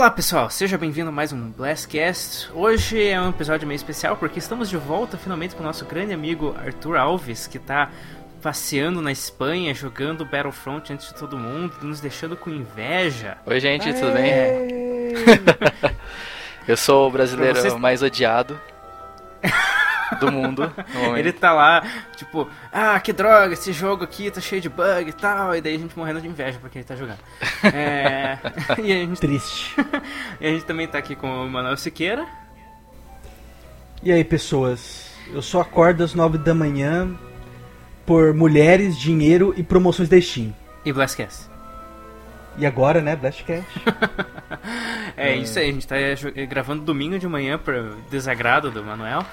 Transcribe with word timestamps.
Olá 0.00 0.10
pessoal, 0.10 0.48
seja 0.48 0.78
bem-vindo 0.78 1.10
a 1.10 1.12
mais 1.12 1.30
um 1.30 1.50
Blastcast. 1.50 2.50
Hoje 2.54 3.06
é 3.06 3.20
um 3.20 3.28
episódio 3.28 3.68
meio 3.68 3.76
especial 3.76 4.16
porque 4.16 4.38
estamos 4.38 4.70
de 4.70 4.78
volta 4.78 5.18
finalmente 5.18 5.54
com 5.54 5.62
o 5.62 5.66
nosso 5.66 5.84
grande 5.84 6.14
amigo 6.14 6.56
Arthur 6.58 6.96
Alves, 6.96 7.46
que 7.46 7.58
está 7.58 7.90
passeando 8.40 9.02
na 9.02 9.12
Espanha, 9.12 9.74
jogando 9.74 10.24
Battlefront 10.24 10.90
antes 10.90 11.08
de 11.08 11.14
todo 11.16 11.36
mundo, 11.36 11.74
nos 11.82 12.00
deixando 12.00 12.34
com 12.34 12.48
inveja. 12.48 13.36
Oi 13.44 13.60
gente, 13.60 13.92
tudo 13.92 14.14
bem? 14.14 14.32
Eu 16.66 16.78
sou 16.78 17.06
o 17.06 17.10
brasileiro 17.10 17.60
vocês... 17.60 17.74
mais 17.74 18.02
odiado 18.02 18.58
do 20.20 20.32
mundo. 20.32 20.72
Ele 21.16 21.32
tá 21.32 21.52
lá, 21.52 21.82
tipo, 22.16 22.48
ah, 22.72 22.98
que 23.00 23.12
droga, 23.12 23.54
esse 23.54 23.72
jogo 23.72 24.04
aqui 24.04 24.30
tá 24.30 24.40
cheio 24.40 24.60
de 24.60 24.68
bug 24.68 25.08
e 25.08 25.12
tal. 25.12 25.54
E 25.56 25.60
daí 25.60 25.74
a 25.74 25.78
gente 25.78 25.98
morrendo 25.98 26.20
de 26.20 26.28
inveja 26.28 26.58
porque 26.60 26.78
ele 26.78 26.84
tá 26.84 26.94
jogando. 26.94 27.18
É... 27.64 28.38
e 28.82 28.92
a 28.92 28.96
gente... 28.96 29.20
Triste. 29.20 29.74
e 30.40 30.46
a 30.46 30.50
gente 30.50 30.64
também 30.64 30.86
tá 30.86 30.98
aqui 30.98 31.16
com 31.16 31.26
o 31.28 31.50
Manuel 31.50 31.76
Siqueira. 31.76 32.26
E 34.02 34.12
aí, 34.12 34.24
pessoas? 34.24 35.10
Eu 35.32 35.42
só 35.42 35.60
acordo 35.60 36.02
às 36.02 36.14
nove 36.14 36.38
da 36.38 36.54
manhã 36.54 37.16
por 38.06 38.32
mulheres, 38.34 38.98
dinheiro 38.98 39.54
e 39.56 39.62
promoções 39.62 40.08
da 40.08 40.20
Steam. 40.20 40.54
E 40.84 40.92
Blastcast. 40.92 41.49
E 42.58 42.66
agora, 42.66 43.00
né, 43.00 43.16
Blastcast. 43.16 43.66
é, 45.16 45.30
é 45.32 45.36
isso 45.36 45.58
aí, 45.58 45.70
a 45.70 45.72
gente 45.72 45.86
tá 45.86 45.96
gravando 46.48 46.82
domingo 46.82 47.18
de 47.18 47.26
manhã 47.26 47.58
por 47.58 47.96
desagrado 48.10 48.70
do 48.70 48.82
Manuel. 48.84 49.24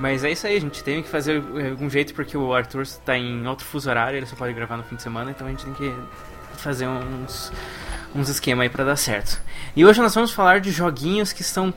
Mas 0.00 0.24
é 0.24 0.30
isso 0.30 0.46
aí, 0.46 0.56
a 0.56 0.60
gente 0.60 0.82
tem 0.82 1.02
que 1.02 1.08
fazer 1.08 1.42
algum 1.70 1.88
jeito 1.90 2.14
porque 2.14 2.36
o 2.36 2.54
Arthur 2.54 2.82
está 2.82 3.16
em 3.16 3.46
outro 3.46 3.66
fuso 3.66 3.88
horário, 3.88 4.16
ele 4.16 4.26
só 4.26 4.34
pode 4.34 4.52
gravar 4.54 4.76
no 4.76 4.82
fim 4.82 4.96
de 4.96 5.02
semana, 5.02 5.30
então 5.30 5.46
a 5.46 5.50
gente 5.50 5.64
tem 5.64 5.74
que 5.74 5.94
fazer 6.56 6.88
uns, 6.88 7.52
uns 8.14 8.28
esquemas 8.28 8.62
aí 8.64 8.70
para 8.70 8.84
dar 8.84 8.96
certo. 8.96 9.40
E 9.76 9.84
hoje 9.84 10.00
nós 10.00 10.14
vamos 10.14 10.32
falar 10.32 10.60
de 10.60 10.70
joguinhos 10.70 11.32
que 11.32 11.42
estão 11.42 11.72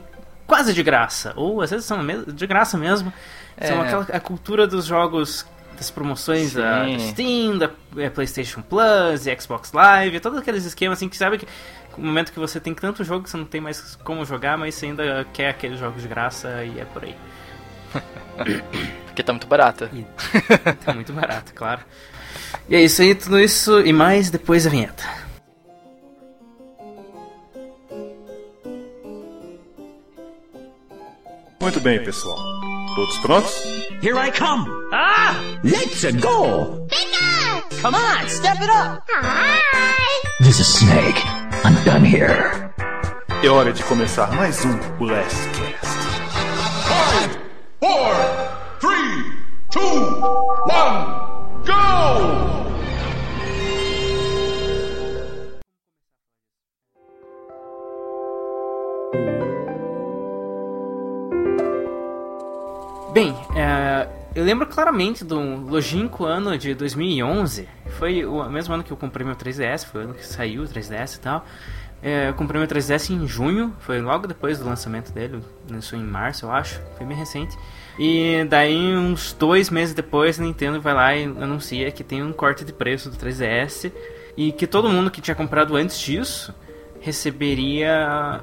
quase 0.46 0.74
de 0.74 0.82
graça, 0.82 1.34
ou 1.36 1.62
às 1.62 1.70
vezes 1.70 1.86
são 1.86 2.00
de 2.28 2.48
graça 2.48 2.78
mesmo. 2.78 3.12
É. 3.58 3.68
São 3.68 3.82
aquela 3.82 4.04
a 4.04 4.20
cultura 4.20 4.66
dos 4.66 4.86
jogos 4.86 5.46
das 5.78 5.92
promoções 5.92 6.50
Sim. 6.50 6.58
da 6.58 6.86
Steam, 7.00 7.58
da 7.58 7.70
é, 7.98 8.10
PlayStation 8.10 8.62
Plus, 8.62 9.26
e 9.28 9.40
Xbox 9.40 9.72
Live, 9.72 10.20
todos 10.20 10.40
aqueles 10.40 10.66
esquemas 10.66 10.98
assim 10.98 11.08
que 11.08 11.16
sabe 11.16 11.38
que 11.38 11.48
no 11.98 12.06
momento 12.06 12.32
que 12.32 12.40
você 12.40 12.60
tem 12.60 12.74
tanto 12.74 13.04
jogo 13.04 13.24
que 13.24 13.30
você 13.30 13.38
não 13.38 13.46
tem 13.46 13.62
mais 13.62 13.96
como 14.04 14.24
jogar, 14.26 14.58
mas 14.58 14.76
você 14.76 14.88
ainda 14.88 15.26
quer 15.34 15.50
aqueles 15.50 15.80
jogos 15.80 16.02
de 16.02 16.08
graça 16.08 16.64
e 16.64 16.80
é 16.80 16.86
por 16.86 17.04
aí. 17.04 17.16
Porque 19.06 19.24
tá 19.24 19.34
muito 19.34 19.48
barata. 19.48 19.90
E, 19.92 20.06
tá 20.86 20.94
muito 20.94 21.12
barato, 21.12 21.54
claro. 21.54 21.82
E 22.70 22.76
é 22.76 22.84
isso 22.84 23.02
aí, 23.02 23.16
tudo 23.16 23.40
isso 23.40 23.80
e 23.82 23.92
mais 23.92 24.30
depois 24.30 24.66
da 24.66 24.70
vinheta. 24.70 25.04
Muito 31.60 31.80
bem, 31.80 32.04
pessoal. 32.04 32.57
Todos 32.98 33.18
prontos? 33.20 33.64
Here 34.02 34.18
I 34.18 34.32
come! 34.32 34.66
Ah! 34.92 35.38
Let's 35.64 36.04
go! 36.20 36.88
Bigger! 36.90 37.80
Come 37.80 37.94
on, 37.94 38.28
step 38.28 38.58
it 38.60 38.72
up! 38.72 39.06
Hi! 39.12 40.24
This 40.40 40.60
is 40.60 40.66
Snake. 40.66 41.22
I'm 41.64 41.76
done 41.86 42.04
here. 42.04 42.74
É 43.44 43.50
hora 43.50 43.72
de 43.72 43.84
começar 43.84 44.32
mais 44.32 44.66
um 44.66 44.72
Last 45.00 45.48
Cast. 45.54 45.98
Five! 46.88 47.38
four, 47.80 48.16
three, 48.80 49.32
two, 49.70 50.57
eu 64.38 64.44
lembro 64.44 64.68
claramente 64.68 65.26
do 65.26 65.40
longínquo 65.40 66.24
ano 66.24 66.56
de 66.60 66.76
2011. 66.76 67.68
Foi 67.98 68.24
o 68.24 68.48
mesmo 68.48 68.72
ano 68.72 68.84
que 68.84 68.94
eu 68.94 68.98
comprei 68.98 69.26
meu 69.26 69.36
3DS, 69.36 69.88
foi 69.88 70.02
o 70.02 70.04
ano 70.04 70.14
que 70.14 70.24
saiu 70.24 70.62
o 70.62 70.68
3DS 70.68 71.16
e 71.16 71.20
tal. 71.20 71.44
É, 72.04 72.30
eu 72.30 72.36
comprei 72.36 72.62
meu 72.62 72.70
3DS 72.70 73.10
em 73.10 73.28
junho, 73.28 73.74
foi 73.80 74.00
logo 74.00 74.28
depois 74.28 74.60
do 74.60 74.66
lançamento 74.66 75.12
dele, 75.12 75.44
lançou 75.68 75.98
em 75.98 76.04
março, 76.04 76.46
eu 76.46 76.52
acho, 76.52 76.80
foi 76.96 77.08
bem 77.08 77.18
recente. 77.18 77.58
E 77.98 78.46
daí, 78.48 78.96
uns 78.96 79.34
dois 79.34 79.72
meses 79.72 79.96
depois, 79.96 80.40
a 80.40 80.44
Nintendo 80.44 80.80
vai 80.80 80.94
lá 80.94 81.16
e 81.16 81.24
anuncia 81.24 81.90
que 81.90 82.04
tem 82.04 82.22
um 82.22 82.32
corte 82.32 82.64
de 82.64 82.72
preço 82.72 83.10
do 83.10 83.18
3DS 83.18 83.92
e 84.38 84.52
que 84.52 84.68
todo 84.68 84.88
mundo 84.88 85.10
que 85.10 85.20
tinha 85.20 85.34
comprado 85.34 85.76
antes 85.76 86.00
disso 86.00 86.54
receberia 87.02 88.40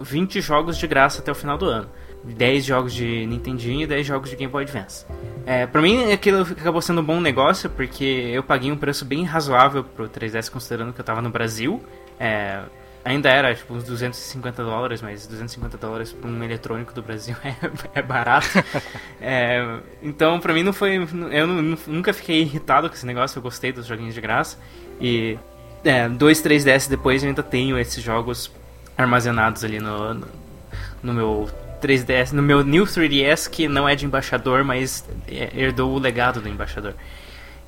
20 0.00 0.40
jogos 0.40 0.78
de 0.78 0.86
graça 0.86 1.20
até 1.20 1.32
o 1.32 1.34
final 1.34 1.58
do 1.58 1.66
ano. 1.66 1.88
10 2.24 2.64
jogos 2.64 2.92
de 2.94 3.26
Nintendinho 3.26 3.82
e 3.82 3.86
10 3.86 4.06
jogos 4.06 4.30
de 4.30 4.36
Game 4.36 4.50
Boy 4.50 4.64
Advance. 4.64 5.04
É, 5.44 5.66
pra 5.66 5.82
mim 5.82 6.12
aquilo 6.12 6.42
acabou 6.42 6.80
sendo 6.80 7.00
um 7.00 7.04
bom 7.04 7.20
negócio 7.20 7.68
porque 7.70 8.04
eu 8.32 8.42
paguei 8.42 8.70
um 8.70 8.76
preço 8.76 9.04
bem 9.04 9.24
razoável 9.24 9.82
pro 9.82 10.08
3DS 10.08 10.50
considerando 10.50 10.92
que 10.92 11.00
eu 11.00 11.04
tava 11.04 11.20
no 11.20 11.30
Brasil. 11.30 11.82
É, 12.18 12.62
Ainda 13.04 13.28
era 13.28 13.52
tipo 13.52 13.74
uns 13.74 13.82
250 13.82 14.62
dólares, 14.62 15.02
mas 15.02 15.26
250 15.26 15.76
dólares 15.76 16.12
para 16.12 16.30
um 16.30 16.42
eletrônico 16.44 16.94
do 16.94 17.02
Brasil 17.02 17.34
é, 17.42 17.54
é 17.96 18.02
barato. 18.02 18.46
é, 19.20 19.78
então, 20.00 20.38
para 20.38 20.54
mim 20.54 20.62
não 20.62 20.72
foi. 20.72 21.08
Eu 21.32 21.46
nunca 21.48 22.12
fiquei 22.12 22.42
irritado 22.42 22.88
com 22.88 22.94
esse 22.94 23.04
negócio, 23.04 23.38
eu 23.38 23.42
gostei 23.42 23.72
dos 23.72 23.86
joguinhos 23.86 24.14
de 24.14 24.20
graça. 24.20 24.56
E 25.00 25.36
é, 25.84 26.08
dois, 26.08 26.40
três 26.40 26.64
DS 26.64 26.86
depois 26.86 27.24
eu 27.24 27.28
ainda 27.28 27.42
tenho 27.42 27.76
esses 27.76 28.02
jogos 28.02 28.52
armazenados 28.96 29.64
ali 29.64 29.80
no, 29.80 30.14
no, 30.14 30.28
no 31.02 31.12
meu 31.12 31.50
3DS, 31.82 32.32
no 32.32 32.42
meu 32.42 32.64
New 32.64 32.84
3DS, 32.84 33.50
que 33.50 33.68
não 33.68 33.88
é 33.88 33.94
de 33.94 34.06
embaixador, 34.06 34.64
mas 34.64 35.04
é, 35.28 35.50
herdou 35.54 35.92
o 35.92 35.98
legado 35.98 36.40
do 36.40 36.48
embaixador. 36.48 36.94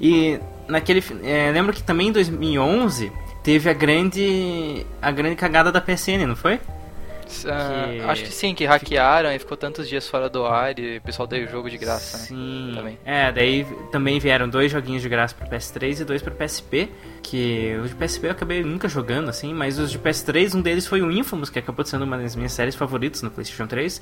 E 0.00 0.38
naquele. 0.68 1.02
É, 1.22 1.50
lembro 1.52 1.72
que 1.72 1.82
também 1.82 2.08
em 2.08 2.12
2011 2.12 3.12
teve 3.42 3.68
a 3.68 3.72
grande 3.72 4.86
a 5.00 5.10
grande 5.10 5.36
cagada 5.36 5.70
da 5.70 5.80
PSN, 5.80 6.26
não 6.26 6.36
foi? 6.36 6.60
Uh, 7.42 8.00
que... 8.00 8.00
Acho 8.02 8.22
que 8.24 8.32
sim, 8.32 8.54
que 8.54 8.64
hackearam 8.64 9.32
e 9.32 9.38
ficou 9.38 9.56
tantos 9.56 9.88
dias 9.88 10.06
fora 10.08 10.28
do 10.28 10.44
ar 10.46 10.78
e 10.78 10.98
o 10.98 11.02
pessoal 11.02 11.26
deu 11.26 11.44
o 11.44 11.48
jogo 11.48 11.68
de 11.68 11.78
graça. 11.78 12.18
Né? 12.18 12.24
Sim. 12.24 12.66
Né? 12.68 12.74
Também. 12.76 12.98
É, 13.04 13.32
daí 13.32 13.66
também 13.90 14.18
vieram 14.18 14.48
dois 14.48 14.70
joguinhos 14.70 15.02
de 15.02 15.08
graça 15.08 15.34
para 15.34 15.46
PS3 15.46 16.00
e 16.00 16.04
dois 16.04 16.22
para 16.22 16.34
PSP. 16.34 16.88
Que 17.22 17.74
os 17.82 17.90
de 17.90 17.96
PSP 17.96 18.26
eu 18.26 18.30
acabei 18.32 18.62
nunca 18.62 18.86
jogando, 18.86 19.30
assim, 19.30 19.54
mas 19.54 19.78
os 19.78 19.90
de 19.90 19.98
PS3, 19.98 20.54
um 20.54 20.60
deles 20.60 20.86
foi 20.86 21.00
o 21.00 21.10
Infamous, 21.10 21.48
que 21.48 21.58
acabou 21.58 21.84
sendo 21.84 22.04
uma 22.04 22.18
das 22.18 22.36
minhas 22.36 22.52
séries 22.52 22.74
favoritas 22.74 23.22
no 23.22 23.30
PlayStation 23.30 23.66
3. 23.66 24.00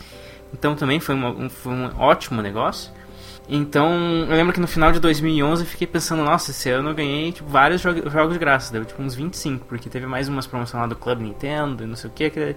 Então 0.52 0.74
também 0.74 0.98
foi, 0.98 1.14
uma, 1.14 1.30
um, 1.30 1.48
foi 1.48 1.72
um 1.72 1.98
ótimo 1.98 2.42
negócio. 2.42 2.92
Então, 3.48 4.24
eu 4.28 4.36
lembro 4.36 4.52
que 4.52 4.60
no 4.60 4.68
final 4.68 4.92
de 4.92 5.00
2011 5.00 5.62
eu 5.62 5.66
fiquei 5.66 5.86
pensando, 5.86 6.22
nossa, 6.24 6.52
esse 6.52 6.70
ano 6.70 6.90
eu 6.90 6.94
ganhei 6.94 7.32
tipo, 7.32 7.48
vários 7.48 7.80
jog 7.80 8.08
jogos 8.08 8.34
de 8.34 8.38
graça, 8.38 8.72
deu 8.72 8.84
tipo 8.84 9.02
uns 9.02 9.14
25, 9.14 9.66
porque 9.66 9.90
teve 9.90 10.06
mais 10.06 10.28
umas 10.28 10.46
promoções 10.46 10.80
lá 10.80 10.86
do 10.86 10.96
Club 10.96 11.20
Nintendo 11.20 11.82
e 11.82 11.86
não 11.86 11.96
sei 11.96 12.08
o 12.08 12.12
que, 12.12 12.30
que 12.30 12.56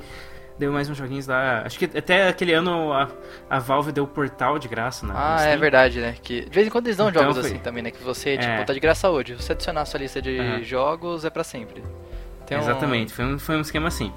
deu 0.57 0.71
mais 0.71 0.89
uns 0.89 0.97
joguinhos 0.97 1.27
lá. 1.27 1.63
Acho 1.65 1.77
que 1.77 1.97
até 1.97 2.27
aquele 2.27 2.53
ano 2.53 2.93
a, 2.93 3.09
a 3.49 3.59
Valve 3.59 3.91
deu 3.91 4.03
o 4.03 4.07
portal 4.07 4.57
de 4.57 4.67
graça, 4.67 5.05
né? 5.05 5.13
Ah, 5.15 5.43
é 5.43 5.57
verdade, 5.57 5.99
né? 5.99 6.15
Que 6.21 6.41
de 6.41 6.49
vez 6.49 6.67
em 6.67 6.69
quando 6.69 6.87
eles 6.87 6.97
dão 6.97 7.09
então, 7.09 7.23
jogos 7.23 7.37
foi... 7.39 7.47
assim 7.47 7.59
também, 7.59 7.83
né? 7.83 7.91
Que 7.91 8.03
você, 8.03 8.37
tipo, 8.37 8.51
é. 8.51 8.63
tá 8.63 8.73
de 8.73 8.79
graça 8.79 9.09
hoje. 9.09 9.35
Se 9.35 9.43
você 9.43 9.51
adicionar 9.53 9.81
a 9.81 9.85
sua 9.85 9.99
lista 9.99 10.21
de 10.21 10.39
uhum. 10.39 10.63
jogos, 10.63 11.25
é 11.25 11.29
para 11.29 11.43
sempre. 11.43 11.83
Tem 12.45 12.57
Exatamente, 12.57 13.11
foi, 13.11 13.25
um, 13.25 13.39
foi 13.39 13.57
um 13.57 13.61
esquema 13.61 13.87
assim. 13.87 14.13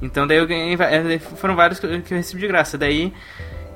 Então 0.00 0.26
daí 0.26 0.38
eu 0.38 0.46
ganhei, 0.46 0.74
é, 0.74 1.18
foram 1.18 1.54
vários 1.56 1.78
que 1.78 1.86
eu 1.86 2.02
recebi 2.10 2.40
de 2.40 2.48
graça. 2.48 2.76
Daí 2.76 3.12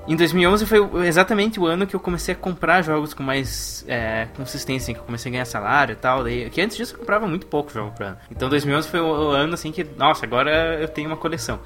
em 0.06 0.14
2011 0.14 0.66
foi 0.66 1.06
exatamente 1.06 1.58
o 1.58 1.66
ano 1.66 1.86
que 1.86 1.96
eu 1.96 2.00
comecei 2.00 2.34
a 2.34 2.36
comprar 2.36 2.82
jogos 2.82 3.14
com 3.14 3.22
mais 3.22 3.84
é, 3.88 4.28
consistência, 4.36 4.92
que 4.92 5.00
eu 5.00 5.04
comecei 5.04 5.30
a 5.30 5.32
ganhar 5.32 5.44
salário 5.44 5.94
e 5.94 5.96
tal. 5.96 6.22
Daí, 6.22 6.50
que 6.50 6.60
antes 6.60 6.76
disso 6.76 6.94
eu 6.94 6.98
comprava 6.98 7.26
muito 7.26 7.46
pouco 7.46 7.72
jogo 7.72 7.92
pra 7.92 8.08
ano. 8.08 8.18
Então 8.30 8.48
2011 8.48 8.88
foi 8.88 9.00
o 9.00 9.30
ano 9.30 9.54
assim 9.54 9.72
que, 9.72 9.84
nossa, 9.96 10.26
agora 10.26 10.78
eu 10.80 10.88
tenho 10.88 11.08
uma 11.08 11.16
coleção. 11.16 11.58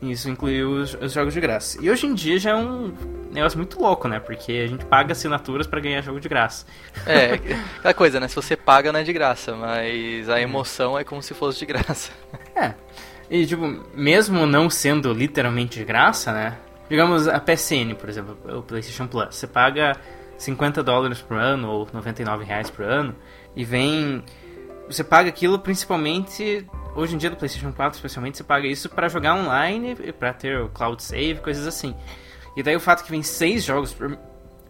Isso 0.00 0.28
incluiu 0.28 0.72
os, 0.72 0.94
os, 0.94 1.12
jogos 1.12 1.32
de 1.32 1.40
graça. 1.40 1.78
E 1.80 1.90
hoje 1.90 2.06
em 2.06 2.14
dia 2.14 2.38
já 2.38 2.50
é 2.50 2.54
um 2.54 2.92
negócio 3.32 3.58
muito 3.58 3.80
louco, 3.80 4.06
né? 4.06 4.20
Porque 4.20 4.52
a 4.52 4.66
gente 4.66 4.84
paga 4.84 5.12
assinaturas 5.12 5.66
para 5.66 5.80
ganhar 5.80 6.02
jogo 6.02 6.20
de 6.20 6.28
graça. 6.28 6.66
É, 7.06 7.32
aquela 7.78 7.94
coisa, 7.94 8.20
né? 8.20 8.28
Se 8.28 8.36
você 8.36 8.56
paga 8.56 8.92
não 8.92 9.00
é 9.00 9.02
de 9.02 9.12
graça, 9.12 9.56
mas 9.56 10.28
a 10.28 10.40
emoção 10.40 10.98
é 10.98 11.04
como 11.04 11.22
se 11.22 11.32
fosse 11.32 11.58
de 11.60 11.66
graça. 11.66 12.10
É. 12.54 12.74
E, 13.30 13.46
tipo, 13.46 13.62
mesmo 13.94 14.46
não 14.46 14.68
sendo 14.70 15.12
literalmente 15.12 15.78
de 15.78 15.84
graça, 15.84 16.32
né? 16.32 16.58
Digamos 16.88 17.26
a 17.26 17.40
PSN, 17.40 17.94
por 17.98 18.08
exemplo, 18.08 18.38
o 18.58 18.62
PlayStation 18.62 19.06
Plus. 19.06 19.34
Você 19.34 19.46
paga 19.46 19.96
50 20.38 20.82
dólares 20.82 21.20
por 21.20 21.36
ano 21.36 21.68
ou 21.68 21.88
99 21.92 22.44
reais 22.44 22.70
por 22.70 22.84
ano 22.84 23.14
e 23.54 23.64
vem. 23.64 24.22
Você 24.88 25.02
paga 25.02 25.28
aquilo 25.28 25.58
principalmente. 25.58 26.66
Hoje 26.94 27.14
em 27.14 27.18
dia 27.18 27.28
do 27.28 27.36
PlayStation 27.36 27.72
4, 27.72 27.96
especialmente, 27.96 28.38
você 28.38 28.44
paga 28.44 28.66
isso 28.66 28.88
para 28.88 29.08
jogar 29.08 29.34
online, 29.34 29.94
para 30.18 30.32
ter 30.32 30.60
o 30.60 30.68
cloud 30.70 31.02
save, 31.02 31.40
coisas 31.40 31.66
assim. 31.66 31.94
E 32.56 32.62
daí 32.62 32.74
o 32.74 32.80
fato 32.80 33.04
que 33.04 33.10
vem 33.10 33.22
seis 33.22 33.64
jogos 33.64 33.92
por, 33.92 34.16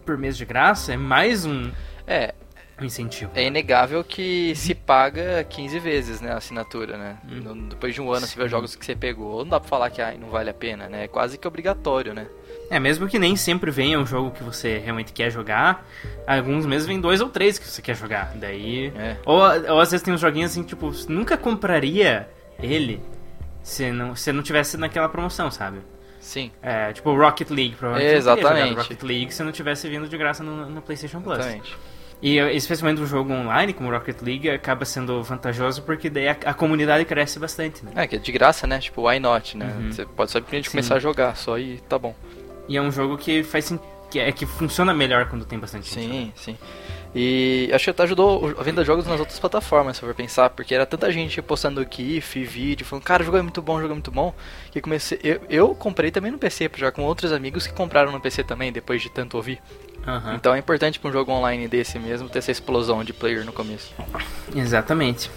por 0.05 0.17
mês 0.17 0.35
de 0.35 0.43
graça 0.43 0.93
é 0.93 0.97
mais 0.97 1.45
um. 1.45 1.71
É, 2.05 2.33
um 2.79 2.85
incentivo. 2.85 3.31
É 3.33 3.45
inegável 3.45 4.03
que 4.03 4.53
se 4.55 4.75
paga 4.75 5.43
15 5.43 5.79
vezes, 5.79 6.21
né, 6.21 6.31
a 6.31 6.37
assinatura, 6.37 6.97
né? 6.97 7.17
Hum. 7.27 7.69
Depois 7.69 7.95
de 7.95 8.01
um 8.01 8.11
ano 8.11 8.25
Sim. 8.25 8.33
você 8.33 8.37
vê 8.39 8.45
os 8.45 8.51
jogos 8.51 8.75
que 8.75 8.85
você 8.85 8.95
pegou. 8.95 9.39
Não 9.39 9.51
dá 9.51 9.59
pra 9.59 9.69
falar 9.69 9.89
que 9.89 10.01
ai, 10.01 10.17
não 10.17 10.29
vale 10.29 10.49
a 10.49 10.53
pena, 10.53 10.87
né? 10.89 11.05
É 11.05 11.07
quase 11.07 11.37
que 11.37 11.47
obrigatório, 11.47 12.13
né? 12.13 12.27
É, 12.69 12.79
mesmo 12.79 13.07
que 13.07 13.17
nem 13.17 13.35
sempre 13.35 13.71
venha 13.71 13.97
um 13.97 14.05
jogo 14.05 14.31
que 14.31 14.43
você 14.43 14.77
realmente 14.77 15.13
quer 15.13 15.29
jogar, 15.29 15.87
alguns 16.25 16.65
meses 16.65 16.85
vem 16.85 16.99
dois 16.99 17.21
ou 17.21 17.29
três 17.29 17.57
que 17.57 17.67
você 17.67 17.81
quer 17.81 17.95
jogar. 17.95 18.33
Daí. 18.35 18.91
É. 18.95 19.17
Ou, 19.25 19.39
ou 19.39 19.79
às 19.79 19.91
vezes 19.91 20.03
tem 20.03 20.13
uns 20.13 20.19
joguinhos 20.19 20.51
assim, 20.51 20.63
tipo, 20.63 20.91
nunca 21.07 21.37
compraria 21.37 22.27
ele 22.61 23.01
se 23.63 23.91
não, 23.91 24.15
se 24.15 24.31
não 24.31 24.43
tivesse 24.43 24.77
naquela 24.77 25.07
promoção, 25.07 25.49
sabe? 25.49 25.79
Sim. 26.19 26.51
É, 26.61 26.91
tipo 26.91 27.15
Rocket 27.15 27.49
League, 27.49 27.75
provavelmente. 27.75 28.15
Exatamente. 28.15 28.75
Rocket 28.75 29.03
League 29.03 29.33
se 29.33 29.43
não 29.43 29.51
tivesse 29.51 29.87
vindo 29.87 30.07
de 30.07 30.17
graça 30.17 30.43
no, 30.43 30.69
no 30.69 30.81
PlayStation 30.81 31.21
Plus. 31.21 31.39
Exatamente. 31.39 31.77
E 32.21 32.37
especialmente 32.39 32.99
um 32.99 33.05
jogo 33.05 33.31
online 33.31 33.73
como 33.73 33.91
Rocket 33.91 34.21
League 34.21 34.49
acaba 34.49 34.83
sendo 34.85 35.21
vantajoso 35.21 35.83
porque 35.83 36.09
daí 36.09 36.27
a, 36.27 36.37
a 36.45 36.53
comunidade 36.53 37.05
cresce 37.05 37.37
bastante, 37.37 37.85
né? 37.85 37.91
É, 37.95 38.07
que 38.07 38.15
é 38.15 38.19
de 38.19 38.31
graça, 38.31 38.65
né? 38.65 38.79
Tipo, 38.79 39.07
why 39.07 39.19
not, 39.19 39.55
né? 39.55 39.73
Uhum. 39.77 39.91
Você 39.91 40.05
pode 40.05 40.31
simplesmente 40.31 40.69
começar 40.69 40.95
a 40.95 40.99
jogar 40.99 41.35
só 41.35 41.59
e 41.59 41.77
tá 41.87 41.99
bom. 41.99 42.15
E 42.67 42.77
é 42.77 42.81
um 42.81 42.91
jogo 42.91 43.17
que 43.17 43.43
faz 43.43 43.73
que 44.09 44.19
é 44.19 44.31
que 44.31 44.45
funciona 44.45 44.93
melhor 44.93 45.27
quando 45.27 45.45
tem 45.45 45.59
bastante 45.59 45.89
sim, 45.89 46.01
gente. 46.01 46.39
Sim, 46.39 46.53
sim. 46.53 46.57
E 47.15 47.69
acho 47.73 47.85
que 47.85 47.89
até 47.89 48.03
ajudou 48.03 48.55
a 48.59 48.63
venda 48.63 48.81
de 48.81 48.87
jogos 48.87 49.05
nas 49.07 49.19
outras 49.19 49.39
plataformas, 49.39 49.97
se 49.97 50.01
for 50.01 50.13
pensar, 50.13 50.49
porque 50.49 50.75
era 50.75 50.85
tanta 50.85 51.11
gente 51.11 51.41
postando 51.41 51.85
GIF, 51.89 52.43
vídeo, 52.43 52.85
falando, 52.85 53.03
cara, 53.03 53.23
o 53.23 53.25
jogo 53.25 53.37
é 53.37 53.41
muito 53.41 53.61
bom, 53.61 53.75
o 53.75 53.81
jogo 53.81 53.93
é 53.93 53.95
muito 53.95 54.11
bom, 54.11 54.33
que 54.71 54.79
comecei. 54.81 55.19
Eu, 55.23 55.41
eu 55.49 55.75
comprei 55.75 56.11
também 56.11 56.31
no 56.31 56.37
PC 56.37 56.69
pra 56.69 56.79
jogar 56.79 56.91
com 56.91 57.03
outros 57.03 57.31
amigos 57.31 57.65
que 57.65 57.73
compraram 57.73 58.11
no 58.11 58.19
PC 58.19 58.43
também, 58.43 58.71
depois 58.71 59.01
de 59.01 59.09
tanto 59.09 59.35
ouvir. 59.35 59.59
Uhum. 60.05 60.35
Então 60.35 60.53
é 60.53 60.59
importante 60.59 60.99
para 60.99 61.09
um 61.09 61.13
jogo 61.13 61.31
online 61.31 61.67
desse 61.67 61.97
mesmo 61.97 62.29
ter 62.29 62.39
essa 62.39 62.51
explosão 62.51 63.03
de 63.03 63.13
player 63.13 63.43
no 63.43 63.51
começo. 63.51 63.93
Exatamente. 64.55 65.31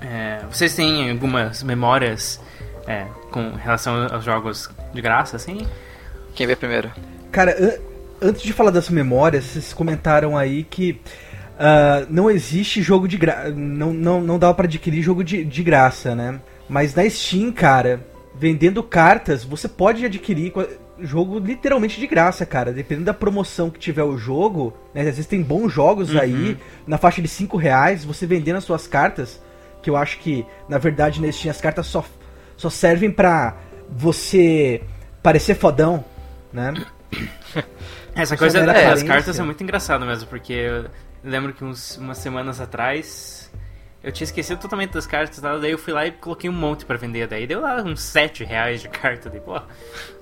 É, 0.00 0.40
vocês 0.50 0.74
têm 0.74 1.10
algumas 1.10 1.62
memórias 1.62 2.40
é, 2.86 3.06
com 3.30 3.54
relação 3.54 4.06
aos 4.12 4.24
jogos 4.24 4.70
de 4.92 5.00
graça, 5.00 5.36
assim? 5.36 5.66
Quem 6.34 6.46
vê 6.46 6.56
primeiro? 6.56 6.90
Cara, 7.30 7.80
antes 8.20 8.42
de 8.42 8.52
falar 8.52 8.70
das 8.70 8.88
memórias, 8.88 9.44
vocês 9.44 9.72
comentaram 9.72 10.36
aí 10.36 10.64
que 10.64 11.00
uh, 11.54 12.06
não 12.08 12.30
existe 12.30 12.82
jogo 12.82 13.06
de 13.06 13.16
graça. 13.16 13.50
Não, 13.50 13.92
não, 13.92 14.20
não 14.20 14.38
dá 14.38 14.52
para 14.52 14.66
adquirir 14.66 15.02
jogo 15.02 15.22
de, 15.22 15.44
de 15.44 15.62
graça, 15.62 16.14
né? 16.14 16.40
Mas 16.68 16.94
na 16.94 17.08
Steam, 17.08 17.52
cara, 17.52 18.04
vendendo 18.34 18.82
cartas, 18.82 19.44
você 19.44 19.68
pode 19.68 20.04
adquirir 20.04 20.52
jogo 21.00 21.38
literalmente 21.38 22.00
de 22.00 22.06
graça, 22.06 22.44
cara. 22.46 22.72
Dependendo 22.72 23.06
da 23.06 23.14
promoção 23.14 23.70
que 23.70 23.78
tiver 23.78 24.04
o 24.04 24.16
jogo, 24.16 24.74
né? 24.94 25.02
Às 25.02 25.06
vezes 25.16 25.26
tem 25.26 25.42
bons 25.42 25.72
jogos 25.72 26.12
uhum. 26.12 26.20
aí, 26.20 26.56
na 26.86 26.98
faixa 26.98 27.22
de 27.22 27.28
5 27.28 27.56
reais, 27.56 28.04
você 28.04 28.26
vendendo 28.26 28.56
as 28.56 28.64
suas 28.64 28.86
cartas, 28.86 29.40
que 29.82 29.90
eu 29.90 29.96
acho 29.96 30.18
que, 30.18 30.44
na 30.68 30.78
verdade, 30.78 31.20
na 31.20 31.30
Steam 31.30 31.50
as 31.50 31.60
cartas 31.60 31.86
só, 31.86 32.04
só 32.56 32.70
servem 32.70 33.10
pra 33.10 33.56
você 33.90 34.82
parecer 35.22 35.54
fodão, 35.54 36.04
né? 36.54 36.72
Essa 38.14 38.36
coisa 38.36 38.64
das 38.64 39.02
cartas 39.02 39.38
é 39.38 39.42
muito 39.42 39.62
engraçado 39.62 40.06
mesmo, 40.06 40.28
porque 40.28 40.52
eu 40.52 40.86
lembro 41.22 41.52
que 41.52 41.64
uns, 41.64 41.96
umas 41.96 42.18
semanas 42.18 42.60
atrás 42.60 43.50
eu 44.04 44.12
tinha 44.12 44.26
esquecido 44.26 44.60
totalmente 44.60 44.92
das 44.92 45.06
cartas, 45.06 45.40
tá? 45.40 45.56
daí 45.56 45.70
eu 45.70 45.78
fui 45.78 45.90
lá 45.90 46.06
e 46.06 46.12
coloquei 46.12 46.50
um 46.50 46.52
monte 46.52 46.84
para 46.84 46.98
vender, 46.98 47.26
daí 47.26 47.46
deu 47.46 47.62
lá 47.62 47.82
uns 47.82 48.02
7 48.02 48.44
reais 48.44 48.82
de 48.82 48.88
carta, 48.90 49.30
daí, 49.30 49.40
pô, 49.40 49.58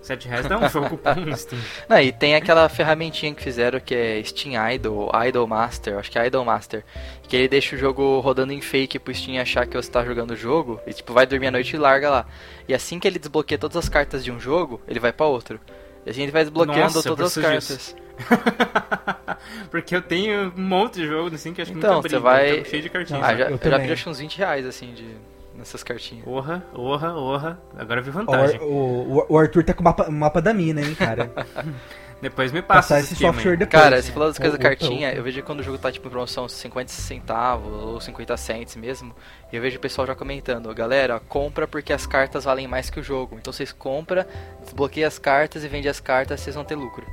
7 0.01 0.29
reais 0.29 0.47
dá 0.47 0.57
um 0.57 0.69
jogo 0.69 1.01
bom 1.03 1.37
Steam. 1.37 1.61
Não, 1.89 2.01
e 2.01 2.13
tem 2.13 2.37
aquela 2.37 2.69
ferramentinha 2.69 3.35
que 3.35 3.43
fizeram 3.43 3.81
que 3.81 3.93
é 3.93 4.23
Steam 4.23 4.55
Idol, 4.73 5.11
Idol 5.27 5.49
Master, 5.49 5.99
acho 5.99 6.13
que 6.13 6.19
é 6.19 6.29
Idol 6.29 6.45
Master, 6.45 6.85
que 7.25 7.35
ele 7.35 7.49
deixa 7.49 7.75
o 7.75 7.79
jogo 7.79 8.21
rodando 8.21 8.53
em 8.53 8.61
fake 8.61 9.01
pro 9.01 9.13
Steam 9.13 9.43
achar 9.43 9.67
que 9.67 9.77
você 9.77 9.91
tá 9.91 10.05
jogando 10.05 10.31
o 10.31 10.37
jogo, 10.37 10.81
e 10.87 10.95
tipo, 10.95 11.13
vai 11.13 11.27
dormir 11.27 11.49
à 11.49 11.51
noite 11.51 11.75
e 11.75 11.79
larga 11.79 12.09
lá. 12.09 12.27
E 12.69 12.73
assim 12.73 13.01
que 13.01 13.09
ele 13.09 13.19
desbloqueia 13.19 13.59
todas 13.59 13.77
as 13.77 13.89
cartas 13.89 14.25
de 14.25 14.31
um 14.31 14.39
jogo, 14.39 14.81
ele 14.87 15.01
vai 15.01 15.13
para 15.13 15.27
outro. 15.27 15.61
E 16.05 16.11
a 16.11 16.13
gente 16.13 16.31
vai 16.31 16.43
desbloqueando 16.43 16.95
Nossa, 16.95 17.03
todas 17.03 17.37
as 17.37 17.43
cartas. 17.43 17.97
Porque 19.71 19.97
eu 19.97 20.03
tenho 20.03 20.53
um 20.57 20.61
monte 20.61 21.01
de 21.01 21.07
jogo 21.07 21.35
assim 21.35 21.53
que 21.53 21.63
acho 21.63 21.73
que 21.73 21.79
então, 21.79 21.97
nunca 21.97 22.09
você 22.09 22.19
vai... 22.19 22.59
Então, 22.59 22.65
cheio 22.67 22.83
de 22.83 22.89
cartinhas. 22.89 23.23
Ah, 23.23 23.35
já, 23.35 23.51
eu, 23.51 23.59
já 23.59 23.79
vi 23.79 23.93
acho 23.93 24.11
uns 24.11 24.19
20 24.19 24.39
reais 24.39 24.67
assim 24.67 24.93
de 24.93 25.17
nessas 25.55 25.83
cartinhas. 25.83 26.27
Orra, 26.27 26.65
orra, 26.75 27.15
orra. 27.15 27.63
Agora 27.77 28.01
eu 28.01 28.05
vi 28.05 28.11
vantagem. 28.11 28.61
O, 28.61 28.65
o, 28.65 29.27
o 29.29 29.39
Arthur 29.39 29.65
tá 29.65 29.75
com 29.75 29.81
o 29.81 29.85
mapa, 29.85 30.11
mapa 30.11 30.43
da 30.43 30.53
mina, 30.53 30.81
hein, 30.81 30.95
cara. 30.95 31.31
Depois 32.23 32.53
me 32.53 32.63
passa 32.63 33.01
esse 33.01 33.17
software 33.17 33.57
depois. 33.57 33.83
Cara, 33.83 34.01
você 34.01 34.13
falou 34.13 34.29
das 34.29 34.39
coisas 34.39 34.57
da 34.57 34.63
cartinha, 34.63 35.13
eu 35.13 35.25
vejo 35.25 35.43
quando 35.43 35.59
o 35.59 35.63
jogo 35.65 35.77
tá 35.77 35.91
tipo 35.91 36.07
em 36.07 36.11
promoção 36.11 36.49
50 36.49 36.89
centavos 36.89 37.73
ou 37.83 38.01
50 38.01 38.37
cents 38.37 38.77
mesmo, 38.77 39.13
e 39.53 39.57
eu 39.57 39.61
vejo 39.61 39.77
o 39.77 39.81
pessoal 39.81 40.07
já 40.07 40.15
comentando, 40.15 40.73
galera, 40.73 41.19
compra 41.19 41.67
porque 41.67 41.93
as 41.93 42.07
cartas 42.07 42.45
valem 42.45 42.69
mais 42.69 42.89
que 42.89 43.01
o 43.01 43.03
jogo. 43.03 43.37
Então 43.41 43.53
vocês 43.53 43.73
compram, 43.73 44.25
desbloqueia 44.63 45.09
as 45.09 45.19
cartas 45.19 45.65
e 45.65 45.69
vende 45.69 45.89
as 45.89 45.99
cartas, 45.99 46.41
vocês 46.41 46.55
vão 46.55 46.65
ter 46.65 46.77
lucro. 46.77 47.05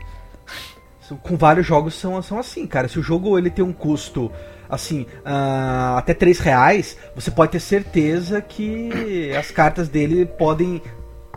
Com 1.23 1.35
vários 1.35 1.65
jogos 1.65 1.95
são, 1.95 2.21
são 2.21 2.38
assim, 2.38 2.67
cara. 2.67 2.88
Se 2.88 3.00
o 3.00 3.01
jogo 3.01 3.35
ele 3.35 3.50
tem 3.50 3.65
um 3.65 3.73
custo 3.73 4.31
assim, 4.69 5.07
uh, 5.25 5.97
até 5.97 6.13
3 6.13 6.38
reais, 6.38 6.95
você 7.15 7.31
pode 7.31 7.53
ter 7.53 7.59
certeza 7.59 8.44
que 8.44 9.33
as 9.35 9.50
cartas 9.50 9.89
dele 9.89 10.27
podem 10.27 10.79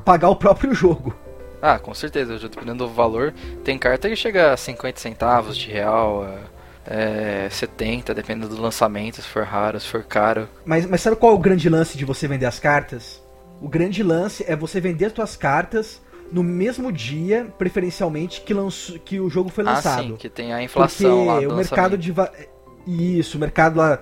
pagar 0.04 0.28
o 0.28 0.36
próprio 0.36 0.74
jogo. 0.76 1.21
Ah, 1.62 1.78
com 1.78 1.94
certeza, 1.94 2.36
dependendo 2.40 2.84
do 2.84 2.92
valor. 2.92 3.32
Tem 3.62 3.78
carta 3.78 4.08
que 4.08 4.16
chega 4.16 4.52
a 4.52 4.56
50 4.56 4.98
centavos 4.98 5.56
de 5.56 5.70
real, 5.70 6.26
é, 6.84 7.46
70, 7.48 8.12
dependendo 8.12 8.54
do 8.54 8.60
lançamento, 8.60 9.22
se 9.22 9.28
for 9.28 9.44
raro, 9.44 9.78
se 9.78 9.86
for 9.86 10.02
caro. 10.02 10.48
Mas, 10.64 10.84
mas 10.86 11.00
sabe 11.00 11.14
qual 11.14 11.32
é 11.32 11.34
o 11.36 11.38
grande 11.38 11.68
lance 11.68 11.96
de 11.96 12.04
você 12.04 12.26
vender 12.26 12.46
as 12.46 12.58
cartas? 12.58 13.22
O 13.60 13.68
grande 13.68 14.02
lance 14.02 14.44
é 14.48 14.56
você 14.56 14.80
vender 14.80 15.06
as 15.06 15.12
suas 15.12 15.36
cartas 15.36 16.02
no 16.32 16.42
mesmo 16.42 16.90
dia, 16.90 17.46
preferencialmente, 17.58 18.40
que, 18.40 18.52
lanço, 18.52 18.98
que 18.98 19.20
o 19.20 19.30
jogo 19.30 19.50
foi 19.50 19.62
lançado. 19.62 20.00
Ah, 20.00 20.02
sim, 20.02 20.16
que 20.16 20.28
tem 20.28 20.52
a 20.52 20.62
inflação 20.62 21.26
Porque 21.26 21.46
lá 21.46 21.54
o 21.54 21.56
mercado 21.56 21.96
de 21.96 22.12
Isso, 22.86 23.36
o 23.36 23.40
mercado 23.40 23.76
lá 23.76 24.00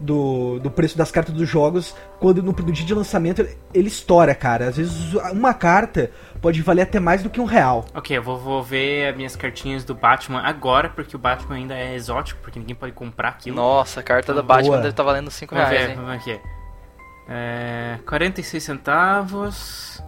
do, 0.00 0.58
do 0.58 0.70
preço 0.70 0.96
das 0.96 1.10
cartas 1.12 1.34
dos 1.34 1.48
jogos, 1.48 1.94
quando 2.18 2.42
no, 2.42 2.52
no 2.52 2.72
dia 2.72 2.86
de 2.86 2.94
lançamento 2.94 3.46
ele 3.72 3.88
estoura, 3.88 4.34
cara. 4.34 4.68
Às 4.68 4.76
vezes 4.76 5.14
uma 5.32 5.54
carta 5.54 6.10
pode 6.40 6.62
valer 6.62 6.82
até 6.82 6.98
mais 6.98 7.22
do 7.22 7.30
que 7.30 7.40
um 7.40 7.44
real. 7.44 7.84
Ok, 7.94 8.16
eu 8.16 8.22
vou, 8.22 8.38
vou 8.38 8.62
ver 8.62 9.08
as 9.08 9.16
minhas 9.16 9.36
cartinhas 9.36 9.84
do 9.84 9.94
Batman 9.94 10.40
agora, 10.40 10.88
porque 10.88 11.14
o 11.14 11.18
Batman 11.18 11.56
ainda 11.56 11.74
é 11.74 11.94
exótico, 11.94 12.40
porque 12.42 12.58
ninguém 12.58 12.74
pode 12.74 12.92
comprar 12.92 13.28
aquilo. 13.28 13.56
Nossa, 13.56 14.00
a 14.00 14.02
carta 14.02 14.32
do 14.32 14.42
Batman 14.42 14.76
deve 14.76 14.88
estar 14.88 15.04
tá 15.04 15.06
valendo 15.06 15.30
5 15.30 15.54
reais. 15.54 15.70
Vamos 15.70 15.86
ver, 15.86 15.94
vamos 15.96 16.24
ver 16.24 16.32
aqui. 16.32 16.40
É, 17.28 17.98
46 18.06 18.62
centavos. 18.62 20.02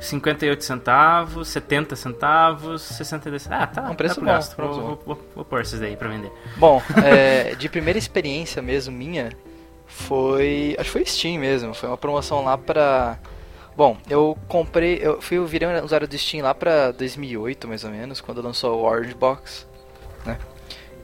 58 0.00 0.64
centavos, 0.64 1.48
70 1.48 1.94
centavos, 1.94 2.82
62 2.82 3.48
Ah, 3.50 3.66
tá. 3.66 3.90
Um 3.90 3.94
preço 3.94 4.16
tá 4.16 4.20
bom. 4.20 4.26
Gasto. 4.26 4.56
Vou, 4.56 4.72
vou, 4.72 5.02
vou, 5.04 5.20
vou, 5.36 5.44
pôr 5.44 5.60
esses 5.60 5.78
daí 5.78 5.96
pra 5.96 6.08
vender. 6.08 6.32
Bom, 6.56 6.82
é, 7.04 7.54
de 7.54 7.68
primeira 7.68 7.98
experiência 7.98 8.62
mesmo 8.62 8.96
minha, 8.96 9.30
foi. 9.86 10.74
Acho 10.78 10.86
que 10.86 10.92
foi 10.92 11.04
Steam 11.04 11.38
mesmo. 11.38 11.74
Foi 11.74 11.88
uma 11.88 11.98
promoção 11.98 12.42
lá 12.42 12.56
pra. 12.56 13.18
Bom, 13.76 13.96
eu 14.08 14.36
comprei. 14.48 14.98
Eu 15.02 15.20
fui 15.20 15.36
eu 15.36 15.46
virei 15.46 15.68
um 15.68 15.84
usuário 15.84 16.08
do 16.08 16.16
Steam 16.16 16.42
lá 16.42 16.54
pra 16.54 16.92
2008, 16.92 17.68
mais 17.68 17.84
ou 17.84 17.90
menos, 17.90 18.20
quando 18.20 18.40
lançou 18.40 18.80
o 18.80 18.84
Orange 18.84 19.14
Box, 19.14 19.66
né? 20.24 20.38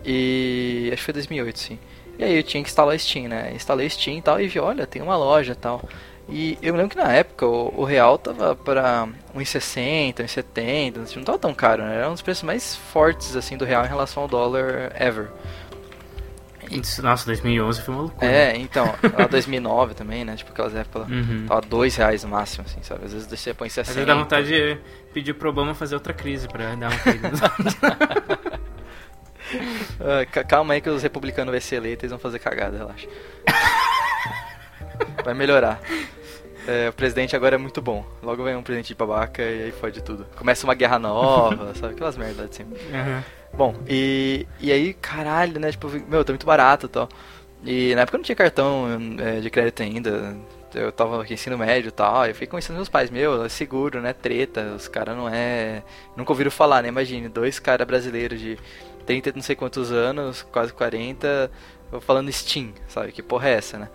E. 0.04 0.88
Acho 0.92 1.00
que 1.00 1.04
foi 1.04 1.14
2008, 1.14 1.58
sim. 1.58 1.78
E 2.18 2.24
aí 2.24 2.36
eu 2.36 2.42
tinha 2.42 2.62
que 2.62 2.70
instalar 2.70 2.98
Steam, 2.98 3.28
né? 3.28 3.52
Instalei 3.54 3.90
Steam 3.90 4.16
e 4.16 4.22
tal 4.22 4.40
e 4.40 4.48
vi, 4.48 4.58
olha, 4.58 4.86
tem 4.86 5.02
uma 5.02 5.16
loja 5.16 5.52
e 5.52 5.56
tal. 5.56 5.86
E 6.28 6.58
eu 6.60 6.74
lembro 6.74 6.90
que 6.90 6.96
na 6.96 7.12
época 7.12 7.46
o, 7.46 7.82
o 7.82 7.84
real 7.84 8.18
tava 8.18 8.56
para 8.56 9.06
1,60, 9.34 10.24
1,70, 10.24 11.02
assim, 11.02 11.16
não 11.16 11.24
tava 11.24 11.38
tão 11.38 11.54
caro, 11.54 11.84
né? 11.84 11.96
Era 11.96 12.08
um 12.08 12.12
dos 12.12 12.22
preços 12.22 12.42
mais 12.42 12.74
fortes 12.74 13.36
assim 13.36 13.56
do 13.56 13.64
real 13.64 13.84
em 13.84 13.88
relação 13.88 14.24
ao 14.24 14.28
dólar 14.28 14.92
ever. 15.00 15.28
Nossa, 17.00 17.26
2011 17.26 17.82
foi 17.82 17.94
uma 17.94 18.02
loucura. 18.02 18.26
É, 18.26 18.56
então, 18.56 18.92
lá 19.16 19.26
2009 19.28 19.94
também, 19.94 20.24
né? 20.24 20.34
Tipo 20.34 20.50
aquelas 20.50 20.74
épocas, 20.74 21.08
uhum. 21.08 21.46
tava 21.46 21.60
2 21.60 21.94
reais 21.94 22.24
no 22.24 22.30
máximo, 22.30 22.64
assim, 22.66 22.82
sabe? 22.82 23.04
Às 23.04 23.12
vezes 23.12 23.28
você 23.28 23.54
põe 23.54 23.68
60. 23.68 23.88
Às 23.88 23.94
vezes 23.94 24.06
dá 24.06 24.14
vontade 24.14 24.48
de 24.48 24.76
pedir 25.14 25.34
pro 25.34 25.48
Obama 25.48 25.74
fazer 25.74 25.94
outra 25.94 26.12
crise 26.12 26.48
pra 26.48 26.74
dar 26.74 26.90
uma 26.90 26.98
caída. 26.98 27.30
uh, 30.00 30.46
calma 30.48 30.74
aí 30.74 30.80
que 30.80 30.90
os 30.90 31.04
republicanos 31.04 31.52
vão 31.52 31.60
ser 31.60 31.76
eleitos 31.76 32.04
e 32.04 32.08
vão 32.08 32.18
fazer 32.18 32.40
cagada, 32.40 32.76
relaxa. 32.76 33.06
Vai 35.26 35.34
melhorar. 35.34 35.80
É, 36.68 36.88
o 36.88 36.92
presidente 36.92 37.34
agora 37.34 37.56
é 37.56 37.58
muito 37.58 37.82
bom. 37.82 38.06
Logo 38.22 38.44
vem 38.44 38.54
um 38.54 38.62
presidente 38.62 38.86
de 38.86 38.94
babaca 38.94 39.42
e 39.42 39.64
aí 39.64 39.72
fode 39.72 40.00
tudo. 40.00 40.24
Começa 40.36 40.64
uma 40.64 40.74
guerra 40.74 41.00
nova, 41.00 41.74
sabe? 41.74 41.94
Aquelas 41.94 42.16
merdas 42.16 42.48
assim. 42.48 42.62
Uhum. 42.62 43.22
Bom, 43.52 43.74
e, 43.88 44.46
e 44.60 44.70
aí, 44.70 44.94
caralho, 44.94 45.58
né? 45.58 45.72
Tipo, 45.72 45.88
meu, 45.88 46.24
tá 46.24 46.32
muito 46.32 46.46
barato 46.46 46.86
e 46.86 46.88
tal. 46.88 47.08
E 47.64 47.92
na 47.96 48.02
época 48.02 48.14
eu 48.14 48.18
não 48.18 48.24
tinha 48.24 48.36
cartão 48.36 48.86
é, 49.18 49.40
de 49.40 49.50
crédito 49.50 49.82
ainda. 49.82 50.36
eu 50.72 50.92
tava 50.92 51.20
aqui 51.20 51.34
ensino 51.34 51.58
médio 51.58 51.88
e 51.88 51.92
tal, 51.92 52.24
eu 52.24 52.32
fiquei 52.32 52.46
conhecendo 52.46 52.76
meus 52.76 52.88
pais, 52.88 53.10
meu, 53.10 53.44
é 53.44 53.48
seguro, 53.48 54.00
né? 54.00 54.12
Treta, 54.12 54.74
os 54.76 54.86
caras 54.86 55.16
não 55.16 55.28
é. 55.28 55.82
Nunca 56.16 56.30
ouviram 56.30 56.52
falar, 56.52 56.84
né? 56.84 56.88
Imagine, 56.88 57.28
dois 57.28 57.58
caras 57.58 57.84
brasileiros 57.84 58.38
de 58.38 58.56
30 59.04 59.32
não 59.34 59.42
sei 59.42 59.56
quantos 59.56 59.90
anos, 59.90 60.42
quase 60.52 60.72
40, 60.72 61.50
falando 62.00 62.30
Steam, 62.30 62.72
sabe? 62.86 63.10
Que 63.10 63.24
porra 63.24 63.48
é 63.48 63.54
essa, 63.54 63.76
né? 63.76 63.88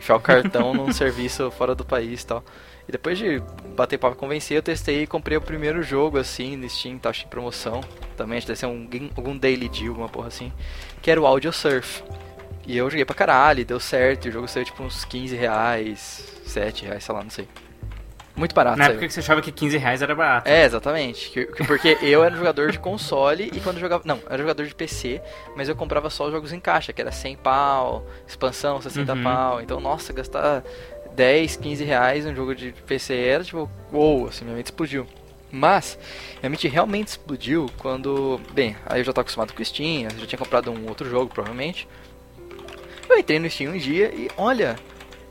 Enfiar 0.00 0.16
o 0.16 0.20
cartão 0.20 0.72
num 0.72 0.90
serviço 0.92 1.50
fora 1.50 1.74
do 1.74 1.84
país 1.84 2.22
e 2.22 2.26
tal. 2.26 2.42
E 2.88 2.92
depois 2.92 3.18
de 3.18 3.40
bater 3.76 3.98
papo 3.98 4.16
e 4.16 4.18
convencer, 4.18 4.56
eu 4.56 4.62
testei 4.62 5.02
e 5.02 5.06
comprei 5.06 5.36
o 5.36 5.42
primeiro 5.42 5.82
jogo 5.82 6.18
assim 6.18 6.56
no 6.56 6.68
Steam, 6.68 6.98
tá 6.98 7.10
em 7.10 7.28
promoção. 7.28 7.82
Também 8.16 8.38
acho 8.38 8.46
que 8.46 8.52
deve 8.52 8.60
ser 8.60 8.66
um, 8.66 8.88
algum 9.14 9.36
daily 9.36 9.68
deal, 9.68 9.90
alguma 9.90 10.08
porra 10.08 10.28
assim. 10.28 10.50
Que 11.02 11.10
era 11.10 11.20
o 11.20 11.26
Audio 11.26 11.52
Surf. 11.52 12.02
E 12.66 12.76
eu 12.76 12.88
joguei 12.88 13.04
pra 13.04 13.14
caralho, 13.14 13.64
deu 13.64 13.78
certo. 13.78 14.28
O 14.28 14.32
jogo 14.32 14.48
saiu 14.48 14.64
tipo 14.64 14.82
uns 14.82 15.04
15 15.04 15.36
reais, 15.36 16.24
7 16.46 16.86
reais, 16.86 17.04
sei 17.04 17.14
lá, 17.14 17.22
não 17.22 17.30
sei. 17.30 17.46
Muito 18.36 18.54
barato. 18.54 18.78
Na 18.78 18.84
saiu. 18.84 18.92
época 18.94 19.06
que 19.08 19.12
você 19.12 19.20
achava 19.20 19.42
que 19.42 19.50
15 19.52 19.76
reais 19.76 20.00
era 20.02 20.14
barato. 20.14 20.48
É, 20.48 20.64
exatamente. 20.64 21.30
Que- 21.30 21.46
que- 21.46 21.64
Porque 21.64 21.98
eu 22.02 22.22
era 22.24 22.34
jogador 22.34 22.70
de 22.70 22.78
console 22.78 23.50
e 23.52 23.60
quando 23.60 23.78
jogava. 23.78 24.02
Não, 24.06 24.20
era 24.28 24.38
jogador 24.38 24.64
de 24.66 24.74
PC, 24.74 25.20
mas 25.56 25.68
eu 25.68 25.76
comprava 25.76 26.08
só 26.10 26.26
os 26.26 26.32
jogos 26.32 26.52
em 26.52 26.60
caixa, 26.60 26.92
que 26.92 27.00
era 27.00 27.12
100 27.12 27.36
pau, 27.36 28.06
expansão 28.26 28.80
60 28.80 29.12
Uhum. 29.14 29.22
pau. 29.22 29.60
Então, 29.60 29.80
nossa, 29.80 30.12
gastar 30.12 30.62
10, 31.14 31.56
15 31.56 31.84
reais 31.84 32.24
num 32.24 32.34
jogo 32.34 32.54
de 32.54 32.72
PC 32.86 33.14
era 33.14 33.44
tipo, 33.44 33.68
uou, 33.92 34.28
assim, 34.28 34.44
minha 34.44 34.56
mente 34.56 34.66
explodiu. 34.66 35.06
Mas, 35.52 35.98
minha 36.40 36.48
mente 36.48 36.68
realmente 36.68 37.08
explodiu 37.08 37.68
quando. 37.78 38.40
Bem, 38.52 38.76
aí 38.86 39.00
eu 39.00 39.04
já 39.04 39.12
tô 39.12 39.20
acostumado 39.20 39.52
com 39.52 39.60
o 39.60 39.64
Steam, 39.64 40.04
eu 40.04 40.20
já 40.20 40.26
tinha 40.26 40.38
comprado 40.38 40.70
um 40.70 40.88
outro 40.88 41.10
jogo, 41.10 41.28
provavelmente. 41.34 41.88
Eu 43.08 43.18
entrei 43.18 43.40
no 43.40 43.50
Steam 43.50 43.72
um 43.74 43.76
dia 43.76 44.14
e 44.14 44.30
olha, 44.36 44.76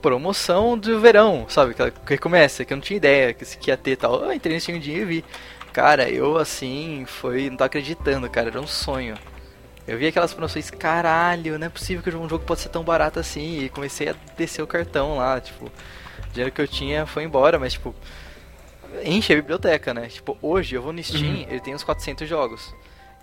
promoção 0.01 0.77
do 0.77 0.99
verão, 0.99 1.45
sabe? 1.49 1.73
Que, 1.73 1.91
que 1.91 2.17
começa, 2.17 2.65
que 2.65 2.73
eu 2.73 2.77
não 2.77 2.81
tinha 2.81 2.97
ideia 2.97 3.33
que, 3.33 3.45
que 3.57 3.71
ia 3.71 3.77
ter 3.77 3.91
e 3.91 3.95
tal. 3.95 4.23
Eu 4.23 4.33
entrei 4.33 4.55
no 4.55 4.61
Steam 4.61 4.77
um 4.77 4.81
dia 4.81 4.97
e 4.97 5.05
vi. 5.05 5.25
Cara, 5.73 6.09
eu 6.09 6.37
assim, 6.37 7.05
foi. 7.07 7.49
Não 7.49 7.57
tô 7.57 7.63
acreditando, 7.63 8.29
cara, 8.29 8.49
era 8.49 8.61
um 8.61 8.67
sonho. 8.67 9.15
Eu 9.87 9.97
vi 9.97 10.07
aquelas 10.07 10.33
promoções, 10.33 10.69
caralho, 10.69 11.57
não 11.57 11.65
é 11.65 11.69
possível 11.69 12.03
que 12.03 12.15
um 12.15 12.29
jogo 12.29 12.45
pode 12.45 12.61
ser 12.61 12.69
tão 12.69 12.83
barato 12.83 13.19
assim. 13.19 13.63
E 13.63 13.69
comecei 13.69 14.09
a 14.09 14.15
descer 14.37 14.61
o 14.61 14.67
cartão 14.67 15.17
lá, 15.17 15.39
tipo, 15.41 15.65
o 15.65 16.31
dinheiro 16.31 16.51
que 16.51 16.61
eu 16.61 16.67
tinha 16.67 17.05
foi 17.05 17.23
embora, 17.23 17.57
mas 17.57 17.73
tipo, 17.73 17.95
enche 19.03 19.33
a 19.33 19.35
biblioteca, 19.35 19.93
né? 19.93 20.07
Tipo, 20.07 20.37
hoje 20.41 20.75
eu 20.75 20.81
vou 20.81 20.93
no 20.93 21.01
Steam, 21.03 21.45
ele 21.49 21.59
tem 21.59 21.73
uns 21.73 21.83
400 21.83 22.27
jogos. 22.27 22.73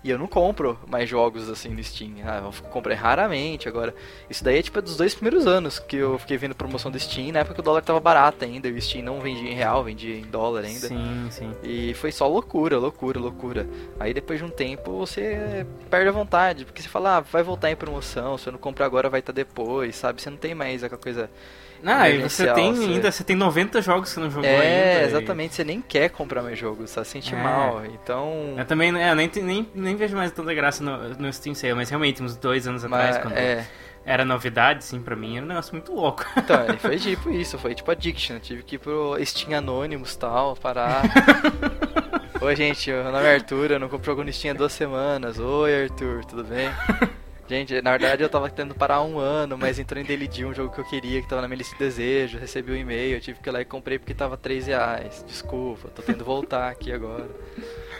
E 0.07 0.09
eu 0.09 0.17
não 0.17 0.25
compro 0.25 0.79
mais 0.87 1.09
jogos 1.09 1.49
assim 1.49 1.67
no 1.67 1.83
Steam. 1.83 2.13
Ah, 2.23 2.37
eu 2.37 2.69
comprei 2.69 2.95
raramente 2.95 3.67
agora. 3.67 3.93
Isso 4.29 4.41
daí 4.41 4.59
é 4.59 4.61
tipo 4.61 4.81
dos 4.81 4.95
dois 4.95 5.13
primeiros 5.13 5.45
anos 5.45 5.79
que 5.79 5.97
eu 5.97 6.17
fiquei 6.17 6.37
vendo 6.37 6.55
promoção 6.55 6.89
do 6.89 6.97
Steam, 6.97 7.33
na 7.33 7.39
época 7.39 7.55
que 7.55 7.59
o 7.59 7.63
dólar 7.63 7.81
tava 7.81 7.99
barato 7.99 8.45
ainda. 8.45 8.69
E 8.69 8.71
o 8.71 8.81
Steam 8.81 9.03
não 9.03 9.19
vendia 9.19 9.51
em 9.51 9.53
real, 9.53 9.83
vendia 9.83 10.15
em 10.15 10.21
dólar 10.21 10.63
ainda. 10.63 10.87
Sim, 10.87 11.27
sim. 11.29 11.53
E 11.61 11.93
foi 11.95 12.13
só 12.13 12.25
loucura, 12.25 12.77
loucura, 12.77 13.19
loucura. 13.19 13.67
Aí 13.99 14.13
depois 14.13 14.39
de 14.39 14.45
um 14.45 14.49
tempo 14.49 14.93
você 14.93 15.67
perde 15.89 16.07
a 16.07 16.13
vontade, 16.13 16.63
porque 16.63 16.81
você 16.81 16.87
fala, 16.87 17.17
ah, 17.17 17.19
vai 17.19 17.43
voltar 17.43 17.69
em 17.69 17.75
promoção, 17.75 18.37
se 18.37 18.47
eu 18.47 18.53
não 18.53 18.59
comprar 18.59 18.85
agora 18.85 19.09
vai 19.09 19.19
estar 19.19 19.33
depois, 19.33 19.97
sabe? 19.97 20.21
Você 20.21 20.29
não 20.29 20.37
tem 20.37 20.55
mais 20.55 20.85
aquela 20.85 21.01
coisa. 21.01 21.29
Não, 21.81 22.05
e 22.07 22.21
você 22.23 22.51
tem 22.53 22.73
você- 22.73 22.83
ainda, 22.85 23.11
você 23.11 23.23
tem 23.23 23.35
90 23.35 23.81
jogos 23.81 24.09
que 24.09 24.15
você 24.15 24.19
não 24.19 24.29
jogou 24.31 24.49
É, 24.49 24.55
ainda. 24.95 25.01
e- 25.01 25.05
exatamente, 25.05 25.55
você 25.55 25.63
nem 25.63 25.81
quer 25.81 26.09
comprar 26.09 26.41
mais 26.41 26.57
jogos, 26.57 26.89
só 26.89 27.03
sente 27.03 27.33
É. 27.33 27.37
mal. 27.41 27.83
Então. 27.85 28.55
Eu 28.57 28.65
também 28.65 28.95
é, 28.99 29.11
eu 29.11 29.15
nem, 29.15 29.29
nem, 29.41 29.69
nem 29.75 29.95
vejo 29.95 30.15
mais 30.15 30.31
tanta 30.31 30.53
graça 30.53 30.83
no, 30.83 31.09
no 31.15 31.31
Steam 31.31 31.53
Sale, 31.55 31.73
mas 31.75 31.89
realmente, 31.89 32.21
uns 32.23 32.35
dois 32.35 32.67
anos 32.67 32.83
Mas, 32.83 32.93
atrás, 32.93 33.17
quando 33.17 33.37
é, 33.37 33.67
era 34.05 34.23
novidade, 34.25 34.79
assim, 34.79 35.01
pra 35.01 35.15
mim, 35.15 35.37
era 35.37 35.45
um 35.45 35.49
negócio 35.49 35.73
muito 35.73 35.93
louco. 35.93 36.25
então, 36.37 36.65
aí 36.67 36.77
foi 36.77 36.97
tipo 36.99 37.29
isso, 37.29 37.57
foi 37.57 37.75
tipo 37.75 37.91
addiction. 37.91 38.35
Eu 38.35 38.39
tive 38.39 38.63
que 38.63 38.75
ir 38.75 38.79
pro 38.79 39.15
Steam 39.25 39.57
Anonymous 39.57 40.13
e 40.13 40.19
tal, 40.19 40.55
parar. 40.55 41.03
Oi, 42.41 42.55
gente, 42.55 42.89
meu 42.91 43.03
nome 43.11 43.25
é 43.25 43.33
Arthur, 43.35 43.71
eu 43.71 43.79
não 43.79 43.89
compro 43.89 44.05
jogo 44.05 44.23
no 44.23 44.31
Steam 44.31 44.53
há 44.53 44.57
duas 44.57 44.71
semanas. 44.71 45.39
Oi, 45.39 45.83
Arthur, 45.83 46.23
tudo 46.25 46.43
bem? 46.43 46.69
Gente, 47.47 47.81
na 47.81 47.91
verdade 47.91 48.21
eu 48.21 48.29
tava 48.29 48.49
tentando 48.49 48.75
parar 48.75 49.01
um 49.01 49.17
ano, 49.17 49.57
mas 49.57 49.79
entrou 49.79 50.01
em 50.01 50.05
Deal, 50.05 50.49
um 50.49 50.53
jogo 50.53 50.73
que 50.73 50.81
eu 50.81 50.85
queria, 50.85 51.21
que 51.21 51.29
tava 51.29 51.41
na 51.41 51.47
minha 51.47 51.59
lista 51.59 51.73
de 51.75 51.79
desejo, 51.79 52.37
recebi 52.37 52.73
um 52.73 52.75
e-mail, 52.75 53.15
eu 53.15 53.21
tive 53.21 53.39
que 53.39 53.47
ir 53.47 53.51
lá 53.51 53.61
e 53.61 53.65
comprei 53.65 53.97
porque 53.97 54.13
tava 54.13 54.35
3 54.35 54.67
reais. 54.67 55.23
Desculpa, 55.25 55.87
tô 55.89 56.01
tendo 56.01 56.17
que 56.17 56.23
voltar 56.23 56.69
aqui 56.69 56.91
agora. 56.91 57.29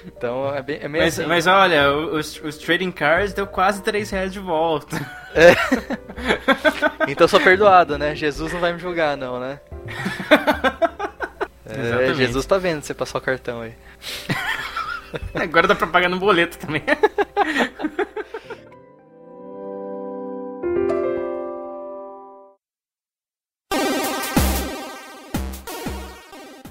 Então 0.05 0.53
é, 0.53 0.61
bem, 0.61 0.79
é 0.81 0.87
meio 0.89 1.03
Mas, 1.05 1.17
assim. 1.17 1.27
mas 1.27 1.47
olha, 1.47 1.91
os, 1.93 2.41
os 2.43 2.57
trading 2.57 2.91
cards 2.91 3.33
deu 3.33 3.47
quase 3.47 3.81
3 3.81 4.09
reais 4.09 4.33
de 4.33 4.39
volta. 4.39 4.97
Então 7.07 7.25
eu 7.25 7.29
sou 7.29 7.39
perdoado, 7.39 7.97
né? 7.97 8.15
Jesus 8.15 8.51
não 8.51 8.59
vai 8.59 8.73
me 8.73 8.79
julgar, 8.79 9.15
não, 9.15 9.39
né? 9.39 9.59
É. 11.69 12.13
Jesus 12.13 12.45
tá 12.45 12.57
vendo 12.57 12.81
você 12.81 12.93
passar 12.93 13.17
o 13.19 13.21
cartão 13.21 13.61
aí. 13.61 13.73
Agora 15.35 15.67
dá 15.67 15.75
pra 15.75 15.85
pagar 15.85 16.09
no 16.09 16.17
boleto 16.17 16.57
também. 16.57 16.81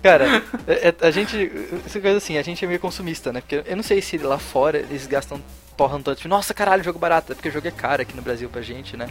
Cara, 0.06 0.42
é- 0.66 0.88
é- 0.88 0.94
a 1.06 1.10
gente. 1.10 1.50
Essa 1.84 2.00
coisa 2.00 2.18
assim, 2.18 2.38
a 2.38 2.42
gente 2.42 2.64
é 2.64 2.68
meio 2.68 2.80
consumista, 2.80 3.32
né? 3.32 3.40
Porque 3.40 3.62
eu 3.68 3.76
não 3.76 3.82
sei 3.82 4.00
se 4.00 4.16
lá 4.18 4.38
fora 4.38 4.78
eles 4.78 5.06
gastam 5.06 5.40
porra 5.76 5.98
no 5.98 6.04
tanto. 6.04 6.16
Tipo, 6.18 6.28
Nossa, 6.28 6.54
caralho, 6.54 6.82
jogo 6.84 6.98
barato. 6.98 7.32
É 7.32 7.34
porque 7.34 7.48
o 7.48 7.52
jogo 7.52 7.66
é 7.66 7.70
caro 7.70 8.02
aqui 8.02 8.14
no 8.16 8.22
Brasil 8.22 8.48
pra 8.48 8.62
gente, 8.62 8.96
né? 8.96 9.08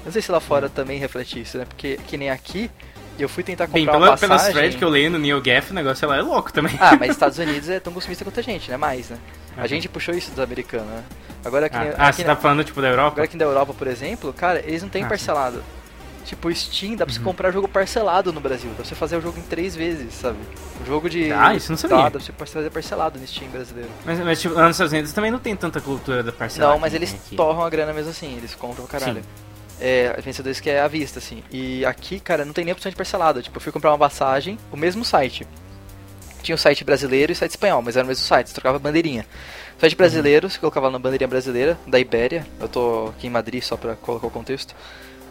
Eu 0.00 0.06
não 0.06 0.12
sei 0.12 0.22
se 0.22 0.30
lá 0.30 0.38
fora 0.40 0.68
também 0.68 0.98
reflete 0.98 1.40
isso, 1.40 1.58
né? 1.58 1.64
Porque 1.64 1.98
que 2.06 2.16
nem 2.16 2.30
aqui, 2.30 2.70
eu 3.18 3.28
fui 3.28 3.42
tentar 3.42 3.66
comprar 3.66 3.78
Bem, 3.78 3.84
uma 3.88 3.92
pela, 3.92 4.16
pelas 4.16 4.18
passagem. 4.42 4.52
threads 4.52 4.78
que 4.78 4.84
eu 4.84 4.88
leio 4.88 5.10
no 5.10 5.18
NeoGaf, 5.18 5.70
o 5.72 5.74
negócio 5.74 6.06
lá 6.08 6.16
é 6.18 6.22
louco 6.22 6.52
também. 6.52 6.76
Ah, 6.78 6.96
mas 6.98 7.10
Estados 7.16 7.38
Unidos 7.38 7.68
é 7.68 7.80
tão 7.80 7.92
consumista 7.92 8.24
quanto 8.24 8.38
a 8.38 8.42
gente, 8.42 8.70
né? 8.70 8.76
Mais, 8.76 9.08
né? 9.10 9.18
A 9.56 9.66
gente 9.66 9.88
puxou 9.88 10.14
isso 10.14 10.30
dos 10.30 10.38
americanos, 10.38 10.86
né? 10.88 11.02
Agora 11.44 11.66
aqui, 11.66 11.76
Ah, 11.76 11.80
aqui, 11.82 11.94
ah, 11.98 12.12
você 12.12 12.24
tá 12.24 12.36
falando, 12.36 12.62
tipo, 12.62 12.80
da 12.82 12.88
Europa? 12.88 13.12
agora 13.12 13.24
aqui 13.24 13.36
na 13.36 13.44
Europa, 13.44 13.72
por 13.72 13.86
exemplo, 13.86 14.32
cara, 14.32 14.60
eles 14.60 14.82
não 14.82 14.88
têm 14.90 15.02
Ah, 15.04 15.08
parcelado. 15.08 15.62
Tipo, 16.26 16.48
o 16.48 16.54
Steam 16.54 16.96
dá 16.96 17.06
pra 17.06 17.12
Uhum. 17.12 17.18
você 17.20 17.24
comprar 17.24 17.50
jogo 17.52 17.68
parcelado 17.68 18.32
no 18.32 18.40
Brasil. 18.40 18.68
Dá 18.70 18.76
pra 18.76 18.84
você 18.84 18.94
fazer 18.96 19.16
o 19.16 19.20
jogo 19.20 19.38
em 19.38 19.42
três 19.42 19.76
vezes, 19.76 20.12
sabe? 20.12 20.36
O 20.82 20.84
jogo 20.84 21.08
de. 21.08 21.32
Ah, 21.32 21.54
isso 21.54 21.70
não 21.70 21.78
sabia. 21.78 21.96
Dá, 21.96 22.02
dá 22.04 22.10
pra 22.10 22.20
você 22.20 22.32
fazer 22.32 22.70
parcelado 22.70 23.18
no 23.18 23.26
Steam 23.26 23.48
brasileiro. 23.50 23.88
Mas, 24.04 24.18
mas, 24.18 24.40
tipo, 24.40 24.54
lá 24.54 24.64
nos 24.66 24.72
Estados 24.76 24.92
Unidos 24.92 25.12
também 25.12 25.30
não 25.30 25.38
tem 25.38 25.54
tanta 25.54 25.80
cultura 25.80 26.22
da 26.24 26.32
parcela. 26.32 26.72
não, 26.72 26.78
mas 26.80 26.90
que 26.90 26.98
eles 26.98 27.14
aqui. 27.14 27.36
torram 27.36 27.62
a 27.62 27.70
grana 27.70 27.92
mesmo 27.92 28.10
assim, 28.10 28.36
eles 28.36 28.54
compram 28.56 28.84
pra 28.86 28.98
caralho. 28.98 29.22
Sim. 29.22 29.28
É, 29.80 30.18
vencedores 30.20 30.58
que 30.58 30.68
é 30.70 30.80
à 30.80 30.88
vista, 30.88 31.18
assim. 31.20 31.44
E 31.50 31.84
aqui, 31.84 32.18
cara, 32.18 32.44
não 32.44 32.52
tem 32.52 32.64
nem 32.64 32.72
opção 32.72 32.90
de 32.90 32.96
parcelado. 32.96 33.40
Tipo, 33.42 33.58
eu 33.58 33.60
fui 33.60 33.70
comprar 33.70 33.90
uma 33.92 33.98
passagem, 33.98 34.58
o 34.72 34.76
mesmo 34.76 35.04
site. 35.04 35.46
Tinha 36.42 36.54
o 36.54 36.58
site 36.58 36.82
brasileiro 36.82 37.30
e 37.30 37.34
o 37.34 37.36
site 37.36 37.50
espanhol, 37.52 37.82
mas 37.82 37.96
era 37.96 38.04
o 38.04 38.08
mesmo 38.08 38.24
site, 38.24 38.48
você 38.48 38.54
trocava 38.54 38.78
bandeirinha. 38.78 39.26
O 39.76 39.80
site 39.80 39.94
brasileiro, 39.94 40.48
você 40.50 40.58
colocava 40.58 40.90
na 40.90 40.98
bandeirinha 40.98 41.28
brasileira, 41.28 41.78
da 41.86 42.00
Ibéria. 42.00 42.46
Eu 42.58 42.68
tô 42.68 43.12
aqui 43.16 43.26
em 43.26 43.30
Madrid 43.30 43.62
só 43.62 43.76
pra 43.76 43.94
colocar 43.94 44.26
o 44.26 44.30
contexto. 44.30 44.74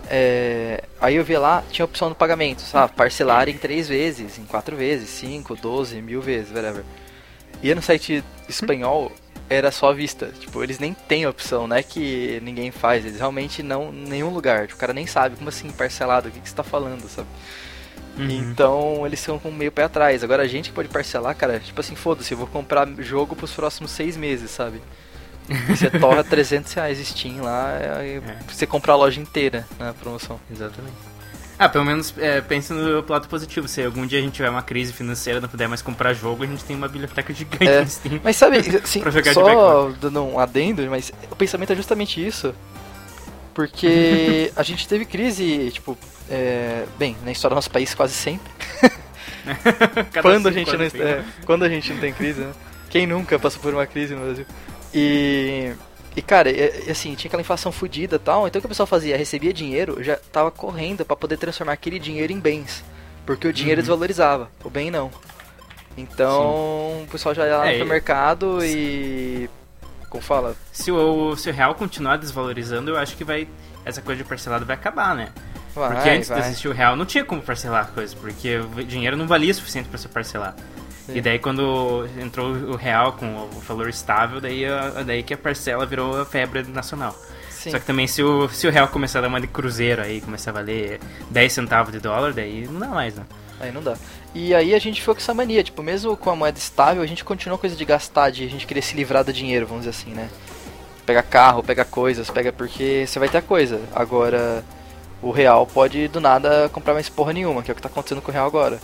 É, 0.07 0.83
aí 0.99 1.15
eu 1.15 1.23
vi 1.23 1.37
lá, 1.37 1.63
tinha 1.71 1.83
a 1.83 1.87
opção 1.87 2.09
do 2.09 2.15
pagamento, 2.15 2.61
sabe? 2.61 2.93
Parcelar 2.93 3.49
em 3.49 3.57
três 3.57 3.87
vezes, 3.87 4.37
em 4.37 4.45
quatro 4.45 4.75
vezes, 4.75 5.09
cinco, 5.09 5.55
doze, 5.55 6.01
mil 6.01 6.21
vezes, 6.21 6.51
whatever. 6.51 6.83
E 7.63 7.73
no 7.73 7.81
site 7.81 8.23
espanhol 8.47 9.11
era 9.49 9.71
só 9.71 9.89
à 9.89 9.93
vista. 9.93 10.27
Tipo, 10.39 10.63
eles 10.63 10.79
nem 10.79 10.93
têm 10.93 11.25
opção, 11.25 11.67
não 11.67 11.75
é 11.75 11.83
que 11.83 12.39
ninguém 12.43 12.71
faz, 12.71 13.05
eles 13.05 13.19
realmente 13.19 13.63
não. 13.63 13.93
em 13.93 14.07
nenhum 14.07 14.29
lugar. 14.29 14.67
Tipo, 14.67 14.75
o 14.75 14.79
cara 14.79 14.93
nem 14.93 15.07
sabe 15.07 15.35
como 15.35 15.49
assim, 15.49 15.69
parcelado, 15.71 16.29
o 16.29 16.31
que, 16.31 16.39
que 16.39 16.49
você 16.49 16.55
tá 16.55 16.63
falando, 16.63 17.07
sabe? 17.09 17.27
Uhum. 18.17 18.29
Então 18.29 19.05
eles 19.05 19.19
ficam 19.19 19.39
com 19.39 19.51
meio 19.51 19.71
pé 19.71 19.83
atrás. 19.83 20.23
Agora 20.23 20.43
a 20.43 20.47
gente 20.47 20.69
que 20.69 20.75
pode 20.75 20.89
parcelar, 20.89 21.35
cara, 21.35 21.59
tipo 21.59 21.79
assim, 21.79 21.95
foda-se, 21.95 22.31
eu 22.31 22.37
vou 22.37 22.47
comprar 22.47 22.87
jogo 22.99 23.35
pros 23.35 23.51
próximos 23.51 23.91
seis 23.91 24.15
meses, 24.15 24.51
sabe? 24.51 24.81
Você 25.67 25.89
torra 25.89 26.23
300 26.23 26.73
reais 26.73 26.97
Steam 27.07 27.41
lá, 27.41 27.77
aí 27.99 28.15
É. 28.17 28.21
você 28.47 28.65
compra 28.65 28.93
a 28.93 28.95
loja 28.95 29.19
inteira 29.21 29.65
na 29.77 29.93
promoção. 29.93 30.39
Exatamente. 30.51 30.95
Ah, 31.57 31.69
pelo 31.69 31.85
menos 31.85 32.13
é, 32.17 32.41
pense 32.41 32.73
no 32.73 33.05
lado 33.07 33.27
positivo. 33.29 33.67
Se 33.67 33.81
algum 33.83 34.05
dia 34.05 34.19
a 34.19 34.21
gente 34.21 34.33
tiver 34.33 34.49
uma 34.49 34.61
crise 34.61 34.91
financeira, 34.91 35.39
não 35.39 35.47
puder 35.47 35.69
mais 35.69 35.81
comprar 35.81 36.13
jogo, 36.13 36.43
a 36.43 36.47
gente 36.47 36.63
tem 36.65 36.75
uma 36.75 36.87
biblioteca 36.87 37.33
gigante 37.33 37.65
É. 37.67 37.81
no 37.81 37.87
Steam. 37.89 38.19
Mas 38.23 38.35
sabe, 38.35 38.57
assim, 38.83 39.01
só 39.33 39.89
dando 40.01 40.21
um 40.25 40.37
adendo, 40.39 40.85
mas 40.89 41.11
o 41.31 41.35
pensamento 41.35 41.71
é 41.71 41.75
justamente 41.75 42.25
isso. 42.25 42.53
Porque 43.53 44.51
a 44.57 44.63
gente 44.63 44.85
teve 44.87 45.05
crise, 45.05 45.71
tipo, 45.71 45.97
é, 46.29 46.85
bem, 46.99 47.15
na 47.23 47.31
história 47.31 47.53
do 47.53 47.57
nosso 47.57 47.71
país 47.71 47.93
quase 47.95 48.13
sempre. 48.13 48.51
Quando 50.21 50.47
a 50.49 50.51
gente 50.51 50.75
não 50.75 50.89
tem, 50.89 51.01
é, 51.01 51.05
né? 51.17 51.25
quando 51.45 51.63
a 51.63 51.69
gente 51.69 51.93
não 51.93 51.99
tem 51.99 52.11
crise, 52.11 52.41
né? 52.41 52.51
Quem 52.89 53.05
nunca 53.05 53.37
passou 53.37 53.61
por 53.61 53.73
uma 53.73 53.85
crise 53.85 54.15
no 54.15 54.21
Brasil? 54.25 54.45
E 54.95 55.73
e 56.17 56.21
cara, 56.21 56.49
assim, 56.89 57.13
tinha 57.13 57.27
aquela 57.27 57.41
inflação 57.41 57.73
fodida 57.73 58.15
e 58.15 58.19
tal, 58.19 58.47
então 58.47 58.57
o 58.59 58.61
que 58.61 58.65
o 58.67 58.69
pessoal 58.69 58.87
fazia? 58.87 59.17
Recebia 59.17 59.51
dinheiro, 59.51 60.01
já 60.01 60.15
tava 60.31 60.49
correndo 60.49 61.03
pra 61.03 61.13
poder 61.15 61.35
transformar 61.37 61.73
aquele 61.73 61.99
dinheiro 61.99 62.31
em 62.31 62.39
bens, 62.39 62.85
porque 63.25 63.45
o 63.45 63.51
dinheiro 63.51 63.79
Uhum. 63.81 63.83
desvalorizava, 63.83 64.49
o 64.63 64.69
bem 64.69 64.89
não. 64.89 65.11
Então, 65.97 67.03
o 67.03 67.07
pessoal 67.11 67.33
já 67.35 67.45
ia 67.45 67.57
lá 67.57 67.67
É, 67.71 67.77
no 67.79 67.85
mercado 67.85 68.59
e 68.63 69.49
como 70.09 70.23
fala? 70.23 70.55
Se 70.71 70.91
o, 70.91 71.35
se 71.35 71.49
o 71.49 71.53
real 71.53 71.75
continuar 71.75 72.17
desvalorizando, 72.17 72.91
eu 72.91 72.97
acho 72.97 73.15
que 73.17 73.23
vai 73.25 73.47
essa 73.83 74.01
coisa 74.01 74.23
de 74.23 74.27
parcelado 74.27 74.65
vai 74.65 74.75
acabar, 74.75 75.13
né? 75.15 75.29
Vai, 75.75 75.91
Porque 75.93 76.09
antes 76.09 76.29
vai. 76.29 76.39
de 76.41 76.47
existir 76.47 76.67
o 76.69 76.71
real 76.73 76.95
não 76.95 77.05
tinha 77.05 77.23
como 77.25 77.41
parcelar 77.41 77.91
coisas, 77.93 78.13
porque 78.13 78.57
o 78.57 78.83
dinheiro 78.83 79.17
não 79.17 79.27
valia 79.27 79.51
o 79.51 79.53
suficiente 79.55 79.89
pra 79.89 79.97
você 79.97 80.07
parcelar. 80.07 80.55
E 81.13 81.21
daí 81.21 81.37
quando 81.39 82.07
entrou 82.19 82.47
o 82.53 82.75
real 82.75 83.13
com 83.13 83.25
o 83.35 83.59
valor 83.59 83.89
estável, 83.89 84.41
daí, 84.41 84.65
a- 84.65 85.03
daí 85.05 85.21
que 85.23 85.33
a 85.33 85.37
parcela 85.37 85.85
virou 85.85 86.19
a 86.21 86.25
febre 86.25 86.63
nacional. 86.63 87.15
Sim. 87.49 87.71
Só 87.71 87.79
que 87.79 87.85
também 87.85 88.07
se 88.07 88.21
o, 88.23 88.47
se 88.49 88.67
o 88.67 88.71
real 88.71 88.87
começar 88.87 89.19
a 89.19 89.21
dar 89.23 89.27
uma 89.27 89.41
de 89.41 89.47
cruzeiro 89.47 90.01
aí, 90.01 90.21
começar 90.21 90.51
a 90.51 90.53
valer 90.53 90.99
10 91.29 91.53
centavos 91.53 91.91
de 91.93 91.99
dólar, 91.99 92.33
daí 92.33 92.67
não 92.69 92.79
dá 92.79 92.87
mais, 92.87 93.15
né? 93.15 93.23
Aí 93.59 93.71
não 93.71 93.81
dá. 93.81 93.95
E 94.33 94.53
aí 94.53 94.73
a 94.75 94.79
gente 94.79 94.99
ficou 94.99 95.15
com 95.15 95.21
essa 95.21 95.33
mania, 95.33 95.63
tipo, 95.63 95.81
mesmo 95.81 96.15
com 96.17 96.29
a 96.29 96.35
moeda 96.35 96.57
estável, 96.57 97.01
a 97.01 97.05
gente 97.07 97.23
continuou 97.23 97.57
coisa 97.57 97.75
de 97.75 97.85
gastar, 97.85 98.29
de 98.31 98.43
a 98.45 98.49
gente 98.49 98.67
querer 98.67 98.81
se 98.81 98.95
livrar 98.95 99.23
do 99.23 99.31
dinheiro, 99.31 99.65
vamos 99.65 99.85
dizer 99.85 99.97
assim, 99.97 100.11
né? 100.13 100.29
Pega 101.05 101.21
carro, 101.23 101.63
pega 101.63 101.85
coisas, 101.85 102.29
pega 102.29 102.51
porque 102.51 103.05
você 103.07 103.17
vai 103.19 103.29
ter 103.29 103.37
a 103.37 103.41
coisa. 103.41 103.79
Agora, 103.95 104.63
o 105.21 105.31
real 105.31 105.65
pode 105.65 106.07
do 106.07 106.19
nada 106.19 106.67
comprar 106.73 106.93
mais 106.93 107.07
porra 107.09 107.31
nenhuma, 107.31 107.63
que 107.63 107.71
é 107.71 107.73
o 107.73 107.75
que 107.75 107.81
tá 107.81 107.87
acontecendo 107.87 108.21
com 108.21 108.29
o 108.31 108.33
real 108.33 108.45
agora. 108.45 108.79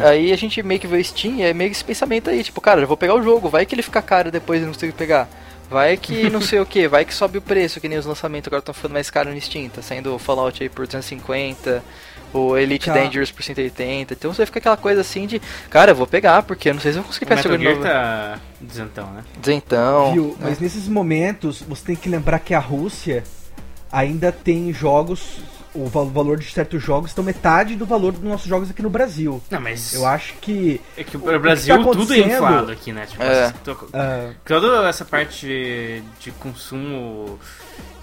Aí 0.00 0.32
a 0.32 0.36
gente 0.36 0.62
meio 0.62 0.80
que 0.80 0.86
vê 0.86 0.98
o 0.98 1.04
Steam 1.04 1.36
e 1.36 1.42
é 1.42 1.54
meio 1.54 1.70
que 1.70 1.76
esse 1.76 1.84
pensamento 1.84 2.28
aí, 2.30 2.42
tipo, 2.44 2.60
cara, 2.60 2.80
eu 2.80 2.86
vou 2.86 2.96
pegar 2.96 3.14
o 3.14 3.22
jogo, 3.22 3.48
vai 3.48 3.64
que 3.66 3.74
ele 3.74 3.82
fica 3.82 4.02
caro 4.02 4.30
depois 4.30 4.60
e 4.62 4.64
não 4.66 4.72
consigo 4.72 4.92
pegar. 4.92 5.28
Vai 5.70 5.96
que 5.96 6.28
não 6.30 6.40
sei 6.42 6.60
o 6.60 6.66
que, 6.66 6.86
vai 6.86 7.04
que 7.04 7.14
sobe 7.14 7.38
o 7.38 7.42
preço, 7.42 7.80
que 7.80 7.88
nem 7.88 7.98
os 7.98 8.04
lançamentos 8.06 8.48
agora 8.48 8.60
estão 8.60 8.74
ficando 8.74 8.92
mais 8.92 9.08
caros 9.10 9.34
no 9.34 9.40
Steam, 9.40 9.68
tá 9.70 9.80
saindo 9.80 10.14
o 10.14 10.18
Fallout 10.18 10.62
aí 10.62 10.68
por 10.68 10.86
250, 10.86 11.82
o 12.34 12.56
Elite 12.56 12.86
Tá. 12.86 12.94
Dangerous 12.94 13.30
por 13.30 13.42
180, 13.42 14.12
então 14.12 14.32
você 14.34 14.44
fica 14.44 14.58
aquela 14.58 14.76
coisa 14.76 15.00
assim 15.00 15.26
de, 15.26 15.40
cara, 15.70 15.92
eu 15.92 15.96
vou 15.96 16.06
pegar, 16.06 16.42
porque 16.42 16.68
eu 16.68 16.74
não 16.74 16.80
sei 16.80 16.92
se 16.92 16.98
eu 16.98 17.02
vou 17.02 17.08
conseguir 17.08 17.24
O 17.24 17.28
pegar 17.28 17.40
esse 17.40 17.48
jogo 17.48 17.62
novo. 17.64 17.82
tá 17.82 18.38
dizentão, 18.60 19.06
né? 19.12 19.24
Então, 19.46 20.12
Viu? 20.12 20.36
Mas 20.40 20.58
nesses 20.58 20.86
momentos, 20.88 21.62
você 21.66 21.84
tem 21.86 21.96
que 21.96 22.08
lembrar 22.08 22.38
que 22.40 22.52
a 22.52 22.58
Rússia 22.58 23.24
ainda 23.90 24.30
tem 24.30 24.72
jogos. 24.74 25.38
O 25.74 25.86
val- 25.86 26.06
valor 26.06 26.38
de 26.38 26.50
certos 26.50 26.82
jogos 26.82 27.10
estão 27.10 27.24
metade 27.24 27.74
do 27.76 27.86
valor 27.86 28.12
dos 28.12 28.22
nossos 28.22 28.46
jogos 28.46 28.70
aqui 28.70 28.82
no 28.82 28.90
Brasil. 28.90 29.42
Não, 29.50 29.60
mas 29.60 29.94
Eu 29.94 30.04
acho 30.06 30.34
que. 30.40 30.80
é 30.96 31.02
que 31.04 31.16
o 31.16 31.20
o 31.20 31.22
que 31.22 31.38
Brasil 31.38 31.76
tá 31.84 31.90
tudo 31.92 32.12
é 32.14 32.18
inflado 32.18 32.70
aqui, 32.72 32.92
né? 32.92 33.06
Tipo, 33.06 33.22
É. 33.22 33.52
ah, 33.94 34.30
toda 34.44 34.86
essa 34.88 35.04
parte 35.04 35.46
de, 35.46 36.02
de 36.20 36.30
consumo, 36.32 37.38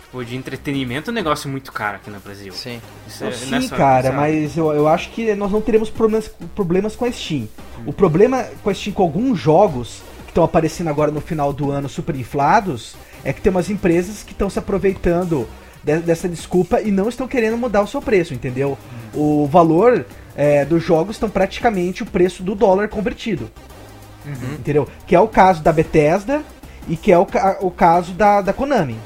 tipo, 0.04 0.26
de 0.26 0.36
entretenimento 0.36 1.10
é 1.10 1.12
um 1.12 1.16
negócio 1.16 1.48
muito 1.50 1.72
caro 1.72 1.98
aqui 1.98 2.10
no 2.10 2.20
Brasil. 2.20 2.52
sim. 2.54 2.82
Isso 3.08 3.24
Não, 3.24 3.30
é- 3.30 3.34
sim, 3.34 3.66
é 3.68 3.78
cara, 3.78 4.04
sabe? 4.06 4.16
mas 4.18 4.58
eu, 4.58 4.74
eu 4.74 4.88
acho 4.88 5.12
que 5.12 5.36
nós 5.36 5.52
não 5.52 5.62
teremos 5.62 5.90
problemas, 5.92 6.28
problemas 6.56 6.96
com 6.96 7.06
a 7.06 7.12
Steam. 7.12 7.48
O 7.86 7.94
problema 7.94 8.46
com 8.64 8.70
a 8.70 8.74
Steam 8.74 8.94
com 8.94 9.04
alguns 9.04 9.40
jogos 9.40 10.02
que 10.26 10.32
estão 10.32 10.44
aparecendo 10.44 10.90
agora 10.90 11.12
no 11.12 11.22
final 11.22 11.54
do 11.54 11.72
ano 11.72 11.88
super 11.88 12.16
inflados 12.16 12.96
é 13.24 13.32
que 13.34 13.42
tem 13.42 13.52
umas 13.52 13.70
empresas 13.70 14.24
que 14.24 14.32
estão 14.32 14.50
se 14.50 14.58
aproveitando 14.58 15.48
dessa 15.84 16.28
desculpa 16.28 16.82
e 16.82 16.92
não 16.92 17.08
estão 17.08 17.28
querendo 17.28 17.58
mudar 17.58 17.82
o 17.82 17.88
seu 17.88 18.02
preço, 18.02 18.34
entendeu? 18.34 18.78
O 19.14 19.48
valor 19.48 20.06
é, 20.36 20.66
dos 20.66 20.84
jogos 20.84 21.16
estão 21.16 21.30
praticamente 21.30 22.04
o 22.04 22.06
preço 22.06 22.44
do 22.44 22.56
dólar 22.56 22.90
convertido. 22.90 23.50
Entendeu? 24.60 24.88
Que 25.08 25.16
é 25.16 25.20
o 25.20 25.28
caso 25.28 25.62
da 25.64 25.72
Bethesda 25.72 26.44
e 26.88 26.96
que 26.96 27.12
é 27.12 27.18
o, 27.18 27.28
o 27.62 27.72
caso 27.72 28.14
da, 28.14 28.42
da 28.42 28.54
Konami. 28.54 28.98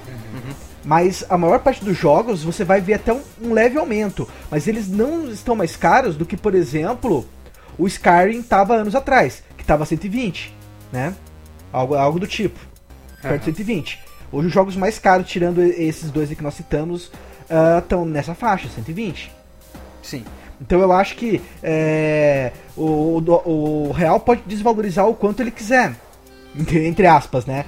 Mas 0.83 1.23
a 1.29 1.37
maior 1.37 1.59
parte 1.59 1.83
dos 1.83 1.97
jogos 1.97 2.43
você 2.43 2.63
vai 2.65 2.81
ver 2.81 2.95
até 2.95 3.13
um, 3.13 3.21
um 3.41 3.53
leve 3.53 3.77
aumento. 3.77 4.27
Mas 4.51 4.67
eles 4.67 4.89
não 4.89 5.29
estão 5.29 5.55
mais 5.55 5.75
caros 5.75 6.15
do 6.15 6.25
que, 6.25 6.35
por 6.35 6.53
exemplo, 6.53 7.25
o 7.77 7.87
Skyrim 7.87 8.39
estava 8.39 8.75
anos 8.75 8.95
atrás, 8.95 9.43
que 9.55 9.63
estava 9.63 9.85
120, 9.85 10.53
né? 10.91 11.15
Algo, 11.71 11.95
algo 11.95 12.19
do 12.19 12.27
tipo. 12.27 12.59
Perto 13.21 13.39
de 13.39 13.45
120. 13.45 14.02
Hoje 14.33 14.47
os 14.47 14.53
jogos 14.53 14.75
mais 14.75 14.97
caros, 14.99 15.29
tirando 15.29 15.61
esses 15.61 16.09
dois 16.09 16.29
aí 16.29 16.35
que 16.35 16.43
nós 16.43 16.55
citamos, 16.55 17.11
estão 17.79 18.03
nessa 18.03 18.33
faixa, 18.33 18.67
120. 18.67 19.31
Sim. 20.01 20.25
Então 20.59 20.79
eu 20.79 20.91
acho 20.91 21.15
que 21.15 21.41
é, 21.61 22.51
o, 22.75 23.19
o, 23.19 23.89
o 23.89 23.91
real 23.91 24.19
pode 24.19 24.41
desvalorizar 24.45 25.07
o 25.07 25.13
quanto 25.13 25.41
ele 25.41 25.51
quiser, 25.51 25.93
entre, 26.57 27.05
aspas, 27.05 27.45
né? 27.45 27.65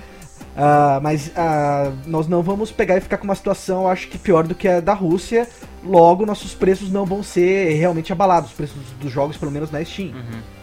Ah, 0.58 1.00
mas 1.04 1.32
ah, 1.36 1.92
nós 2.06 2.28
não 2.28 2.42
vamos 2.42 2.72
pegar 2.72 2.98
e 2.98 3.02
ficar 3.02 3.18
com 3.18 3.26
uma 3.26 3.36
situação, 3.36 3.82
eu 3.82 3.88
acho 3.90 4.08
que 4.08 4.18
pior 4.18 4.48
do 4.48 4.56
que 4.56 4.68
a 4.68 4.80
da 4.80 4.94
Rússia. 4.94 5.48
Logo, 5.84 6.26
nossos 6.26 6.56
preços 6.56 6.92
não 6.92 7.06
vão 7.06 7.22
ser 7.22 7.74
realmente 7.74 8.12
abalados, 8.12 8.50
os 8.50 8.56
preços 8.56 8.78
dos 9.00 9.12
jogos, 9.12 9.38
pelo 9.38 9.52
menos 9.52 9.70
na 9.70 9.84
Steam. 9.84 10.14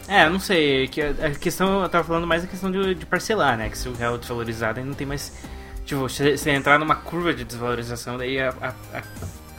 É, 0.07 0.25
eu 0.25 0.31
não 0.31 0.39
sei, 0.39 0.87
que 0.87 1.01
a 1.01 1.11
a 1.27 1.31
questão, 1.31 1.81
eu 1.81 1.89
tava 1.89 2.03
falando 2.03 2.27
mais 2.27 2.41
da 2.41 2.47
questão 2.47 2.69
de, 2.69 2.95
de 2.95 3.05
parcelar, 3.05 3.57
né? 3.57 3.69
Que 3.69 3.77
se 3.77 3.87
o 3.87 3.93
real 3.93 4.17
desvalorizado 4.17 4.79
aí 4.79 4.85
não 4.85 4.93
tem 4.93 5.07
mais. 5.07 5.31
Tipo, 5.85 6.07
se 6.09 6.37
se 6.37 6.49
entrar 6.49 6.79
numa 6.79 6.95
curva 6.95 7.33
de 7.33 7.43
desvalorização, 7.43 8.17
daí 8.17 8.39
a, 8.39 8.53
a, 8.61 8.67
a, 8.97 9.01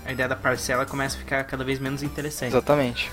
a 0.07 0.13
ideia 0.13 0.29
da 0.29 0.37
parcela 0.37 0.87
começa 0.87 1.17
a 1.17 1.19
ficar 1.19 1.45
cada 1.45 1.63
vez 1.65 1.79
menos 1.79 2.03
interessante. 2.03 2.51
Exatamente. 2.53 3.11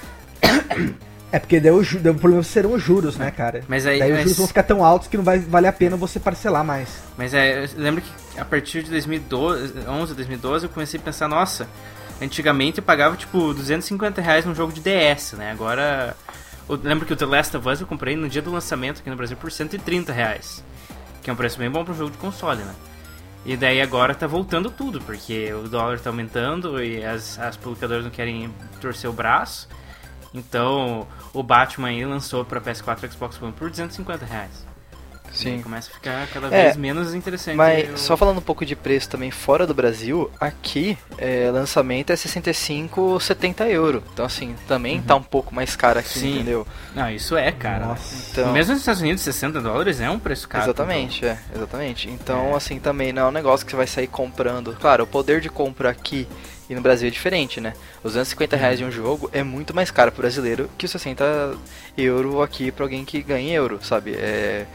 É 1.32 1.39
porque 1.39 1.62
ju- 1.84 2.00
daí 2.00 2.12
o 2.12 2.15
problema 2.17 2.43
serão 2.43 2.74
os 2.74 2.84
juros, 2.84 3.15
né, 3.17 3.32
cara? 3.32 3.63
Mas 3.67 3.86
aí- 3.86 4.00
daí 4.00 4.12
os 4.12 4.15
mas- 4.17 4.24
juros 4.24 4.38
vão 4.38 4.47
ficar 4.47 4.63
tão 4.63 4.84
altos 4.84 5.08
que 5.08 5.15
não 5.17 5.24
vai 5.24 5.39
valer 5.39 5.67
a 5.69 5.74
pena 5.74 5.95
você 5.95 6.19
parcelar 6.19 6.63
mais. 6.63 6.89
Mas 7.17 7.34
é, 7.34 7.63
eu 7.65 7.69
lembro 7.78 8.02
que 8.02 8.39
a 8.39 8.43
partir 8.45 8.84
de 8.84 8.89
2012, 8.89 9.74
11, 9.88 10.13
2012, 10.13 10.65
eu 10.65 10.69
comecei 10.69 11.00
a 11.00 11.04
pensar, 11.04 11.28
nossa, 11.30 11.67
antigamente 12.21 12.80
eu 12.80 12.84
pagava 12.84 13.15
tipo 13.15 13.54
250 13.54 14.21
reais 14.21 14.45
num 14.45 14.54
jogo 14.56 14.74
de 14.74 14.82
DS, 14.82 15.34
né? 15.34 15.52
Agora, 15.52 16.15
eu 16.67 16.80
lembro 16.84 17.06
que 17.06 17.13
o 17.13 17.15
The 17.15 17.26
Last 17.26 17.56
of 17.56 17.67
Us 17.67 17.80
eu 17.82 17.88
comprei 17.88 18.15
no 18.15 18.28
dia 18.28 18.41
do 18.41 18.52
lançamento 18.52 19.00
aqui 19.00 19.10
no 19.10 19.15
Brasil 19.15 19.38
por 19.38 19.52
130 19.52 20.12
reais, 20.12 20.62
que 21.24 21.30
é 21.30 21.34
um 21.34 21.36
preço 21.38 21.58
bem 21.58 21.69
bom 21.69 21.84
para 21.86 21.93
um 21.93 21.97
jogo 21.97 22.12
de 22.12 22.17
console, 22.17 22.60
né? 22.62 22.74
E 23.43 23.58
daí 23.58 23.82
agora 23.82 24.13
tá 24.13 24.27
voltando 24.27 24.69
tudo, 24.69 25.01
porque 25.01 25.51
o 25.54 25.67
dólar 25.67 25.99
tá 25.99 26.10
aumentando 26.12 26.84
e 26.84 27.04
as, 27.04 27.39
as 27.39 27.58
publicadoras 27.58 28.04
não 28.04 28.12
querem 28.12 28.54
torcer 28.80 29.10
o 29.10 29.13
braço. 29.13 29.67
Então, 30.34 31.08
o 31.34 31.41
Batman 31.41 31.89
aí 31.89 32.06
lançou 32.06 32.45
para 32.45 32.62
PS4 32.62 33.04
e 33.04 33.12
Xbox 33.12 33.41
One 33.41 33.51
por 33.51 33.69
250 33.69 34.25
reais. 34.25 34.70
E 35.34 35.38
Sim. 35.38 35.62
começa 35.62 35.89
a 35.89 35.94
ficar 35.94 36.28
cada 36.28 36.48
É, 36.48 36.63
vez 36.65 36.78
menos 36.78 37.13
interessante. 37.13 37.56
Mas 37.56 37.89
o- 37.94 37.98
só 37.98 38.17
falando 38.17 38.39
um 38.39 38.41
pouco 38.41 38.65
de 38.65 38.76
preço 38.76 39.10
também 39.10 39.32
fora 39.32 39.65
do 39.65 39.74
Brasil, 39.74 40.30
aqui 40.39 40.98
é, 41.17 41.50
lançamento 41.52 42.12
é 42.12 42.15
65, 42.15 43.20
70 43.20 43.67
euros. 43.70 44.04
Então 44.13 44.26
assim, 44.26 44.56
também 44.67 45.02
tá 45.02 45.15
um 45.15 45.24
pouco 45.24 45.54
mais 45.56 45.76
caro 45.76 46.00
aqui, 46.00 46.20
Sim. 46.20 46.36
entendeu? 46.36 46.67
Não, 46.94 47.10
isso 47.10 47.38
é 47.38 47.52
cara. 47.52 47.86
Nossa. 47.88 48.32
Então, 48.32 48.52
Mesmo 48.52 48.74
nos 48.74 48.82
Estados 48.82 49.02
Unidos, 49.02 49.22
60 49.24 49.62
dólares 49.62 50.02
é 50.02 50.10
um 50.10 50.20
preço 50.20 50.48
caro. 50.50 50.65
exatamente, 50.65 51.26
é, 51.26 51.38
exatamente. 51.56 52.10
Então 52.10 52.52
É. 52.54 52.56
assim, 52.56 52.80
também 52.80 53.13
não 53.13 53.24
é 53.24 53.26
um 53.28 53.32
negócio 53.32 53.65
que 53.65 53.72
você 53.72 53.78
vai 53.78 53.88
sair 53.88 54.08
comprando. 54.08 54.76
Claro, 54.80 55.04
o 55.04 55.08
poder 55.08 55.39
de 55.41 55.50
compra 55.50 55.89
aqui 55.89 56.28
e 56.70 56.76
no 56.76 56.82
Brasil 56.82 57.08
é 57.08 57.12
diferente, 57.12 57.60
né? 57.60 57.74
Os 58.04 58.13
250 58.13 58.56
reais 58.56 58.78
de 58.80 58.86
um 58.86 58.91
jogo 58.91 59.30
é 59.34 59.44
muito 59.44 59.74
mais 59.74 59.91
caro 59.91 60.12
pro 60.12 60.22
brasileiro 60.22 60.70
que 60.78 60.86
os 60.86 60.91
60 60.91 61.24
euros 61.98 62.41
aqui 62.41 62.72
pra 62.72 62.86
alguém 62.86 63.04
que 63.04 63.22
ganha 63.22 63.54
euro, 63.54 63.80
sabe? 63.84 64.13
É, 64.15 64.65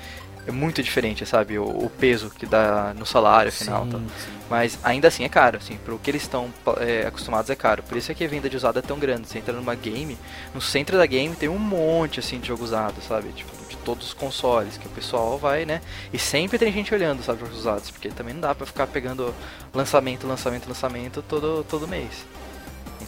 é 0.47 0.53
muito 0.53 0.83
diferente, 0.83 1.27
sabe? 1.27 1.59
O, 1.59 1.65
o 1.65 1.91
peso 1.91 2.31
que 2.31 2.47
dá 2.47 2.95
no 2.97 3.05
salário 3.05 3.51
final. 3.51 3.85
Sim, 3.85 3.91
tal. 3.91 4.01
sim. 4.01 4.37
Mas 4.49 4.79
ainda 4.85 5.09
assim 5.09 5.25
é 5.25 5.29
caro, 5.29 5.59
assim, 5.59 5.77
pro 5.85 5.99
que 5.99 6.11
eles 6.11 6.23
estão 6.23 6.53
é, 6.79 7.07
acostumados 7.07 7.51
é 7.51 7.57
caro. 7.57 7.83
Por 7.83 7.97
isso 7.99 8.13
é 8.13 8.15
que 8.15 8.25
a 8.25 8.29
venda 8.29 8.49
de 8.49 8.57
usado 8.57 8.79
é 8.79 8.83
tão 8.83 8.99
grande. 8.99 9.29
Você 9.29 9.39
entra 9.39 9.53
numa 9.53 9.75
game, 9.75 10.17
no 10.55 10.61
centro 10.61 10.97
da 10.97 11.07
game 11.07 11.35
tem 11.35 11.49
um 11.49 11.59
monte 11.59 12.21
assim 12.21 12.39
de 12.39 12.47
jogo 12.49 12.63
usado, 12.63 13.01
sabe? 13.03 13.29
Tipo, 13.31 13.51
de 13.69 13.77
todos 13.79 14.09
os 14.09 14.15
consoles, 14.15 14.79
que 14.79 14.87
o 14.87 14.91
pessoal 14.91 15.37
vai, 15.37 15.65
né? 15.65 15.81
E 16.13 16.19
sempre 16.19 16.59
tem 16.59 16.73
gente 16.73 16.95
olhando, 16.95 17.23
sabe, 17.23 17.41
jogos 17.41 17.59
usados, 17.59 17.91
porque 17.91 18.09
também 18.11 18.35
não 18.35 18.41
dá 18.41 18.55
pra 18.55 18.67
ficar 18.67 18.87
pegando 18.87 19.35
lançamento, 19.75 20.27
lançamento, 20.27 20.69
lançamento 20.69 21.23
todo, 21.23 21.65
todo 21.69 21.89
mês. 21.89 22.25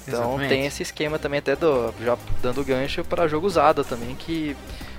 Então 0.06 0.20
Exatamente. 0.20 0.48
tem 0.48 0.66
esse 0.66 0.82
esquema 0.82 1.18
também 1.18 1.38
até 1.38 1.54
do 1.54 1.94
já 2.02 2.16
dando 2.42 2.64
gancho 2.64 3.04
para 3.04 3.28
jogo 3.28 3.46
usado 3.46 3.84
também 3.84 4.14
que 4.14 4.56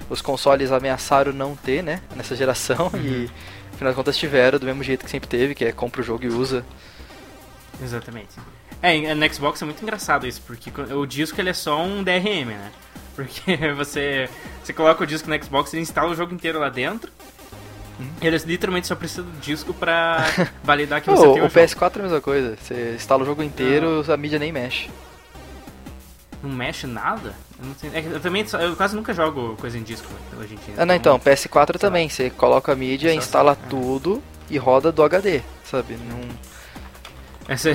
os 0.09 0.21
consoles 0.21 0.71
ameaçaram 0.71 1.31
não 1.31 1.55
ter, 1.55 1.83
né, 1.83 2.01
nessa 2.15 2.35
geração 2.35 2.91
e 2.95 3.29
afinal 3.73 3.93
de 3.93 3.95
contas 3.95 4.17
tiveram 4.17 4.59
do 4.59 4.65
mesmo 4.65 4.83
jeito 4.83 5.05
que 5.05 5.11
sempre 5.11 5.29
teve, 5.29 5.55
que 5.55 5.65
é 5.65 5.71
compra 5.71 6.01
o 6.01 6.03
jogo 6.03 6.25
e 6.25 6.27
usa. 6.27 6.65
Exatamente. 7.81 8.35
É, 8.81 9.13
no 9.13 9.33
Xbox 9.33 9.61
é 9.61 9.65
muito 9.65 9.81
engraçado 9.81 10.25
isso, 10.27 10.41
porque 10.45 10.71
o 10.93 11.05
disco 11.05 11.39
ele 11.39 11.49
é 11.49 11.53
só 11.53 11.81
um 11.81 12.03
DRM, 12.03 12.47
né? 12.47 12.71
Porque 13.19 13.57
você, 13.75 14.29
você 14.63 14.71
coloca 14.71 15.03
o 15.03 15.05
disco 15.07 15.29
no 15.29 15.43
Xbox 15.43 15.73
e 15.73 15.79
instala 15.79 16.09
o 16.09 16.15
jogo 16.15 16.33
inteiro 16.33 16.57
lá 16.57 16.69
dentro. 16.69 17.11
E 18.21 18.25
eles 18.25 18.43
literalmente 18.43 18.87
só 18.87 18.95
precisam 18.95 19.25
do 19.25 19.37
disco 19.41 19.73
pra 19.73 20.23
validar 20.63 21.01
que 21.01 21.09
você 21.09 21.27
Ô, 21.27 21.33
tem 21.33 21.41
o 21.41 21.45
o 21.45 21.49
jogo. 21.49 21.59
PS4 21.59 21.97
é 21.97 21.99
a 21.99 22.03
mesma 22.03 22.21
coisa, 22.21 22.55
você 22.55 22.93
instala 22.95 23.23
o 23.23 23.25
jogo 23.25 23.43
inteiro, 23.43 24.05
a 24.09 24.15
mídia 24.15 24.39
nem 24.39 24.53
mexe. 24.53 24.89
Não 26.41 26.49
mexe 26.49 26.87
nada? 26.87 27.35
Eu, 27.61 27.75
sei- 27.77 27.89
é 27.93 28.05
eu 28.15 28.19
também 28.19 28.45
eu 28.61 28.75
quase 28.75 28.95
nunca 28.95 29.13
jogo 29.13 29.55
coisa 29.59 29.77
em 29.77 29.83
disco 29.83 30.07
hoje 30.39 30.53
em 30.53 30.57
dia. 30.57 30.75
Ah, 30.77 30.85
não, 30.85 30.95
então, 30.95 31.19
PS4 31.19 31.77
também, 31.77 32.07
você 32.07 32.29
coloca 32.29 32.71
a 32.71 32.75
mídia, 32.75 33.11
Só- 33.11 33.17
instala 33.17 33.51
ah. 33.51 33.67
tudo 33.69 34.23
e 34.49 34.57
roda 34.57 34.91
do 34.91 35.03
HD, 35.03 35.41
sabe? 35.63 35.95
Não... 35.97 36.19
Essa- 37.47 37.71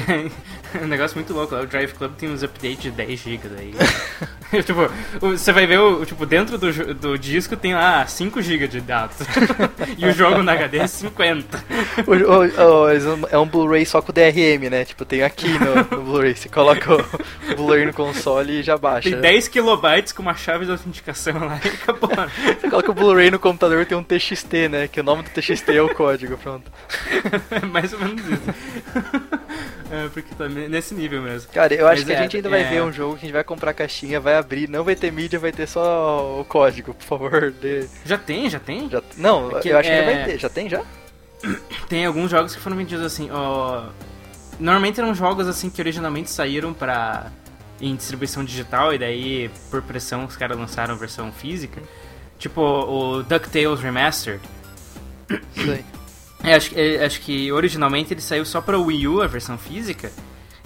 um 0.82 0.86
negócio 0.86 1.16
muito 1.16 1.32
louco. 1.32 1.54
O 1.54 1.66
Drive 1.66 1.92
Club 1.92 2.12
tem 2.16 2.30
uns 2.30 2.42
updates 2.42 2.82
de 2.82 2.90
10 2.90 3.20
GB 3.20 3.48
daí. 3.48 3.74
tipo, 4.62 4.88
você 5.20 5.52
vai 5.52 5.66
ver 5.66 5.78
o. 5.80 6.04
Tipo, 6.04 6.24
dentro 6.26 6.58
do, 6.58 6.94
do 6.94 7.18
disco 7.18 7.56
tem 7.56 7.74
lá 7.74 8.06
5 8.06 8.40
GB 8.42 8.68
de 8.68 8.80
dados. 8.80 9.16
e 9.98 10.06
o 10.06 10.12
jogo 10.12 10.42
na 10.42 10.52
HD 10.52 10.78
é 10.78 10.86
50. 10.86 11.64
O- 12.06 12.12
o- 12.12 13.24
o- 13.24 13.28
é 13.30 13.38
um 13.38 13.46
Blu-ray 13.46 13.84
só 13.86 14.00
com 14.02 14.12
DRM, 14.12 14.68
né? 14.70 14.84
Tipo, 14.84 15.04
tem 15.04 15.22
aqui 15.22 15.48
no, 15.58 15.96
no 15.98 16.04
Blu-ray. 16.04 16.34
Você 16.34 16.48
coloca 16.48 16.94
o 16.94 17.56
Blu-ray 17.56 17.86
no 17.86 17.92
console 17.92 18.60
e 18.60 18.62
já 18.62 18.76
baixa. 18.76 19.10
Tem 19.10 19.20
10 19.20 19.48
kilobytes 19.48 20.12
com 20.12 20.22
uma 20.22 20.34
chave 20.34 20.64
de 20.64 20.70
autenticação 20.70 21.38
lá 21.46 21.60
e 21.64 21.68
acabou. 21.68 22.10
Você 22.60 22.68
coloca 22.70 22.90
o 22.90 22.94
Blu-ray 22.94 23.30
no 23.30 23.38
computador 23.38 23.84
tem 23.86 23.96
um 23.96 24.02
TXT, 24.02 24.68
né? 24.70 24.88
Que 24.88 25.00
o 25.00 25.02
nome 25.04 25.22
do 25.22 25.30
TXT 25.30 25.68
é 25.70 25.82
o 25.82 25.92
código, 25.94 26.36
pronto. 26.38 26.70
É 27.50 27.64
mais 27.66 27.92
ou 27.92 27.98
menos 28.00 28.22
isso. 28.26 28.42
É, 29.94 30.08
porque 30.08 30.34
tá 30.34 30.48
ne- 30.48 30.68
nesse 30.68 30.94
nível 30.94 31.22
mesmo. 31.22 31.50
Cara, 31.52 31.72
eu 31.74 31.86
acho 31.86 32.02
Mas 32.02 32.04
que 32.06 32.12
a 32.12 32.16
é, 32.18 32.22
gente 32.22 32.36
ainda 32.36 32.48
vai 32.48 32.62
é. 32.62 32.68
ver 32.70 32.82
um 32.82 32.92
jogo 32.92 33.12
que 33.14 33.18
a 33.18 33.26
gente 33.26 33.32
vai 33.32 33.44
comprar 33.44 33.70
a 33.70 33.74
caixinha, 33.74 34.18
vai 34.18 34.34
abrir, 34.36 34.68
não 34.68 34.82
vai 34.82 34.96
ter 34.96 35.12
mídia, 35.12 35.38
vai 35.38 35.52
ter 35.52 35.66
só 35.68 36.40
o 36.40 36.44
código, 36.44 36.94
por 36.94 37.04
favor. 37.04 37.50
Dê. 37.52 37.86
Já 38.04 38.18
tem, 38.18 38.48
já 38.50 38.58
tem? 38.58 38.88
Já... 38.90 39.02
Não, 39.16 39.56
É 39.56 39.60
que 39.60 39.68
eu 39.68 39.78
acho 39.78 39.88
que 39.88 39.94
ainda 39.94 40.10
é- 40.10 40.14
vai 40.16 40.24
ter. 40.24 40.38
Já 40.38 40.48
tem 40.48 40.68
já? 40.68 40.82
Tem 41.88 42.06
alguns 42.06 42.30
jogos 42.30 42.54
que 42.54 42.60
foram 42.60 42.76
vendidos 42.76 43.04
assim, 43.04 43.28
ó. 43.30 43.84
Normalmente 44.58 44.98
eram 45.00 45.14
jogos 45.14 45.46
assim 45.46 45.68
que 45.68 45.80
originalmente 45.82 46.30
saíram 46.30 46.72
pra. 46.72 47.30
em 47.80 47.94
distribuição 47.94 48.42
digital 48.44 48.94
e 48.94 48.98
daí, 48.98 49.50
por 49.70 49.82
pressão, 49.82 50.24
os 50.24 50.36
caras 50.36 50.56
lançaram 50.56 50.96
versão 50.96 51.30
física. 51.30 51.82
Tipo 52.38 52.60
o 52.62 53.22
DuckTales 53.22 53.80
Remastered. 53.80 54.40
Isso 55.54 55.70
aí. 55.72 55.84
É, 56.44 56.54
acho, 56.54 56.70
que- 56.70 56.80
é, 56.80 57.04
acho 57.04 57.20
que 57.20 57.50
originalmente 57.52 58.12
ele 58.12 58.20
saiu 58.20 58.44
só 58.44 58.60
pra 58.60 58.78
Wii 58.78 59.08
U, 59.08 59.22
a 59.22 59.26
versão 59.26 59.56
física. 59.58 60.12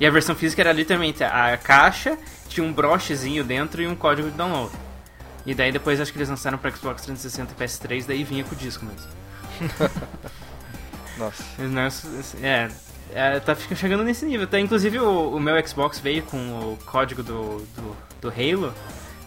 E 0.00 0.06
a 0.06 0.10
versão 0.10 0.34
física 0.34 0.62
era 0.62 0.72
literalmente 0.72 1.24
a 1.24 1.56
caixa, 1.56 2.16
tinha 2.48 2.64
um 2.64 2.72
brochezinho 2.72 3.42
dentro 3.44 3.82
e 3.82 3.86
um 3.86 3.96
código 3.96 4.30
de 4.30 4.36
download. 4.36 4.72
E 5.46 5.54
daí 5.54 5.72
depois 5.72 6.00
acho 6.00 6.12
que 6.12 6.18
eles 6.18 6.28
lançaram 6.28 6.58
pra 6.58 6.70
Xbox 6.70 7.02
360 7.02 7.52
e 7.52 7.64
PS3, 7.64 8.06
daí 8.06 8.22
vinha 8.24 8.44
com 8.44 8.54
o 8.54 8.58
disco 8.58 8.84
mesmo. 8.84 9.08
Nossa. 11.18 11.42
Os 11.58 11.70
negócios, 11.70 12.34
É, 12.42 12.68
é, 13.12 13.40
tá 13.40 13.56
chegando 13.74 14.04
nesse 14.04 14.24
nível. 14.24 14.46
Tá, 14.46 14.60
inclusive 14.60 14.98
o, 15.00 15.30
o 15.34 15.40
meu 15.40 15.66
Xbox 15.66 15.98
veio 15.98 16.22
com 16.22 16.36
o 16.36 16.78
código 16.86 17.22
do, 17.22 17.58
do, 17.76 17.96
do 18.20 18.28
Halo 18.28 18.72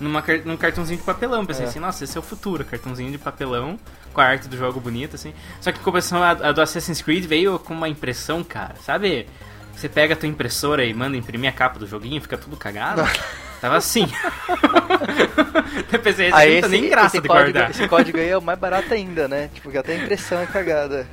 numa, 0.02 0.24
num 0.46 0.58
cartãozinho 0.58 1.00
de 1.00 1.06
papelão. 1.06 1.46
Pensei 1.46 1.66
É. 1.66 1.70
assim, 1.70 1.80
nossa, 1.80 2.04
esse 2.04 2.18
é 2.18 2.20
o 2.20 2.24
futuro, 2.24 2.66
cartãozinho 2.66 3.12
de 3.12 3.18
papelão 3.18 3.80
com 4.14 4.20
a 4.22 4.26
arte 4.26 4.48
do 4.50 4.58
jogo 4.58 4.80
bonita, 4.80 5.16
assim. 5.16 5.34
Só 5.62 5.72
que 5.72 5.80
em 5.80 5.84
compensação, 5.84 6.22
a, 6.22 6.32
a 6.32 6.52
do 6.52 6.62
Assassin's 6.62 7.02
Creed 7.02 7.26
veio 7.26 7.58
com 7.60 7.74
uma 7.74 7.88
impressão, 7.88 8.44
cara. 8.44 8.76
Sabe? 8.84 9.28
Você 9.76 9.88
pega 9.88 10.14
a 10.14 10.18
tua 10.18 10.28
impressora 10.28 10.84
e 10.84 10.94
manda 10.94 11.16
imprimir 11.16 11.50
a 11.50 11.54
capa 11.54 11.80
do 11.80 11.88
joguinho, 11.88 12.22
fica 12.22 12.38
tudo 12.38 12.58
cagado. 12.58 13.02
Tava 13.62 13.78
assim. 13.78 14.08
Eu 15.92 16.00
pensei, 16.00 16.28
esse 16.28 16.36
Aí 16.36 16.56
não 16.56 16.62
tá 16.62 16.68
nem 16.68 16.90
graça 16.90 17.08
esse 17.18 17.22
de 17.22 17.28
código, 17.28 17.52
guardar. 17.54 17.70
esse 17.72 17.88
código 17.88 18.18
aí 18.18 18.30
é 18.30 18.38
o 18.38 18.42
mais 18.42 18.58
barato 18.58 18.94
ainda, 18.94 19.28
né? 19.28 19.50
Tipo, 19.54 19.70
que 19.72 19.78
até 19.78 19.94
a 19.94 19.98
impressão 20.04 20.40
é 20.42 20.46
cagada. 20.48 21.08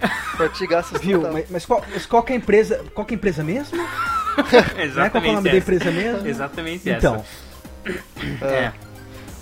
Pra 0.36 0.48
te 0.50 0.66
gastar 0.66 0.98
Viu? 0.98 1.22
Mas, 1.32 1.46
mas 1.50 1.64
qual, 1.64 1.82
mas 1.90 2.04
qual 2.04 2.22
que 2.22 2.32
é 2.32 2.36
a 2.36 2.38
empresa? 2.38 2.84
Qual 2.94 3.06
que 3.06 3.14
é 3.14 3.16
a 3.16 3.18
empresa 3.18 3.42
mesmo? 3.42 3.78
Né? 3.78 3.88
Qual 4.34 4.44
que 5.22 5.28
é 5.28 5.30
o 5.30 5.32
nome 5.32 5.44
da 5.44 5.48
essa. 5.48 5.58
empresa 5.58 5.90
mesmo? 5.90 6.28
Exatamente 6.28 6.90
Então, 6.90 7.14
essa. 7.16 7.24
É. 8.42 8.72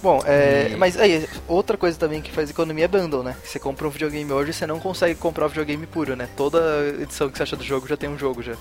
Bom, 0.03 0.23
é, 0.27 0.69
E- 0.73 0.77
mas 0.77 0.99
aí, 0.99 1.27
outra 1.49 1.79
coisa 1.79 1.99
também 1.99 2.21
que 2.21 2.31
faz 2.31 2.51
economia 2.51 2.85
é 2.85 2.89
bundle, 2.89 3.23
né? 3.23 3.35
Você 3.43 3.59
compra 3.59 3.87
um 3.87 3.91
videogame 3.91 4.31
hoje, 4.33 4.53
você 4.53 4.67
não 4.67 4.79
consegue 4.79 5.15
comprar 5.15 5.47
o 5.47 5.49
videogame 5.49 5.87
puro, 5.87 6.15
né? 6.15 6.29
Toda 6.37 6.61
edição 7.01 7.31
que 7.31 7.39
você 7.39 7.43
acha 7.43 7.57
do 7.57 7.65
jogo 7.65 7.89
já 7.89 7.97
tem 7.97 8.11
um 8.11 8.19
jogo 8.19 8.43
já. 8.43 8.53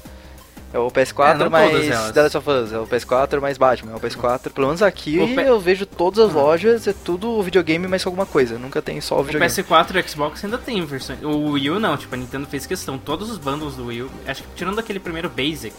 É 0.74 0.80
o 0.80 0.90
PS4 0.90 1.46
É, 1.46 1.50
mais. 1.50 2.14
The 2.14 2.22
Last 2.24 2.38
of 2.38 2.50
Us, 2.50 2.74
é 2.74 2.80
o 2.80 2.88
PS4 2.88 3.40
mais 3.40 3.58
Batman, 3.60 3.92
é 3.92 3.96
o 3.96 4.00
PS4. 4.00 4.50
Pelo 4.52 4.68
menos 4.68 4.82
aqui 4.82 5.20
O 5.20 5.28
P- 5.36 5.48
eu 5.48 5.60
vejo 5.60 5.86
todas 5.86 6.18
as 6.26 6.34
lojas, 6.34 6.88
é 6.88 6.94
tudo 6.94 7.40
videogame 7.44 7.88
mais 7.88 8.04
alguma 8.06 8.26
coisa. 8.26 8.58
Nunca 8.58 8.82
tem 8.82 9.00
só 9.00 9.18
o 9.18 9.20
O 9.20 9.24
videogame. 9.24 9.52
PS4 9.52 9.96
e 9.96 10.00
o 10.00 10.10
Xbox 10.10 10.44
ainda 10.46 10.58
tem 10.58 10.84
versões. 10.84 11.22
O 11.22 11.52
Wii 11.52 11.70
U 11.72 11.80
não, 11.80 11.96
tipo, 11.96 12.16
a 12.16 12.18
Nintendo 12.18 12.48
fez 12.48 12.66
questão. 12.66 12.98
Todos 12.98 13.30
os 13.30 13.38
bundles 13.38 13.76
do 13.76 13.86
Wii 13.88 14.02
U, 14.04 14.10
acho 14.26 14.42
que 14.42 14.50
tirando 14.56 14.80
aquele 14.80 15.00
primeiro 15.00 15.30
Basic, 15.30 15.76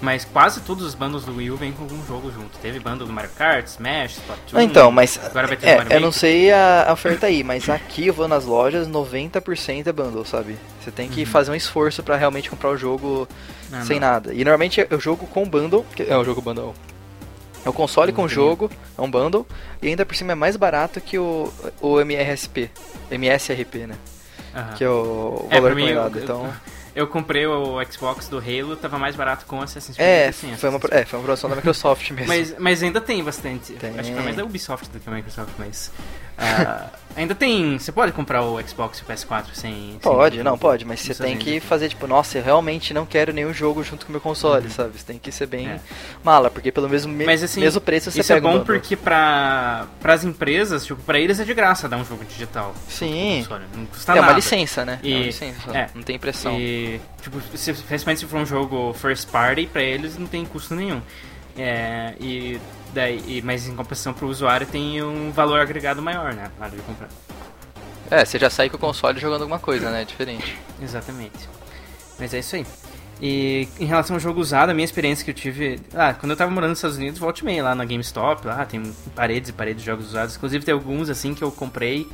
mas 0.00 0.24
quase 0.24 0.60
todos 0.60 0.84
os 0.86 0.94
bundles 0.94 1.24
do 1.24 1.34
Wii 1.36 1.50
U 1.50 1.56
vêm 1.56 1.72
com 1.72 1.82
algum 1.82 2.04
jogo 2.06 2.30
junto. 2.30 2.56
Teve 2.58 2.78
bundle 2.78 3.06
do 3.06 3.12
Mario 3.12 3.30
Kart, 3.36 3.66
Smash, 3.66 4.12
Splatoon. 4.18 4.58
Ah, 4.58 4.62
Então, 4.62 4.90
mas 4.92 5.18
Agora 5.24 5.46
vai 5.48 5.56
ter 5.56 5.68
é, 5.68 5.76
Mario 5.76 5.92
eu 5.92 6.00
não 6.00 6.12
sei 6.12 6.52
a 6.52 6.84
a 6.88 6.92
oferta 6.92 7.26
aí, 7.26 7.42
mas 7.42 7.68
aqui 7.68 8.06
eu 8.06 8.14
vou 8.14 8.28
nas 8.28 8.44
lojas, 8.44 8.86
90% 8.88 9.86
é 9.86 9.92
bundle, 9.92 10.24
sabe? 10.24 10.56
Você 10.80 10.90
tem 10.90 11.08
que 11.08 11.26
fazer 11.26 11.50
um 11.50 11.54
esforço 11.54 12.02
pra 12.02 12.16
realmente 12.16 12.48
comprar 12.50 12.70
o 12.70 12.76
jogo 12.76 13.28
Uhum. 13.70 13.78
Ah, 13.80 13.82
sem 13.84 14.00
não. 14.00 14.08
nada. 14.08 14.32
E 14.32 14.38
normalmente 14.38 14.86
eu 14.88 14.98
jogo 15.00 15.26
com 15.26 15.46
bundle, 15.48 15.84
é 15.98 16.16
o 16.16 16.24
jogo 16.24 16.40
bundle. 16.40 16.74
É 17.66 17.68
o 17.68 17.72
console 17.72 18.12
com 18.12 18.22
Entendi. 18.22 18.34
jogo, 18.36 18.70
é 18.96 19.02
um 19.02 19.10
bundle, 19.10 19.46
e 19.82 19.88
ainda 19.88 20.06
por 20.06 20.14
cima 20.14 20.32
é 20.32 20.34
mais 20.34 20.56
barato 20.56 21.00
que 21.00 21.18
o, 21.18 21.52
o 21.82 22.00
MRSP, 22.00 22.70
MSRP, 23.10 23.86
né? 23.88 23.96
Aham. 24.54 24.74
Que 24.74 24.84
é 24.84 24.88
o 24.88 25.46
É, 25.50 25.54
valor 25.56 25.74
pra 25.74 25.74
mim, 25.74 25.88
eu- 25.90 26.22
Então, 26.22 26.46
Eu 26.77 26.77
comprei 27.06 27.46
o 27.46 27.76
Xbox 27.90 28.28
do 28.28 28.38
Halo, 28.38 28.76
tava 28.76 28.98
mais 28.98 29.14
barato 29.14 29.46
com 29.46 29.60
Assassin's 29.60 29.96
Creed. 29.96 30.08
é, 30.08 30.32
sem 30.32 30.56
foi 30.56 30.68
uma, 30.70 30.80
é, 30.90 31.04
foi 31.04 31.18
uma 31.18 31.24
promoção 31.24 31.48
da 31.48 31.56
Microsoft 31.56 32.10
mesmo. 32.12 32.26
Mas, 32.26 32.54
mas 32.58 32.82
ainda 32.82 33.00
tem 33.00 33.22
bastante. 33.22 33.74
Tem. 33.74 33.90
Acho 33.98 34.08
que 34.08 34.14
foi 34.14 34.24
mais 34.24 34.36
da 34.36 34.44
Ubisoft 34.44 34.88
do 34.90 34.98
que 34.98 35.08
a 35.08 35.12
Microsoft, 35.12 35.52
mas. 35.58 35.92
Ah, 36.38 36.86
ainda 37.16 37.34
tem. 37.34 37.78
Você 37.78 37.90
pode 37.90 38.12
comprar 38.12 38.42
o 38.44 38.60
Xbox 38.66 38.98
e 38.98 39.02
o 39.02 39.06
PS4 39.06 39.46
sem. 39.52 39.98
Pode, 40.00 40.36
sem- 40.36 40.44
não, 40.44 40.56
pode, 40.56 40.84
mas 40.84 41.00
você 41.00 41.14
tem 41.14 41.36
que 41.36 41.58
fazer, 41.60 41.88
tipo, 41.88 42.06
nossa, 42.06 42.38
eu 42.38 42.44
realmente 42.44 42.94
não 42.94 43.04
quero 43.04 43.32
nenhum 43.32 43.52
jogo 43.52 43.82
junto 43.82 44.06
com 44.06 44.10
o 44.10 44.12
meu 44.12 44.20
console, 44.20 44.70
sabe? 44.70 44.98
Você 44.98 45.04
tem 45.04 45.18
que 45.18 45.32
ser 45.32 45.46
bem 45.46 45.66
Uhum. 45.68 45.74
É. 45.74 45.80
mala, 46.22 46.50
porque 46.50 46.70
pelo 46.70 46.88
mesmo, 46.88 47.12
me- 47.12 47.26
Mas 47.26 47.42
assim, 47.42 47.60
mesmo 47.60 47.80
preço 47.80 48.10
você 48.10 48.20
isso 48.20 48.32
é 48.32 48.36
pega 48.36 48.46
um 48.46 48.50
bom 48.52 48.58
bundle. 48.58 48.74
porque 48.78 48.94
pra, 48.96 49.86
pras 50.00 50.24
empresas, 50.24 50.86
tipo, 50.86 51.02
pra 51.02 51.18
eles 51.18 51.40
é 51.40 51.44
de 51.44 51.54
graça 51.54 51.88
dar 51.88 51.96
um 51.96 52.04
jogo 52.04 52.24
digital. 52.24 52.74
Sim, 52.88 53.44
Não 53.74 53.86
custa 53.86 54.12
é 54.12 54.14
nada. 54.14 54.26
uma 54.28 54.36
licença, 54.36 54.84
né? 54.84 55.00
é 55.02 55.06
uma 55.08 55.16
E- 55.16 55.22
licença, 55.24 55.76
é. 55.76 55.88
não 55.94 56.02
tem 56.02 56.16
impressão. 56.16 56.58
E, 56.58 57.00
tipo, 57.20 57.40
se, 57.56 57.72
principalmente 57.72 58.20
se 58.20 58.26
for 58.26 58.38
um 58.40 58.46
jogo 58.46 58.92
first 58.94 59.28
party, 59.28 59.66
pra 59.66 59.82
eles 59.82 60.16
não 60.16 60.26
tem 60.26 60.44
custo 60.44 60.74
nenhum. 60.74 61.00
É, 61.58 62.14
e 62.20 62.60
daí, 62.94 63.22
e- 63.26 63.42
mas 63.42 63.66
em 63.66 63.74
compensação 63.74 64.14
pro 64.14 64.28
usuário 64.28 64.66
tem 64.66 65.02
um 65.02 65.32
valor 65.32 65.58
agregado 65.60 66.00
maior, 66.00 66.32
né? 66.32 66.50
Na 66.58 66.66
hora 66.66 66.76
de 66.76 66.82
comprar. 66.82 67.08
É, 68.10 68.24
você 68.24 68.38
já 68.38 68.48
sai 68.48 68.70
com 68.70 68.76
o 68.76 68.80
console 68.80 69.18
jogando 69.18 69.42
alguma 69.42 69.58
coisa, 69.58 69.90
né? 69.90 70.04
Diferente. 70.04 70.56
Exatamente. 70.80 71.48
Mas 72.18 72.32
é 72.32 72.38
isso 72.38 72.56
aí. 72.56 72.64
E 73.20 73.68
em 73.80 73.84
relação 73.84 74.14
ao 74.16 74.20
jogo 74.20 74.40
usado, 74.40 74.70
a 74.70 74.74
minha 74.74 74.84
experiência 74.84 75.24
que 75.24 75.30
eu 75.30 75.34
tive. 75.34 75.80
Ah, 75.92 76.14
quando 76.14 76.30
eu 76.30 76.36
tava 76.36 76.50
morando 76.50 76.70
nos 76.70 76.78
Estados 76.78 76.96
Unidos, 76.96 77.18
volte 77.18 77.44
meia 77.44 77.64
lá 77.64 77.74
na 77.74 77.84
GameStop, 77.84 78.46
lá 78.46 78.64
tem 78.64 78.80
paredes 79.14 79.50
e 79.50 79.52
paredes 79.52 79.82
de 79.82 79.86
jogos 79.86 80.06
usados. 80.06 80.36
Inclusive 80.36 80.64
tem 80.64 80.72
alguns 80.72 81.10
assim 81.10 81.34
que 81.34 81.42
eu 81.42 81.50
comprei 81.50 82.06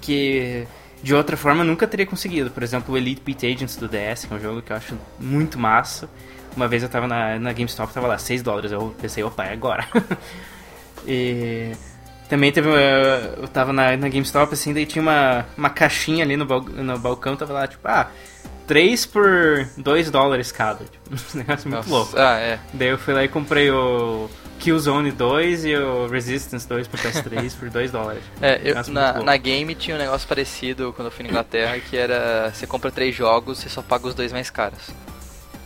que 0.00 0.66
de 1.02 1.14
outra 1.14 1.36
forma 1.36 1.62
eu 1.62 1.66
nunca 1.66 1.86
teria 1.86 2.04
conseguido. 2.06 2.50
Por 2.50 2.62
exemplo, 2.62 2.92
o 2.94 2.98
Elite 2.98 3.22
Beat 3.24 3.44
Agents 3.44 3.76
do 3.76 3.88
DS, 3.88 4.26
que 4.26 4.34
é 4.34 4.36
um 4.36 4.40
jogo 4.40 4.60
que 4.62 4.72
eu 4.72 4.76
acho 4.76 4.98
muito 5.18 5.58
massa. 5.58 6.08
Uma 6.56 6.68
vez 6.68 6.82
eu 6.82 6.88
tava 6.88 7.06
na, 7.06 7.38
na 7.38 7.52
GameStop, 7.52 7.92
tava 7.92 8.06
lá 8.06 8.18
6 8.18 8.42
dólares. 8.42 8.72
Eu 8.72 8.94
pensei, 9.00 9.22
opa, 9.24 9.44
é 9.44 9.52
agora. 9.52 9.86
e 11.06 11.72
também 12.28 12.52
teve. 12.52 12.68
eh, 12.70 13.34
Eu 13.38 13.48
tava 13.48 13.72
na, 13.72 13.96
na 13.96 14.08
GameStop, 14.08 14.52
assim, 14.52 14.72
daí 14.72 14.86
tinha 14.86 15.02
uma, 15.02 15.46
uma 15.56 15.70
caixinha 15.70 16.24
ali 16.24 16.36
no, 16.36 16.44
no 16.44 16.98
balcão, 16.98 17.36
tava 17.36 17.52
lá, 17.52 17.66
tipo, 17.66 17.86
ah, 17.88 18.08
3 18.66 19.06
por 19.06 19.66
2 19.76 20.10
dólares 20.10 20.52
cada. 20.52 20.84
Tipo, 20.92 21.16
um 21.34 21.38
negócio 21.38 21.70
muito 21.70 21.88
louco. 21.90 22.12
Ah, 22.16 22.38
é. 22.38 22.58
Daí 22.72 22.88
eu 22.88 22.98
fui 22.98 23.12
lá 23.12 23.24
e 23.24 23.28
comprei 23.28 23.70
o 23.70 24.30
Killzone 24.60 25.10
2 25.10 25.64
e 25.64 25.74
o 25.76 26.06
Resistance 26.06 26.66
2 26.68 26.86
por 26.88 26.98
PS3 27.00 27.52
por 27.58 27.68
2 27.70 27.90
dólares. 27.90 28.22
É, 28.40 28.60
eu, 28.62 28.74
na, 28.92 29.22
na 29.22 29.36
game 29.36 29.74
tinha 29.74 29.96
um 29.96 29.98
negócio 29.98 30.26
parecido 30.28 30.92
quando 30.94 31.06
eu 31.08 31.12
fui 31.12 31.24
na 31.24 31.30
Inglaterra, 31.30 31.78
que 31.80 31.96
era 31.96 32.50
você 32.54 32.66
compra 32.66 32.90
três 32.90 33.14
jogos, 33.14 33.58
você 33.58 33.68
só 33.68 33.82
paga 33.82 34.06
os 34.06 34.14
dois 34.14 34.32
mais 34.32 34.48
caros. 34.48 34.90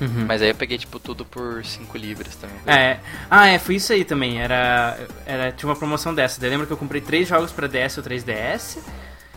Uhum. 0.01 0.27
Mas 0.27 0.43
aí 0.43 0.51
eu 0.51 0.55
peguei 0.55 0.77
tipo 0.77 0.99
tudo 0.99 1.25
por 1.25 1.65
5 1.65 1.97
libras 1.97 2.35
também. 2.37 2.57
É, 2.67 2.99
ah, 3.31 3.47
é, 3.47 3.59
foi 3.59 3.77
isso 3.77 3.93
aí 3.93 4.05
também. 4.05 4.41
Era, 4.41 4.99
era, 5.25 5.53
tinha 5.53 5.69
uma 5.69 5.77
promoção 5.77 6.15
dessa. 6.15 6.41
Daí 6.41 6.51
lembra 6.51 6.67
que 6.67 6.73
eu 6.73 6.77
comprei 6.77 7.01
três 7.01 7.29
jogos 7.29 7.51
pra 7.51 7.67
DS 7.67 7.99
ou 7.99 8.05
3DS. 8.05 8.79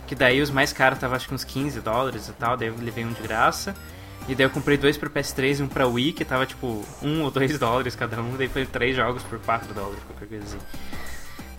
Que 0.06 0.14
daí 0.14 0.42
os 0.42 0.50
mais 0.50 0.72
caros 0.72 0.98
tava 0.98 1.16
acho 1.16 1.28
que 1.28 1.34
uns 1.34 1.44
15 1.44 1.80
dólares 1.80 2.28
e 2.28 2.32
tal. 2.32 2.56
Daí 2.56 2.68
eu 2.68 2.74
levei 2.78 3.04
um 3.04 3.12
de 3.12 3.22
graça. 3.22 3.74
E 4.28 4.34
daí 4.34 4.44
eu 4.44 4.50
comprei 4.50 4.76
dois 4.76 4.98
pra 4.98 5.08
PS3 5.08 5.60
e 5.60 5.62
um 5.62 5.68
pra 5.68 5.86
Wii, 5.86 6.12
que 6.12 6.24
tava 6.24 6.44
tipo 6.44 6.84
1 7.02 7.22
ou 7.22 7.30
2 7.30 7.56
dólares 7.58 7.96
cada 7.96 8.20
um. 8.20 8.36
Daí 8.36 8.48
foi 8.48 8.66
três 8.66 8.94
jogos 8.94 9.22
por 9.22 9.38
4 9.38 9.72
dólares, 9.72 10.02
qualquer 10.04 10.28
coisa 10.28 10.44
assim. 10.44 10.58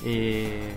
E. 0.03 0.69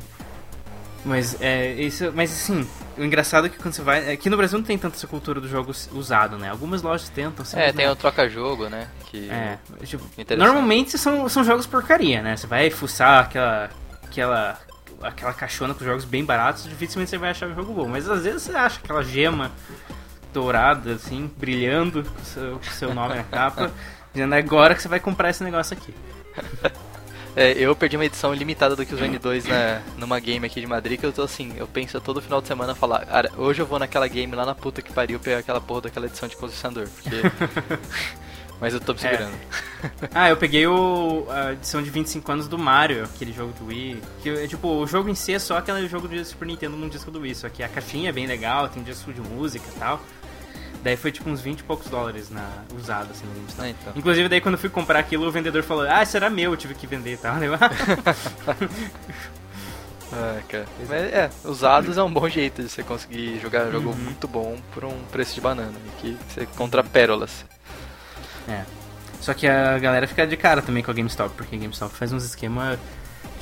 Mas 1.04 1.40
é 1.40 1.72
isso. 1.74 2.10
Mas 2.14 2.32
assim, 2.32 2.66
o 2.96 3.04
engraçado 3.04 3.46
é 3.46 3.50
que 3.50 3.58
quando 3.58 3.74
você 3.74 3.82
vai. 3.82 4.12
Aqui 4.12 4.30
no 4.30 4.36
Brasil 4.36 4.58
não 4.58 4.64
tem 4.64 4.78
tanta 4.78 4.96
essa 4.96 5.06
cultura 5.06 5.40
do 5.40 5.48
jogo 5.48 5.72
usado, 5.92 6.38
né? 6.38 6.48
Algumas 6.48 6.80
lojas 6.82 7.08
tentam, 7.08 7.44
sim, 7.44 7.58
É, 7.58 7.72
tem 7.72 7.88
o 7.88 7.94
troca-jogo, 7.94 8.68
né? 8.68 8.88
Que 9.10 9.28
É, 9.30 9.58
tipo, 9.84 10.02
normalmente 10.36 10.96
são, 10.96 11.28
são 11.28 11.44
jogos 11.44 11.66
porcaria, 11.66 12.22
né? 12.22 12.36
Você 12.36 12.46
vai 12.46 12.70
fuçar 12.70 13.24
aquela, 13.24 13.70
aquela, 14.02 14.58
aquela 15.02 15.32
caixona 15.34 15.74
com 15.74 15.84
jogos 15.84 16.04
bem 16.06 16.24
baratos, 16.24 16.64
dificilmente 16.64 17.10
você 17.10 17.18
vai 17.18 17.30
achar 17.30 17.48
um 17.48 17.54
jogo 17.54 17.74
bom. 17.74 17.86
Mas 17.88 18.08
às 18.08 18.24
vezes 18.24 18.42
você 18.42 18.56
acha 18.56 18.80
aquela 18.82 19.02
gema 19.04 19.52
dourada, 20.32 20.94
assim, 20.94 21.30
brilhando 21.36 22.02
com 22.02 22.22
o 22.22 22.24
seu, 22.24 22.52
com 22.58 22.70
seu 22.70 22.94
nome 22.94 23.14
na 23.14 23.24
capa. 23.24 23.70
Dizendo 24.12 24.34
"É 24.34 24.38
agora 24.38 24.74
que 24.74 24.80
você 24.82 24.88
vai 24.88 25.00
comprar 25.00 25.30
esse 25.30 25.42
negócio 25.44 25.76
aqui. 25.76 25.94
É, 27.36 27.52
eu 27.52 27.74
perdi 27.74 27.96
uma 27.96 28.04
edição 28.04 28.32
limitada 28.32 28.76
do 28.76 28.86
Killzone 28.86 29.18
2 29.18 29.46
na, 29.46 29.82
numa 29.98 30.20
game 30.20 30.46
aqui 30.46 30.60
de 30.60 30.66
Madrid 30.66 31.00
que 31.00 31.06
eu 31.06 31.12
tô 31.12 31.22
assim, 31.22 31.52
eu 31.56 31.66
penso 31.66 32.00
todo 32.00 32.22
final 32.22 32.40
de 32.40 32.46
semana 32.46 32.74
falar, 32.74 33.04
cara, 33.06 33.30
hoje 33.36 33.60
eu 33.60 33.66
vou 33.66 33.78
naquela 33.78 34.06
game 34.06 34.34
lá 34.36 34.46
na 34.46 34.54
puta 34.54 34.80
que 34.80 34.92
pariu 34.92 35.18
pegar 35.18 35.38
aquela 35.38 35.60
porra 35.60 35.82
daquela 35.82 36.06
edição 36.06 36.28
de 36.28 36.36
colecionador, 36.36 36.88
porque... 36.88 37.22
Mas 38.60 38.72
eu 38.72 38.80
tô 38.80 38.92
me 38.92 38.98
segurando. 39.00 39.34
Ah, 40.14 40.30
eu 40.30 40.36
peguei 40.36 40.66
o, 40.66 41.26
a 41.28 41.52
edição 41.52 41.82
de 41.82 41.90
25 41.90 42.32
anos 42.32 42.48
do 42.48 42.56
Mario, 42.56 43.04
aquele 43.04 43.32
jogo 43.32 43.52
do 43.58 43.66
Wii. 43.66 44.00
Que, 44.22 44.30
é, 44.30 44.46
tipo, 44.46 44.68
o 44.68 44.86
jogo 44.86 45.08
em 45.08 45.14
si 45.14 45.34
é 45.34 45.38
só 45.38 45.58
aquele 45.58 45.86
jogo 45.88 46.08
de 46.08 46.24
Super 46.24 46.46
Nintendo 46.46 46.76
num 46.76 46.88
disco 46.88 47.10
do 47.10 47.20
Wii. 47.20 47.34
Só 47.34 47.48
que 47.48 47.62
a 47.62 47.68
caixinha 47.68 48.08
é 48.08 48.12
bem 48.12 48.26
legal, 48.26 48.68
tem 48.68 48.82
disco 48.82 49.12
de 49.12 49.20
música 49.20 49.64
e 49.74 49.78
tal. 49.78 50.00
Daí 50.84 50.98
foi 50.98 51.10
tipo 51.10 51.30
uns 51.30 51.40
20 51.40 51.60
e 51.60 51.62
poucos 51.62 51.88
dólares 51.88 52.28
na, 52.28 52.46
usado, 52.78 53.10
assim, 53.10 53.24
no 53.24 53.32
GameStop. 53.32 53.62
Ah, 53.62 53.70
então. 53.70 53.92
Inclusive, 53.96 54.28
daí 54.28 54.38
quando 54.42 54.56
eu 54.56 54.58
fui 54.58 54.68
comprar 54.68 54.98
aquilo, 54.98 55.26
o 55.26 55.32
vendedor 55.32 55.62
falou, 55.62 55.86
ah, 55.88 56.02
isso 56.02 56.14
era 56.14 56.28
meu, 56.28 56.50
eu 56.50 56.56
tive 56.58 56.74
que 56.74 56.86
vender 56.86 57.14
e 57.14 57.16
tal. 57.16 57.42
Eu, 57.42 57.54
Ah, 60.12 60.40
cara. 60.46 60.66
Mas 60.80 60.90
é, 60.92 61.30
usados 61.42 61.96
é 61.96 62.02
um 62.02 62.12
bom 62.12 62.28
jeito 62.28 62.62
de 62.62 62.68
você 62.68 62.82
conseguir 62.82 63.40
jogar 63.40 63.66
um 63.68 63.72
jogo 63.72 63.96
muito 63.96 64.28
bom 64.28 64.58
por 64.74 64.84
um 64.84 65.02
preço 65.10 65.34
de 65.34 65.40
banana. 65.40 65.72
e 65.72 66.02
Que 66.02 66.18
você 66.28 66.42
encontra 66.42 66.84
pérolas. 66.84 67.46
É. 68.46 68.62
Só 69.22 69.32
que 69.32 69.46
a 69.46 69.78
galera 69.78 70.06
fica 70.06 70.26
de 70.26 70.36
cara 70.36 70.60
também 70.60 70.82
com 70.82 70.90
a 70.90 70.94
GameStop, 70.94 71.34
porque 71.34 71.56
a 71.56 71.58
GameStop 71.58 71.94
faz 71.94 72.12
uns 72.12 72.24
esquema 72.24 72.78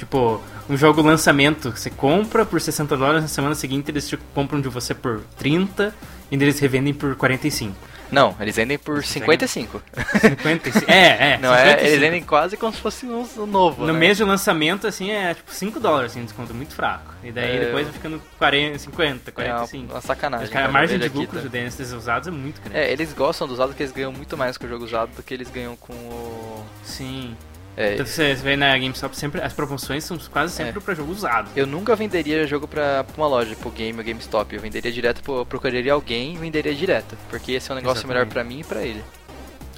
tipo, 0.02 0.42
um 0.68 0.76
jogo 0.76 1.00
lançamento, 1.00 1.70
você 1.70 1.88
compra 1.88 2.44
por 2.44 2.60
60 2.60 2.96
dólares, 2.96 3.22
na 3.22 3.28
semana 3.28 3.54
seguinte 3.54 3.88
eles 3.90 4.08
te 4.08 4.16
compram 4.34 4.60
de 4.60 4.68
você 4.68 4.94
por 4.94 5.20
30 5.38 5.94
e 6.30 6.34
eles 6.34 6.58
revendem 6.58 6.92
por 6.92 7.14
45. 7.14 7.92
Não, 8.10 8.36
eles 8.40 8.56
vendem 8.56 8.76
por 8.76 9.02
55. 9.02 9.80
55. 10.20 10.90
É, 10.90 11.32
é. 11.34 11.38
Não 11.40 11.54
é, 11.54 11.58
55. 11.78 11.86
eles 11.86 12.00
vendem 12.00 12.22
quase 12.22 12.56
como 12.58 12.72
se 12.74 12.80
fosse 12.80 13.06
um 13.06 13.26
um 13.38 13.46
novo, 13.46 13.86
No 13.86 13.92
né? 13.92 13.98
mês 13.98 14.16
de 14.18 14.24
lançamento, 14.24 14.86
assim, 14.86 15.10
é 15.10 15.32
tipo 15.32 15.50
5 15.50 15.80
dólares, 15.80 16.10
assim, 16.10 16.20
um 16.20 16.24
desconto 16.24 16.52
muito 16.52 16.74
fraco. 16.74 17.14
E 17.24 17.30
daí 17.32 17.56
É. 17.56 17.60
depois 17.66 17.84
vai 17.86 17.92
ficando 17.94 18.20
40, 18.38 18.78
50, 18.80 19.30
É 19.30 19.32
45. 19.32 19.84
uma, 19.84 19.94
uma 19.94 20.00
sacanagem. 20.02 20.48
Cara, 20.48 20.58
a 20.58 20.68
cara. 20.68 20.72
margem 20.72 20.98
de 20.98 21.08
lucro 21.08 21.40
tá? 21.40 21.48
desses 21.48 21.92
usados 21.92 22.28
é 22.28 22.30
muito 22.30 22.60
grande. 22.60 22.76
É, 22.78 22.92
eles 22.92 23.12
gostam 23.14 23.46
do 23.46 23.54
usado 23.54 23.68
porque 23.68 23.82
eles 23.84 23.92
ganham 23.92 24.12
muito 24.12 24.36
mais 24.36 24.58
com 24.58 24.66
o 24.66 24.68
jogo 24.68 24.84
usado 24.84 25.10
do 25.16 25.22
que 25.22 25.32
eles 25.32 25.48
ganham 25.48 25.74
com 25.76 25.94
o. 25.94 26.66
Sim. 26.82 27.34
É, 27.76 27.96
que 27.96 28.04
você 28.04 28.34
vê 28.34 28.54
na 28.54 28.76
GameStop 28.76 29.16
sempre, 29.16 29.40
as 29.40 29.52
promoções 29.54 30.04
são 30.04 30.18
quase 30.30 30.52
sempre 30.52 30.78
É. 30.78 30.82
pra 30.82 30.94
jogo 30.94 31.10
usado. 31.10 31.48
eu 31.56 31.66
nunca 31.66 31.96
venderia 31.96 32.46
jogo 32.46 32.68
pra, 32.68 33.02
pra 33.04 33.14
uma 33.16 33.26
loja, 33.26 33.56
pro 33.56 33.70
game 33.70 33.98
ou 33.98 34.04
GameStop. 34.04 34.54
Eu 34.54 34.60
venderia 34.60 34.92
direto, 34.92 35.22
pro, 35.22 35.38
eu 35.38 35.46
procuraria 35.46 35.92
alguém 35.92 36.34
e 36.34 36.36
venderia 36.36 36.74
direto. 36.74 37.16
Porque 37.30 37.52
esse 37.52 37.70
é 37.70 37.72
um 37.72 37.76
negócio 37.76 38.00
Exatamente. 38.00 38.18
melhor 38.18 38.32
pra 38.32 38.44
mim 38.44 38.60
e 38.60 38.64
pra 38.64 38.82
ele. 38.82 39.02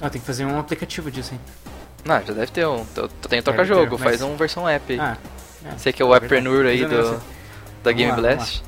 Ah, 0.01 0.09
tem 0.09 0.19
que 0.19 0.27
fazer 0.27 0.43
um 0.45 0.59
aplicativo 0.59 1.09
disso, 1.09 1.33
hein? 1.33 1.39
Não, 2.03 2.21
já 2.23 2.33
deve 2.33 2.51
ter 2.51 2.67
um. 2.67 2.85
Eu 2.97 3.07
tenho 3.07 3.09
Deve 3.29 3.41
toca-jogo, 3.43 3.97
ter, 3.97 4.03
faz 4.03 4.19
mas- 4.19 4.29
uma 4.29 4.37
versão 4.37 4.67
app 4.67 4.91
aí. 4.93 4.99
Ah, 4.99 5.17
é. 5.65 5.71
Você 5.77 5.93
que 5.93 6.01
é 6.01 6.05
o 6.05 6.13
appreneur 6.13 6.65
aí 6.65 6.81
Mas 6.83 6.91
é 6.91 6.95
do, 6.95 7.03
da 7.03 7.11
Vamos 7.83 7.95
Game 7.97 8.11
lá, 8.11 8.17
Blast. 8.17 8.61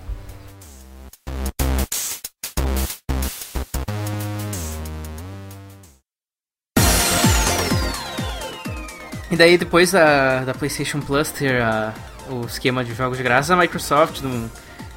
E 9.29 9.35
daí 9.35 9.57
depois 9.57 9.91
da, 9.91 10.41
da 10.45 10.53
PlayStation 10.53 10.99
Plus 11.01 11.29
ter 11.29 11.61
a- 11.61 11.93
o 12.29 12.45
esquema 12.45 12.83
de 12.83 12.93
jogos 12.93 13.17
de 13.17 13.23
graça, 13.23 13.53
a 13.53 13.57
Microsoft 13.57 14.21
não, 14.21 14.49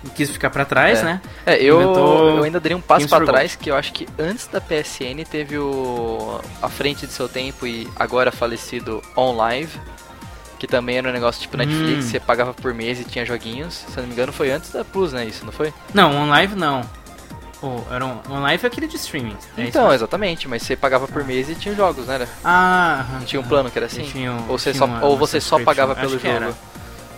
não 0.05 0.11
quis 0.15 0.31
ficar 0.31 0.51
pra 0.51 0.65
trás, 0.65 1.01
É. 1.01 1.03
né? 1.05 1.21
É, 1.47 1.57
eu, 1.63 1.81
eu 1.81 2.43
ainda 2.43 2.59
daria 2.61 2.77
um 2.77 2.81
passo 2.81 3.09
for 3.09 3.25
trás, 3.25 3.55
que 3.57 3.71
eu 3.71 3.77
acho 3.77 3.93
que 3.93 4.09
antes 4.19 4.47
da 4.49 4.61
PSN 4.61 5.25
teve 5.31 5.57
o 5.59 6.41
a 6.63 6.69
frente 6.69 7.07
de 7.07 7.13
seu 7.13 7.29
tempo 7.29 7.67
e 7.67 7.89
agora 7.97 8.31
falecido 8.33 9.03
OnLive, 9.17 9.79
que 10.59 10.67
também 10.67 10.99
era 10.99 11.09
um 11.09 11.13
negócio 11.13 11.41
tipo 11.41 11.57
Netflix, 11.57 12.05
Hum. 12.07 12.09
você 12.09 12.21
pagava 12.21 12.53
por 12.53 12.75
mês 12.75 13.01
e 13.01 13.05
tinha 13.05 13.25
joguinhos. 13.25 13.75
Se 13.75 13.97
eu 13.97 14.03
não 14.03 14.09
me 14.09 14.13
engano, 14.13 14.33
foi 14.33 14.51
antes 14.51 14.71
da 14.71 14.85
Plus, 14.85 15.13
né? 15.13 15.25
Isso, 15.25 15.45
não 15.45 15.53
foi? 15.53 15.73
Não, 15.95 16.15
OnLive 16.15 16.55
não. 16.55 16.83
Oh, 17.63 17.81
era 17.91 18.07
um, 18.07 18.19
OnLive 18.31 18.65
é 18.65 18.67
aquele 18.69 18.87
de 18.87 18.97
streaming. 18.97 19.37
é 19.59 19.65
então, 19.65 19.93
exatamente, 19.93 20.49
mas 20.49 20.63
você 20.63 20.75
pagava 20.75 21.07
por 21.07 21.23
mês 21.25 21.49
e 21.51 21.55
tinha 21.55 21.75
jogos, 21.75 22.07
né? 22.07 22.27
Ah. 22.45 23.05
Não 23.13 23.21
tinha 23.21 23.39
um 23.41 23.45
plano 23.45 23.71
que 23.71 23.79
era 23.79 23.87
assim? 23.87 24.09
Ou 24.49 24.57
você 24.59 24.73
só, 24.73 24.87
uma- 24.87 25.05
ou 25.05 25.17
você 25.19 25.41
só 25.41 25.59
pagava 25.59 25.95
pelo 25.95 26.19
era. 26.25 26.47
jogo? 26.47 26.59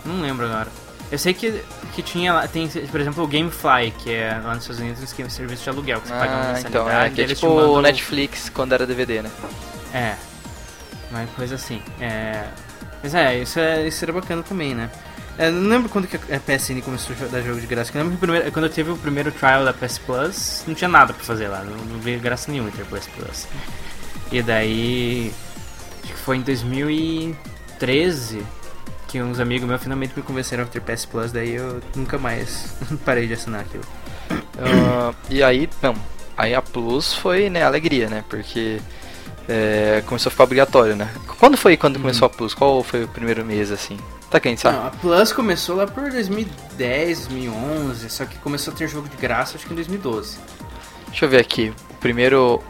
Não 0.05 0.21
lembro 0.21 0.45
agora. 0.45 0.67
Eu 1.09 1.17
sei 1.17 1.33
que, 1.33 1.63
que 1.93 2.01
tinha 2.01 2.33
lá, 2.33 2.47
tem, 2.47 2.67
por 2.67 2.99
exemplo, 2.99 3.23
o 3.23 3.27
Gamefly, 3.27 3.91
que 3.99 4.11
é 4.13 4.39
lá 4.43 4.55
nos 4.55 4.63
Estados 4.63 4.81
Unidos 4.81 5.01
um 5.19 5.29
serviço 5.29 5.63
de 5.63 5.69
aluguel, 5.69 6.01
que 6.01 6.07
você 6.07 6.13
paga 6.13 6.31
uma 6.31 6.41
Ah, 6.41 6.47
mensalidade. 6.53 6.67
então, 6.69 6.89
é, 6.89 7.09
que 7.09 7.21
é 7.21 7.25
tipo 7.27 7.47
o 7.47 7.81
Netflix 7.81 8.49
quando 8.49 8.73
era 8.73 8.85
DVD, 8.85 9.21
né? 9.21 9.31
É. 9.93 10.15
Uma 11.11 11.25
coisa 11.35 11.55
assim. 11.55 11.81
É. 12.01 12.45
Mas 13.01 13.13
é, 13.13 13.37
isso, 13.37 13.59
é, 13.59 13.87
isso 13.87 14.03
era 14.03 14.11
bacana 14.11 14.41
também, 14.43 14.73
né? 14.73 14.89
Eu 15.37 15.51
não 15.51 15.69
lembro 15.69 15.89
quando 15.89 16.07
que 16.07 16.15
a 16.15 16.39
PSN 16.39 16.81
começou 16.81 17.15
a 17.21 17.25
dar 17.27 17.41
jogo 17.41 17.59
de 17.59 17.67
graça. 17.67 17.91
Eu 17.93 18.01
lembro 18.03 18.17
que 18.17 18.25
primeiro- 18.25 18.51
quando 18.51 18.65
eu 18.65 18.71
teve 18.71 18.91
o 18.91 18.97
primeiro 18.97 19.31
trial 19.31 19.65
da 19.65 19.73
PS 19.73 19.97
Plus, 19.99 20.63
não 20.67 20.73
tinha 20.75 20.87
nada 20.87 21.13
pra 21.13 21.23
fazer 21.23 21.47
lá. 21.47 21.63
Não, 21.63 21.75
não 21.85 21.99
veio 21.99 22.19
graça 22.19 22.51
nenhuma 22.51 22.71
ter 22.71 22.85
PS 22.85 23.07
Plus. 23.15 23.47
E 24.31 24.41
daí. 24.41 25.33
Acho 26.03 26.13
que 26.13 26.19
foi 26.19 26.37
em 26.37 26.41
2013 26.41 28.43
que 29.07 29.21
uns 29.21 29.39
amigos 29.39 29.67
meus 29.67 29.81
finalmente 29.81 30.13
me 30.15 30.23
convenceram 30.23 30.63
a 30.63 30.67
ter 30.67 30.81
PS 30.81 31.05
Plus. 31.05 31.31
Daí 31.31 31.55
eu 31.55 31.81
nunca 31.95 32.17
mais 32.17 32.73
parei 33.05 33.27
de 33.27 33.33
assinar 33.33 33.61
aquilo. 33.61 33.83
Ah, 34.59 35.13
e 35.29 35.43
aí, 35.43 35.69
não, 35.81 35.95
aí 36.37 36.53
a 36.55 36.61
Plus 36.61 37.13
foi, 37.13 37.49
né, 37.49 37.63
alegria, 37.63 38.09
né? 38.09 38.23
Porque 38.29 38.79
é, 39.47 40.03
começou 40.05 40.29
a 40.29 40.31
ficar 40.31 40.43
obrigatório, 40.43 40.95
né? 40.95 41.09
Quando 41.39 41.57
foi 41.57 41.75
quando 41.75 41.99
começou 41.99 42.25
a 42.25 42.29
Plus? 42.29 42.53
Qual 42.53 42.83
foi 42.83 43.03
o 43.03 43.07
primeiro 43.07 43.43
mês, 43.43 43.71
assim? 43.71 43.97
Tá 44.29 44.39
quem 44.39 44.55
sabe? 44.57 44.77
Não, 44.77 44.87
a 44.87 44.91
Plus 44.91 45.33
começou 45.33 45.75
lá 45.75 45.85
por 45.85 46.09
2010, 46.09 47.27
2011, 47.27 48.09
só 48.09 48.25
que 48.25 48.37
começou 48.39 48.73
a 48.73 48.77
ter 48.77 48.87
jogo 48.87 49.07
de 49.07 49.17
graça 49.17 49.55
acho 49.55 49.65
que 49.65 49.73
em 49.73 49.75
2012. 49.75 50.37
Deixa 51.07 51.25
eu 51.25 51.29
ver 51.29 51.39
aqui. 51.39 51.73
O 51.91 51.93
primeiro. 51.95 52.63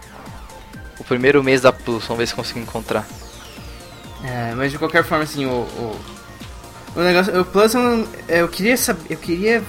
O 0.99 1.03
primeiro 1.03 1.43
mês 1.43 1.61
da 1.61 1.71
Plus, 1.71 2.05
vamos 2.05 2.19
ver 2.19 2.27
se 2.27 2.35
consigo 2.35 2.59
encontrar. 2.59 3.07
É, 4.23 4.53
mas 4.55 4.71
de 4.71 4.77
qualquer 4.77 5.03
forma, 5.03 5.23
assim, 5.23 5.45
o. 5.45 5.49
O, 5.49 5.99
o 6.95 7.01
negócio. 7.01 7.39
O 7.39 7.45
Plus, 7.45 7.73
eu 8.27 8.47
queria 8.49 8.75
saber. 8.75 9.01
Eu 9.09 9.17
queria. 9.17 9.63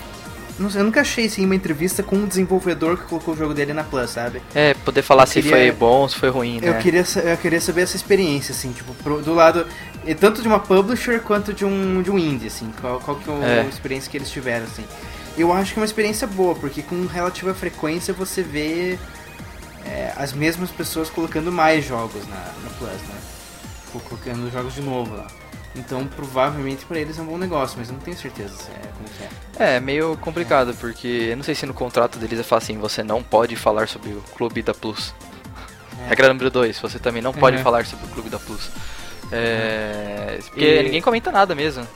Não 0.59 0.71
sei, 0.71 0.81
eu 0.81 0.85
nunca 0.85 1.01
achei 1.01 1.27
assim, 1.27 1.45
uma 1.45 1.55
entrevista 1.57 2.01
com 2.03 2.15
um 2.15 2.27
desenvolvedor 2.29 2.97
que 2.97 3.05
colocou 3.05 3.35
o 3.35 3.37
jogo 3.37 3.53
dele 3.53 3.73
na 3.73 3.83
Plus, 3.83 4.11
sabe? 4.11 4.41
É, 4.55 4.73
poder 4.75 5.03
falar 5.03 5.25
Eu 5.25 5.27
se 5.27 5.35
queria- 5.43 5.51
foi 5.51 5.73
bom, 5.73 6.09
se 6.09 6.17
foi 6.17 6.29
ruim, 6.29 6.61
né? 6.61 6.69
Eu, 6.69 6.75
queria, 6.75 7.05
eu 7.25 7.37
queria 7.39 7.61
saber 7.61 7.83
essa 7.83 7.97
experiência, 7.97 8.53
assim, 8.53 8.71
tipo, 8.73 8.95
pro- 9.03 9.21
do 9.21 9.35
lado. 9.35 9.67
Tanto 10.21 10.41
de 10.43 10.47
uma 10.47 10.61
publisher 10.61 11.21
quanto 11.21 11.53
de 11.53 11.65
um, 11.65 12.03
de 12.03 12.11
um 12.11 12.17
indie, 12.19 12.47
assim. 12.47 12.71
Qual, 12.81 13.01
qual 13.01 13.17
que 13.17 13.29
é 13.29 13.33
a 13.33 13.65
É. 13.65 13.69
experiência 13.69 14.09
que 14.11 14.17
eles 14.17 14.31
tiveram, 14.31 14.65
assim. 14.65 14.85
Eu 15.37 15.53
acho 15.53 15.73
que 15.73 15.79
é 15.79 15.83
uma 15.83 15.87
experiência 15.87 16.27
boa, 16.29 16.55
porque 16.55 16.83
com 16.83 17.05
relativa 17.07 17.53
frequência 17.53 18.15
você 18.15 18.41
vê 18.43 18.97
é, 19.85 20.13
as 20.17 20.33
mesmas 20.33 20.71
pessoas 20.71 21.11
colocando 21.11 21.51
mais 21.51 21.85
jogos 21.85 22.27
na, 22.29 22.37
na 22.37 22.71
Plus, 22.79 22.91
né? 22.93 23.19
Colocando 24.09 24.51
jogos 24.53 24.73
de 24.75 24.81
novo 24.83 25.17
lá. 25.17 25.27
Então, 25.77 26.07
provavelmente 26.07 26.85
pra 26.85 26.99
eles 26.99 27.19
é 27.19 27.23
um 27.23 27.27
bom 27.27 27.37
negócio, 27.39 27.77
mas 27.79 27.89
eu 27.89 27.95
não 27.95 28.01
tenho 28.01 28.17
certeza 28.17 28.55
se 28.57 28.71
é, 28.71 28.81
como 28.97 29.09
que 29.09 29.63
é. 29.63 29.77
É, 29.77 29.81
meio 29.81 30.17
complicado, 30.19 30.73
porque 30.79 31.29
eu 31.31 31.37
não 31.37 31.43
sei 31.43 31.55
se 31.55 31.67
no 31.67 31.75
contrato 31.75 32.19
deles 32.19 32.39
é 32.39 32.43
falar 32.45 32.59
assim, 32.63 32.79
você 32.79 33.03
não 33.03 33.23
pode 33.23 33.57
falar 33.57 33.89
sobre 33.89 34.11
o 34.11 34.23
clube 34.37 34.63
da 34.63 34.73
Plus. 34.73 35.13
É. 36.05 36.09
Regra 36.11 36.29
número 36.29 36.51
2, 36.51 36.79
você 36.79 36.99
também 37.01 37.21
não 37.23 37.33
pode 37.33 37.57
Uhum. 37.57 37.63
falar 37.65 37.85
sobre 37.87 38.07
o 38.07 38.09
clube 38.09 38.31
da 38.31 38.39
Plus. 38.39 38.71
É, 39.33 40.39
porque 40.47 40.65
E- 40.65 40.83
ninguém 40.85 41.03
comenta 41.03 41.33
nada 41.33 41.55
mesmo. 41.55 41.87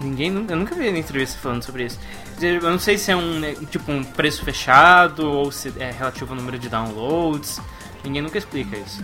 Ninguém, 0.00 0.34
eu 0.48 0.56
nunca 0.56 0.74
vi 0.74 0.88
uma 0.88 0.98
entrevista 0.98 1.38
falando 1.38 1.62
sobre 1.62 1.84
isso. 1.84 1.98
Eu 2.40 2.60
não 2.62 2.78
sei 2.78 2.98
se 2.98 3.12
é 3.12 3.16
um 3.16 3.38
né, 3.38 3.54
tipo 3.70 3.92
um 3.92 4.02
preço 4.02 4.44
fechado 4.44 5.30
ou 5.30 5.52
se 5.52 5.72
é 5.78 5.92
relativo 5.92 6.32
ao 6.32 6.36
número 6.36 6.58
de 6.58 6.68
downloads. 6.68 7.60
Ninguém 8.02 8.20
nunca 8.20 8.36
explica 8.36 8.76
isso. 8.76 9.00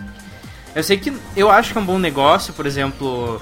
Eu 0.75 0.83
sei 0.83 0.97
que 0.97 1.15
eu 1.37 1.49
acho 1.49 1.71
que 1.71 1.77
é 1.77 1.81
um 1.81 1.85
bom 1.85 1.97
negócio, 1.97 2.53
por 2.53 2.65
exemplo, 2.65 3.41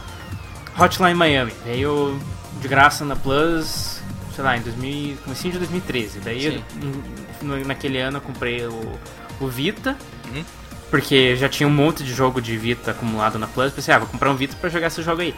Hotline 0.80 1.14
Miami 1.16 1.54
veio 1.66 2.20
de 2.62 2.68
graça 2.68 3.04
na 3.06 3.16
Plus, 3.16 4.00
sei 4.36 4.44
lá, 4.44 4.58
em 4.58 4.62
2000, 4.62 5.18
comecinho 5.24 5.54
de 5.54 5.60
2013. 5.60 6.20
Daí 6.20 6.46
eu- 6.46 7.66
naquele 7.66 8.00
ano 8.00 8.18
eu 8.18 8.22
comprei 8.22 8.66
o, 8.66 8.92
o 9.40 9.48
Vita. 9.48 9.98
Uhum. 10.34 10.44
Porque 10.90 11.36
já 11.36 11.50
tinha 11.50 11.68
um 11.68 11.72
monte 11.72 12.04
de 12.04 12.14
jogo 12.14 12.42
de 12.42 12.56
Vita 12.58 12.92
acumulado 12.92 13.38
na 13.38 13.48
Plus. 13.48 13.74
Pensei, 13.74 13.94
ah, 13.94 14.00
vou 14.00 14.08
comprar 14.08 14.30
um 14.32 14.36
Vita 14.36 14.56
pra 14.60 14.70
jogar 14.70 14.88
esse 14.88 15.02
jogo 15.04 15.22
aí. 15.22 15.36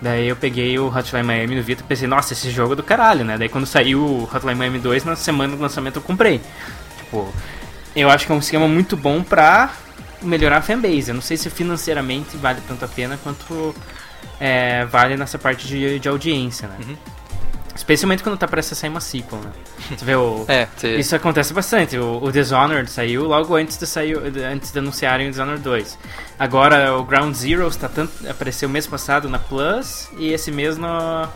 Daí 0.00 0.26
eu 0.28 0.36
peguei 0.36 0.78
o 0.78 0.86
Hotline 0.88 1.22
Miami 1.24 1.56
no 1.56 1.62
Vita 1.62 1.82
e 1.82 1.86
pensei, 1.86 2.06
nossa, 2.08 2.32
esse 2.32 2.50
jogo 2.50 2.72
é 2.72 2.76
do 2.76 2.82
caralho, 2.82 3.24
né? 3.24 3.38
Daí 3.38 3.48
quando 3.48 3.66
saiu 3.66 4.00
o 4.04 4.24
Hotline 4.32 4.54
Miami 4.56 4.78
2, 4.78 5.04
na 5.04 5.16
semana 5.16 5.56
do 5.56 5.62
lançamento 5.62 5.96
eu 5.96 6.02
comprei. 6.02 6.40
Tipo, 6.98 7.32
eu 7.94 8.10
acho 8.10 8.26
que 8.26 8.32
é 8.32 8.34
um 8.34 8.38
esquema 8.40 8.66
muito 8.68 8.96
bom 8.96 9.22
pra 9.22 9.70
melhorar 10.20 10.58
a 10.58 10.62
fanbase. 10.62 11.08
Eu 11.10 11.14
não 11.14 11.22
sei 11.22 11.36
se 11.36 11.48
financeiramente 11.50 12.36
vale 12.36 12.60
tanto 12.66 12.84
a 12.84 12.88
pena 12.88 13.18
quanto 13.22 13.74
é, 14.40 14.84
vale 14.86 15.16
nessa 15.16 15.38
parte 15.38 15.66
de, 15.66 15.98
de 15.98 16.08
audiência, 16.08 16.68
né? 16.68 16.96
Especialmente 17.74 18.22
quando 18.22 18.36
tá 18.36 18.46
prestes 18.46 18.76
a 18.76 18.80
sair 18.80 18.90
uma 18.90 19.00
sequel, 19.00 19.38
né? 19.40 19.50
Você 19.96 20.04
vê 20.04 20.14
o. 20.14 20.44
É, 20.48 20.68
Isso 20.98 21.16
acontece 21.16 21.54
bastante. 21.54 21.96
O, 21.96 22.22
o 22.22 22.30
Dishonored 22.30 22.90
saiu 22.90 23.24
logo 23.24 23.54
antes 23.56 23.78
de 23.78 23.86
sair, 23.86 24.16
antes 24.44 24.70
de 24.70 24.78
anunciarem 24.78 25.28
o 25.28 25.30
Dishonored 25.30 25.62
2. 25.62 25.98
Agora 26.38 26.96
o 26.96 27.04
Ground 27.04 27.34
Zero 27.34 27.66
está 27.66 27.88
tanto 27.88 28.12
apareceu 28.28 28.68
mês 28.68 28.86
passado 28.86 29.28
na 29.28 29.38
Plus 29.38 30.08
e 30.18 30.32
esse 30.32 30.50
mês 30.50 30.76
no, 30.76 31.28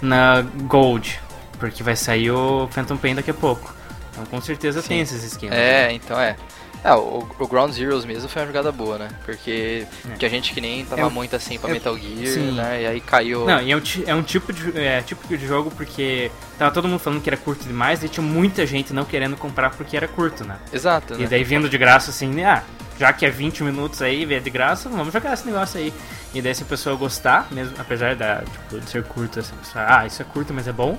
na 0.00 0.42
Gold, 0.42 1.20
porque 1.58 1.82
vai 1.82 1.96
sair 1.96 2.30
o 2.30 2.68
Phantom 2.70 2.96
Pain 2.96 3.14
daqui 3.14 3.30
a 3.30 3.34
pouco. 3.34 3.74
Então 4.12 4.24
com 4.26 4.40
certeza 4.40 4.82
tem 4.82 5.00
esses 5.00 5.24
esquemas. 5.24 5.58
É, 5.58 5.92
então 5.92 6.18
é. 6.18 6.36
É, 6.84 6.92
o, 6.94 7.26
o 7.38 7.46
Ground 7.48 7.72
Zeroes 7.72 8.04
mesmo 8.04 8.28
foi 8.28 8.42
uma 8.42 8.46
jogada 8.46 8.70
boa, 8.70 8.96
né? 8.98 9.08
Porque 9.24 9.86
É. 10.08 10.14
tinha 10.16 10.30
gente 10.30 10.52
que 10.54 10.60
nem 10.60 10.84
tava 10.84 11.02
É 11.02 11.08
muito 11.08 11.34
assim 11.34 11.58
pra 11.58 11.70
é 11.70 11.72
Metal 11.72 11.96
Gear, 11.98 12.26
sim. 12.32 12.52
né? 12.52 12.82
E 12.82 12.86
aí 12.86 13.00
caiu. 13.00 13.44
Não, 13.44 13.60
e 13.60 13.72
é 13.72 13.76
um, 13.76 13.82
é 14.06 14.14
um 14.14 14.22
tipo 14.22 14.52
de 14.52 14.78
é, 14.78 15.00
típico 15.02 15.36
de 15.36 15.46
jogo 15.46 15.70
porque 15.76 16.30
tava 16.58 16.70
todo 16.70 16.86
mundo 16.86 17.00
falando 17.00 17.20
que 17.20 17.28
era 17.28 17.36
curto 17.36 17.64
demais 17.66 18.04
e 18.04 18.08
tinha 18.08 18.24
muita 18.24 18.64
gente 18.64 18.92
não 18.92 19.04
querendo 19.04 19.36
comprar 19.36 19.70
porque 19.70 19.96
era 19.96 20.06
curto, 20.06 20.44
né? 20.44 20.58
Exato, 20.72 21.14
E 21.14 21.22
né? 21.22 21.26
daí 21.28 21.42
vindo 21.42 21.68
de 21.68 21.76
graça 21.76 22.10
assim, 22.10 22.28
né? 22.28 22.44
Ah, 22.44 22.62
já 22.98 23.12
que 23.12 23.26
é 23.26 23.30
20 23.30 23.62
minutos 23.64 24.00
aí, 24.00 24.32
é 24.32 24.38
de 24.40 24.48
graça, 24.50 24.88
vamos 24.88 25.12
jogar 25.12 25.34
esse 25.34 25.44
negócio 25.46 25.78
aí. 25.78 25.92
E 26.32 26.40
daí 26.40 26.54
se 26.54 26.62
a 26.62 26.66
pessoa 26.66 26.94
gostar, 26.96 27.46
mesmo 27.50 27.74
apesar 27.78 28.14
da, 28.14 28.42
tipo, 28.42 28.80
de 28.80 28.88
ser 28.88 29.02
curto, 29.04 29.40
assim, 29.40 29.52
a 29.54 29.58
pessoa, 29.66 29.84
ah, 29.88 30.06
isso 30.06 30.22
é 30.22 30.24
curto, 30.24 30.54
mas 30.54 30.66
é 30.68 30.72
bom. 30.72 30.98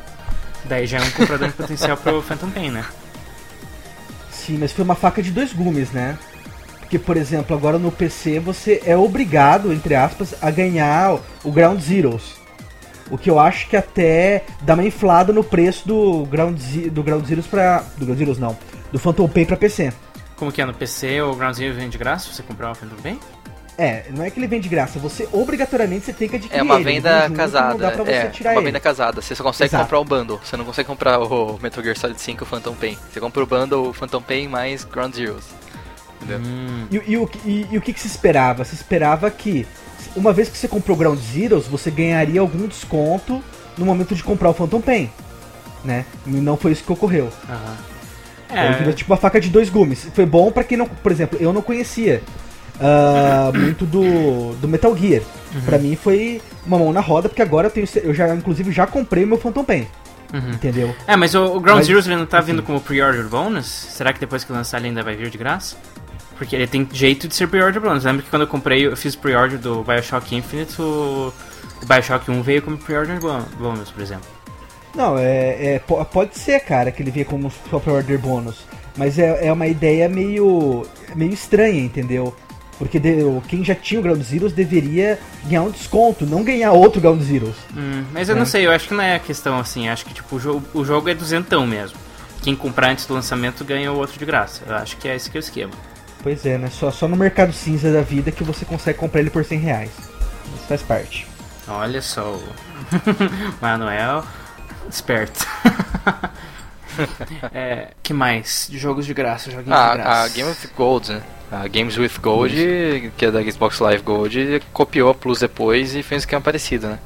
Daí 0.65 0.85
já 0.85 0.97
é 0.97 1.01
um 1.01 1.09
comprador 1.11 1.51
potencial 1.53 1.95
pro 1.97 2.21
Phantom 2.21 2.49
Pain, 2.49 2.71
né? 2.71 2.85
Sim, 4.47 4.57
mas 4.57 4.71
foi 4.71 4.83
uma 4.85 4.95
faca 4.95 5.21
de 5.21 5.29
dois 5.31 5.51
gumes, 5.51 5.91
né? 5.91 6.17
Porque, 6.79 6.97
por 6.97 7.17
exemplo, 7.17 7.55
agora 7.55 7.77
no 7.77 7.91
PC 7.91 8.39
você 8.39 8.81
é 8.85 8.95
obrigado, 8.95 9.73
entre 9.73 9.93
aspas, 9.93 10.33
a 10.41 10.49
ganhar 10.49 11.19
o- 11.43 11.51
Ground 11.51 11.81
Zeroes. 11.81 12.37
O 13.11 13.17
que 13.17 13.29
eu 13.29 13.37
acho 13.39 13.67
que 13.69 13.75
até 13.75 14.45
dá 14.61 14.73
uma 14.73 14.85
inflada 14.85 15.33
no 15.33 15.43
preço 15.43 15.85
do 15.85 16.25
Ground, 16.25 16.57
Ze- 16.57 16.89
do 16.89 17.03
Ground 17.03 17.25
Zeroes 17.25 17.45
pra. 17.45 17.83
Do 17.97 18.05
Ground 18.05 18.17
Zeroes 18.19 18.39
não. 18.39 18.57
Do 18.91 18.97
Phantom 18.97 19.27
Pain 19.27 19.45
pra 19.45 19.57
PC. 19.57 19.91
Como 20.37 20.49
que 20.51 20.61
é 20.61 20.65
no 20.65 20.73
PC, 20.73 21.21
o 21.21 21.35
Ground 21.35 21.55
Zero 21.55 21.73
vem 21.73 21.89
de 21.89 21.97
graça 21.97 22.31
você 22.31 22.41
comprar 22.41 22.71
o 22.71 22.75
Phantom 22.75 22.95
Pain? 23.03 23.19
É, 23.77 24.05
não 24.09 24.23
é 24.23 24.31
que 24.31 24.39
ele 24.39 24.47
vem 24.47 24.59
de 24.59 24.67
graça, 24.67 24.97
você 24.97 25.29
obrigatoriamente 25.31 26.05
você 26.05 26.13
tem 26.13 26.27
que 26.27 26.37
adquirir 26.37 26.59
É 26.59 26.63
uma 26.63 26.75
ele, 26.75 26.83
venda 26.83 27.25
ele 27.25 27.35
casada. 27.35 27.69
Não 27.73 27.77
dá 27.77 27.91
pra 27.91 28.03
você 28.03 28.11
é, 28.11 28.25
tirar 28.29 28.51
uma 28.53 28.59
ele. 28.59 28.65
venda 28.65 28.79
casada. 28.79 29.21
Você 29.21 29.35
só 29.35 29.43
consegue 29.43 29.69
Exato. 29.69 29.83
comprar 29.83 29.99
o 29.99 30.03
bundle. 30.03 30.39
Você 30.43 30.57
não 30.57 30.65
consegue 30.65 30.87
comprar 30.87 31.19
o 31.19 31.59
Metal 31.61 31.83
Gear 31.83 31.95
Solid 31.97 32.19
5 32.19 32.43
Phantom 32.45 32.73
Pain. 32.73 32.97
Você 33.11 33.19
compra 33.19 33.43
o 33.43 33.45
bundle 33.45 33.93
Phantom 33.93 34.21
Pain 34.21 34.47
mais 34.47 34.83
Ground 34.83 35.13
Zeroes. 35.13 35.43
Entendeu? 36.19 36.39
Hum, 36.39 36.87
E, 36.89 37.11
e 37.11 37.17
o, 37.17 37.27
que- 37.27 37.39
e- 37.47 37.67
e 37.69 37.77
o 37.77 37.81
que, 37.81 37.93
que 37.93 37.99
se 37.99 38.07
esperava? 38.07 38.65
Se 38.65 38.73
esperava 38.73 39.29
que, 39.29 39.67
uma 40.15 40.33
vez 40.33 40.49
que 40.49 40.57
você 40.57 40.67
comprou 40.67 40.95
o 40.95 40.99
Ground 40.99 41.19
Zeroes, 41.19 41.67
você 41.67 41.91
ganharia 41.91 42.41
algum 42.41 42.65
desconto 42.67 43.43
no 43.77 43.85
momento 43.85 44.15
de 44.15 44.23
comprar 44.23 44.49
o 44.49 44.53
Phantom 44.55 44.81
Pain. 44.81 45.11
Né? 45.85 46.03
E 46.25 46.31
não 46.31 46.57
foi 46.57 46.71
isso 46.71 46.83
que 46.83 46.91
ocorreu. 46.91 47.29
aham. 47.47 47.77
Então, 48.49 48.73
virou 48.79 48.93
tipo 48.93 49.11
uma 49.11 49.17
faca 49.17 49.39
de 49.39 49.49
dois 49.49 49.69
gumes. 49.69 50.07
Foi 50.15 50.25
bom 50.25 50.51
pra 50.51 50.63
quem 50.63 50.77
não. 50.77 50.87
Por 50.87 51.11
exemplo, 51.11 51.37
eu 51.39 51.51
não 51.53 51.61
conhecia 51.61 52.23
ah, 52.79 53.51
muito 53.53 53.85
do, 53.85 54.53
do 54.55 54.67
Metal 54.67 54.95
Gear. 54.95 55.21
Pra 55.65 55.77
mim 55.77 55.95
foi 55.95 56.41
uma 56.65 56.77
mão 56.77 56.91
na 56.93 56.99
roda, 56.99 57.29
porque 57.29 57.41
agora 57.41 57.67
eu 57.67 57.71
tenho. 57.71 57.87
Eu 58.03 58.13
já, 58.13 58.33
inclusive, 58.35 58.71
já 58.71 58.85
comprei 58.85 59.23
o 59.23 59.27
meu 59.27 59.37
Phantom 59.37 59.63
Pain. 59.63 59.87
Uhum. 60.33 60.51
Entendeu? 60.51 60.93
É, 61.07 61.15
mas 61.15 61.33
o, 61.35 61.45
o 61.45 61.59
Ground 61.59 61.77
Mas, 61.77 61.87
Zero 61.87 61.99
ele 61.99 62.15
não 62.17 62.25
tá 62.25 62.41
vindo 62.41 62.61
como 62.61 62.81
pre-order 62.81 63.27
bônus? 63.29 63.65
Será 63.65 64.11
que 64.11 64.19
depois 64.19 64.43
que 64.43 64.51
lançar 64.51 64.77
ele 64.79 64.87
ainda 64.89 65.01
vai 65.01 65.15
vir 65.15 65.29
de 65.29 65.37
graça? 65.37 65.77
Porque 66.37 66.53
ele 66.55 66.67
tem 66.67 66.87
jeito 66.91 67.27
de 67.27 67.33
ser 67.35 67.47
pre-order 67.47 67.81
bônus. 67.81 68.03
Lembra 68.03 68.21
que 68.23 68.29
quando 68.29 68.41
eu 68.41 68.47
comprei, 68.47 68.85
eu 68.85 68.95
fiz 68.97 69.15
pre-order 69.15 69.57
do 69.57 69.83
Bioshock 69.83 70.35
Infinite, 70.35 70.79
o, 70.81 71.33
o 71.81 71.85
Bioshock 71.85 72.29
1 72.29 72.41
veio 72.41 72.61
como 72.61 72.77
pre-order 72.77 73.19
bônus, 73.57 73.89
por 73.89 74.01
exemplo. 74.03 74.25
Não, 74.93 75.17
é, 75.17 75.75
é- 75.75 75.79
po- 75.79 76.03
pode 76.05 76.37
ser, 76.37 76.59
cara, 76.59 76.91
que 76.91 77.01
ele 77.01 77.09
venha 77.11 77.25
como 77.25 77.51
só 77.69 77.79
pra 77.79 77.93
order 77.93 78.19
bônus. 78.19 78.65
Mas 78.97 79.17
é, 79.17 79.47
é 79.47 79.53
uma 79.53 79.67
ideia 79.67 80.09
meio, 80.09 80.85
meio 81.15 81.31
estranha, 81.33 81.79
entendeu? 81.79 82.35
Porque 82.77 82.99
de- 82.99 83.23
quem 83.47 83.63
já 83.63 83.73
tinha 83.73 83.99
o 83.99 84.03
Ground 84.03 84.21
Zeroes 84.21 84.53
deveria 84.53 85.19
ganhar 85.45 85.63
um 85.63 85.71
desconto, 85.71 86.25
não 86.25 86.43
ganhar 86.43 86.71
outro 86.73 87.01
Ground 87.01 87.21
Zeroes. 87.21 87.55
Hum, 87.75 88.03
mas 88.13 88.29
eu 88.29 88.35
É. 88.35 88.39
não 88.39 88.45
sei, 88.45 88.67
eu 88.67 88.71
acho 88.71 88.87
que 88.87 88.93
não 88.93 89.03
é 89.03 89.15
a 89.15 89.19
questão 89.19 89.57
assim. 89.59 89.89
Acho 89.89 90.05
que 90.05 90.13
tipo, 90.13 90.35
o, 90.35 90.39
jogo, 90.39 90.63
o 90.73 90.85
jogo 90.85 91.09
é 91.09 91.15
duzentão 91.15 91.65
mesmo. 91.65 91.97
Quem 92.43 92.55
comprar 92.55 92.91
antes 92.91 93.05
do 93.07 93.13
lançamento 93.15 93.65
ganha 93.65 93.91
o 93.91 93.97
outro 93.97 94.17
de 94.19 94.25
graça. 94.25 94.61
Eu 94.67 94.75
acho 94.75 94.95
que 94.97 95.07
é 95.07 95.15
esse 95.15 95.29
que 95.29 95.37
é 95.37 95.39
o 95.39 95.41
esquema. 95.41 95.73
Pois 96.21 96.45
é, 96.45 96.57
né? 96.57 96.69
Só, 96.71 96.91
só 96.91 97.07
no 97.07 97.15
mercado 97.17 97.51
cinza 97.51 97.91
da 97.91 98.01
vida 98.01 98.31
que 98.31 98.43
você 98.43 98.63
consegue 98.63 98.97
comprar 98.99 99.21
ele 99.21 99.29
por 99.31 99.43
100 99.43 99.59
reais. 99.59 99.89
Isso 100.55 100.65
faz 100.67 100.81
parte. 100.83 101.27
Olha 101.67 102.01
só 102.01 102.21
o 102.35 102.43
Manuel, 103.61 104.23
esperto. 104.89 105.45
é, 107.53 107.89
que 108.03 108.13
mais? 108.13 108.67
De 108.69 108.77
jogos 108.77 109.05
de 109.05 109.13
graça, 109.13 109.49
joguinhos 109.51 109.77
de 109.77 109.85
Ah, 109.85 109.95
graça. 109.95 110.23
a 110.23 110.27
Game 110.29 110.49
with 110.49 110.69
Gold, 110.75 111.11
né? 111.11 111.21
A 111.51 111.67
Games 111.67 111.97
with 111.97 112.11
Gold, 112.21 112.53
que 113.17 113.25
é 113.25 113.31
da 113.31 113.41
Xbox 113.43 113.79
Live 113.79 114.03
Gold, 114.03 114.61
copiou 114.73 115.09
a 115.09 115.15
Plus 115.15 115.39
depois 115.39 115.95
e 115.95 116.03
fez 116.03 116.19
um 116.19 116.23
esquema 116.23 116.41
parecido, 116.41 116.87
né? 116.87 116.99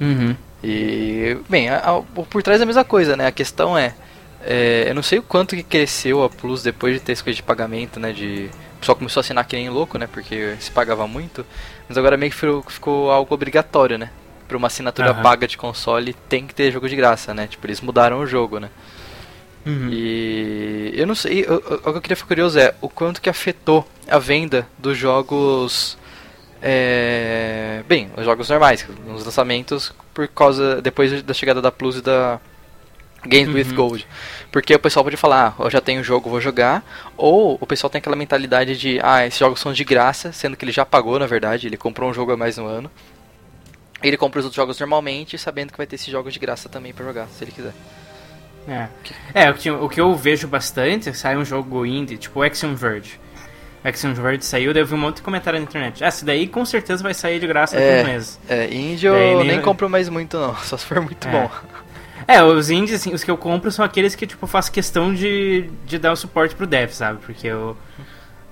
Uhum. 0.00 0.34
E, 0.62 1.36
bem, 1.48 1.68
a- 1.70 1.78
a- 1.78 1.98
o 1.98 2.04
por 2.04 2.42
trás 2.42 2.60
é 2.60 2.64
a 2.64 2.66
mesma 2.66 2.84
coisa, 2.84 3.16
né? 3.16 3.26
A 3.26 3.32
questão 3.32 3.78
é, 3.78 3.94
é, 4.44 4.86
eu 4.88 4.94
não 4.94 5.02
sei 5.02 5.18
o 5.18 5.22
quanto 5.22 5.54
que 5.54 5.62
cresceu 5.62 6.22
a 6.24 6.28
Plus 6.28 6.62
depois 6.62 6.94
de 6.94 7.00
ter 7.00 7.12
essa 7.12 7.22
coisa 7.22 7.36
de 7.36 7.42
pagamento, 7.42 8.00
né? 8.00 8.12
De, 8.12 8.50
o 8.76 8.78
pessoal 8.80 8.96
começou 8.96 9.20
a 9.20 9.22
assinar 9.22 9.44
que 9.46 9.56
nem 9.56 9.68
louco, 9.70 9.96
né? 9.98 10.08
Porque 10.10 10.56
se 10.58 10.70
pagava 10.70 11.06
muito. 11.06 11.46
Mas 11.88 11.96
agora 11.96 12.16
meio 12.16 12.30
que 12.32 12.36
ficou, 12.38 12.62
ficou 12.68 13.10
algo 13.10 13.32
obrigatório, 13.34 13.96
né? 13.96 14.10
Pra 14.48 14.56
uma 14.56 14.66
assinatura 14.66 15.12
Aham. 15.12 15.22
paga 15.22 15.46
de 15.46 15.56
console 15.56 16.12
tem 16.28 16.44
que 16.46 16.54
ter 16.54 16.72
jogo 16.72 16.88
de 16.88 16.96
graça, 16.96 17.32
né? 17.32 17.46
Tipo, 17.46 17.66
eles 17.66 17.80
mudaram 17.80 18.18
o 18.18 18.26
jogo, 18.26 18.58
né? 18.58 18.68
Uhum. 19.66 19.88
E 19.92 20.92
eu 20.94 21.06
não 21.06 21.14
sei, 21.14 21.44
o, 21.44 21.54
o- 21.54 21.74
o 21.74 21.78
que 21.80 21.88
eu 21.88 22.00
queria 22.00 22.16
ficar 22.16 22.28
curioso 22.28 22.58
é 22.58 22.74
o 22.80 22.88
quanto 22.88 23.20
que 23.20 23.28
afetou 23.28 23.86
a 24.08 24.18
venda 24.18 24.66
dos 24.78 24.96
jogos. 24.96 25.98
é, 26.62 27.82
bem, 27.88 28.10
os 28.16 28.24
jogos 28.24 28.48
normais, 28.48 28.86
os 29.14 29.24
lançamentos, 29.24 29.92
por 30.12 30.28
causa. 30.28 30.80
depois 30.82 31.22
da 31.22 31.32
chegada 31.34 31.60
da 31.62 31.70
Plus 31.72 31.96
e 31.96 32.02
da 32.02 32.38
Games 33.24 33.54
with 33.54 33.68
Uhum. 33.70 33.74
Gold. 33.76 34.06
Porque 34.52 34.74
o 34.74 34.78
pessoal 34.78 35.04
pode 35.04 35.16
falar, 35.16 35.54
ah, 35.58 35.62
eu 35.64 35.70
já 35.70 35.80
tenho 35.80 36.00
o 36.00 36.04
jogo, 36.04 36.28
vou 36.30 36.40
jogar. 36.40 36.82
Ou 37.16 37.56
o 37.60 37.66
pessoal 37.66 37.90
tem 37.90 37.98
aquela 37.98 38.16
mentalidade 38.16 38.76
de, 38.78 38.98
ah, 39.02 39.26
esses 39.26 39.38
jogos 39.38 39.60
são 39.60 39.72
de 39.72 39.84
graça, 39.84 40.32
sendo 40.32 40.56
que 40.56 40.64
ele 40.64 40.72
já 40.72 40.84
pagou, 40.86 41.18
na 41.18 41.26
verdade, 41.26 41.66
ele 41.66 41.76
comprou 41.76 42.10
um 42.10 42.14
jogo 42.14 42.32
a 42.32 42.36
mais 42.36 42.56
no 42.56 42.66
ano. 42.66 42.90
Ele 44.02 44.16
compra 44.16 44.40
os 44.40 44.46
outros 44.46 44.56
jogos 44.56 44.78
normalmente, 44.80 45.36
sabendo 45.36 45.70
que 45.70 45.76
vai 45.76 45.86
ter 45.86 45.96
esses 45.96 46.08
jogos 46.10 46.32
de 46.32 46.38
graça 46.38 46.68
também 46.68 46.92
pra 46.94 47.04
jogar, 47.04 47.28
se 47.28 47.44
ele 47.44 47.52
quiser. 47.52 47.74
É, 48.68 48.88
é 49.34 49.50
o, 49.50 49.54
que, 49.54 49.70
o 49.70 49.88
que 49.88 50.00
eu 50.00 50.14
vejo 50.14 50.46
bastante 50.46 51.12
sai 51.16 51.36
um 51.36 51.44
jogo 51.44 51.84
indie, 51.86 52.16
tipo 52.16 52.42
Axiom 52.42 52.74
Verge. 52.74 53.18
Axiom 53.82 54.12
Verge 54.12 54.44
saiu, 54.44 54.72
daí 54.74 54.82
eu 54.82 54.86
vi 54.86 54.94
um 54.94 54.98
monte 54.98 55.16
de 55.16 55.22
comentário 55.22 55.58
na 55.58 55.64
internet. 55.64 56.04
Ah, 56.04 56.08
esse 56.08 56.24
daí 56.24 56.46
com 56.46 56.64
certeza 56.64 57.02
vai 57.02 57.14
sair 57.14 57.40
de 57.40 57.46
graça 57.46 57.76
a 57.76 57.80
um 57.80 58.04
mês. 58.04 58.38
É, 58.48 58.66
indie 58.72 59.06
eu 59.06 59.14
nem, 59.38 59.46
nem- 59.46 59.60
compro 59.62 59.88
mais 59.88 60.08
muito 60.08 60.38
não, 60.38 60.54
só 60.62 60.76
se 60.76 60.84
for 60.84 61.00
muito 61.00 61.26
É. 61.26 61.30
bom. 61.30 61.50
É, 62.28 62.42
os 62.44 62.70
indies, 62.70 62.94
assim, 62.94 63.12
os 63.14 63.24
que 63.24 63.30
eu 63.30 63.36
compro 63.36 63.72
são 63.72 63.84
aqueles 63.84 64.14
que, 64.14 64.26
tipo, 64.26 64.46
faço 64.46 64.70
questão 64.70 65.12
de, 65.12 65.68
de 65.86 65.98
dar 65.98 66.12
o 66.12 66.16
suporte 66.16 66.54
pro 66.54 66.66
dev, 66.66 66.90
sabe? 66.90 67.18
Porque 67.24 67.46
eu. 67.46 67.76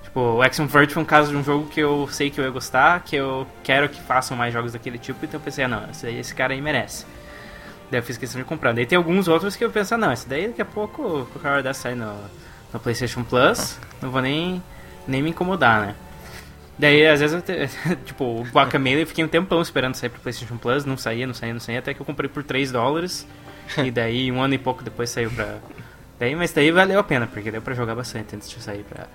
Tipo, 0.03 0.19
o 0.37 0.41
Axiom 0.41 0.65
Verge 0.65 0.91
foi 0.91 1.03
um 1.03 1.05
caso 1.05 1.29
de 1.29 1.37
um 1.37 1.43
jogo 1.43 1.67
que 1.67 1.79
eu 1.79 2.07
sei 2.11 2.31
que 2.31 2.41
eu 2.41 2.43
ia 2.45 2.49
gostar, 2.49 3.01
que 3.03 3.15
eu 3.15 3.45
quero 3.63 3.87
que 3.87 4.01
façam 4.01 4.35
mais 4.35 4.51
jogos 4.51 4.73
daquele 4.73 4.97
tipo, 4.97 5.23
então 5.23 5.39
eu 5.39 5.43
pensei, 5.43 5.63
ah, 5.63 5.67
não, 5.67 5.83
esse, 5.91 6.09
esse 6.09 6.33
cara 6.33 6.53
aí 6.53 6.59
merece. 6.61 7.05
Daí 7.89 7.99
eu 7.99 8.03
fiz 8.03 8.17
questão 8.17 8.39
de 8.39 8.45
comprar. 8.47 8.73
Daí 8.73 8.85
tem 8.85 8.97
alguns 8.97 9.27
outros 9.27 9.55
que 9.55 9.65
eu 9.65 9.69
penso, 9.69 9.95
ah, 9.95 9.97
não, 9.97 10.11
esse 10.11 10.27
daí 10.27 10.47
daqui 10.47 10.61
a 10.61 10.65
pouco, 10.65 11.25
qualquer 11.31 11.49
hora 11.49 11.63
dessa 11.63 11.81
sai 11.81 11.95
no, 11.95 12.13
no 12.71 12.79
PlayStation 12.79 13.23
Plus, 13.23 13.79
não 14.01 14.11
vou 14.11 14.21
nem, 14.21 14.61
nem 15.07 15.21
me 15.21 15.31
incomodar, 15.31 15.87
né? 15.87 15.95
Daí, 16.77 17.05
às 17.07 17.19
vezes, 17.19 17.43
eu 17.47 17.95
tipo, 18.05 18.23
o 18.23 18.43
Guacamelee 18.43 19.01
eu 19.01 19.07
fiquei 19.07 19.23
um 19.23 19.27
tempão 19.27 19.61
esperando 19.61 19.95
sair 19.95 20.09
pro 20.09 20.21
PlayStation 20.21 20.57
Plus, 20.57 20.85
não 20.85 20.95
saía, 20.95 21.27
não 21.27 21.33
saía, 21.33 21.53
não 21.53 21.59
saía, 21.59 21.79
até 21.79 21.93
que 21.93 21.99
eu 21.99 22.05
comprei 22.05 22.29
por 22.29 22.43
3 22.43 22.71
dólares. 22.71 23.27
e 23.83 23.91
daí, 23.91 24.31
um 24.31 24.41
ano 24.41 24.53
e 24.53 24.57
pouco 24.57 24.83
depois 24.83 25.09
saiu 25.09 25.29
pra. 25.31 25.57
Daí, 26.17 26.35
mas 26.35 26.51
daí 26.53 26.71
valeu 26.71 26.99
a 26.99 27.03
pena, 27.03 27.27
porque 27.27 27.51
deu 27.51 27.61
pra 27.61 27.73
jogar 27.73 27.95
bastante 27.95 28.35
antes 28.35 28.49
de 28.49 28.61
sair 28.61 28.83
pra. 28.83 29.07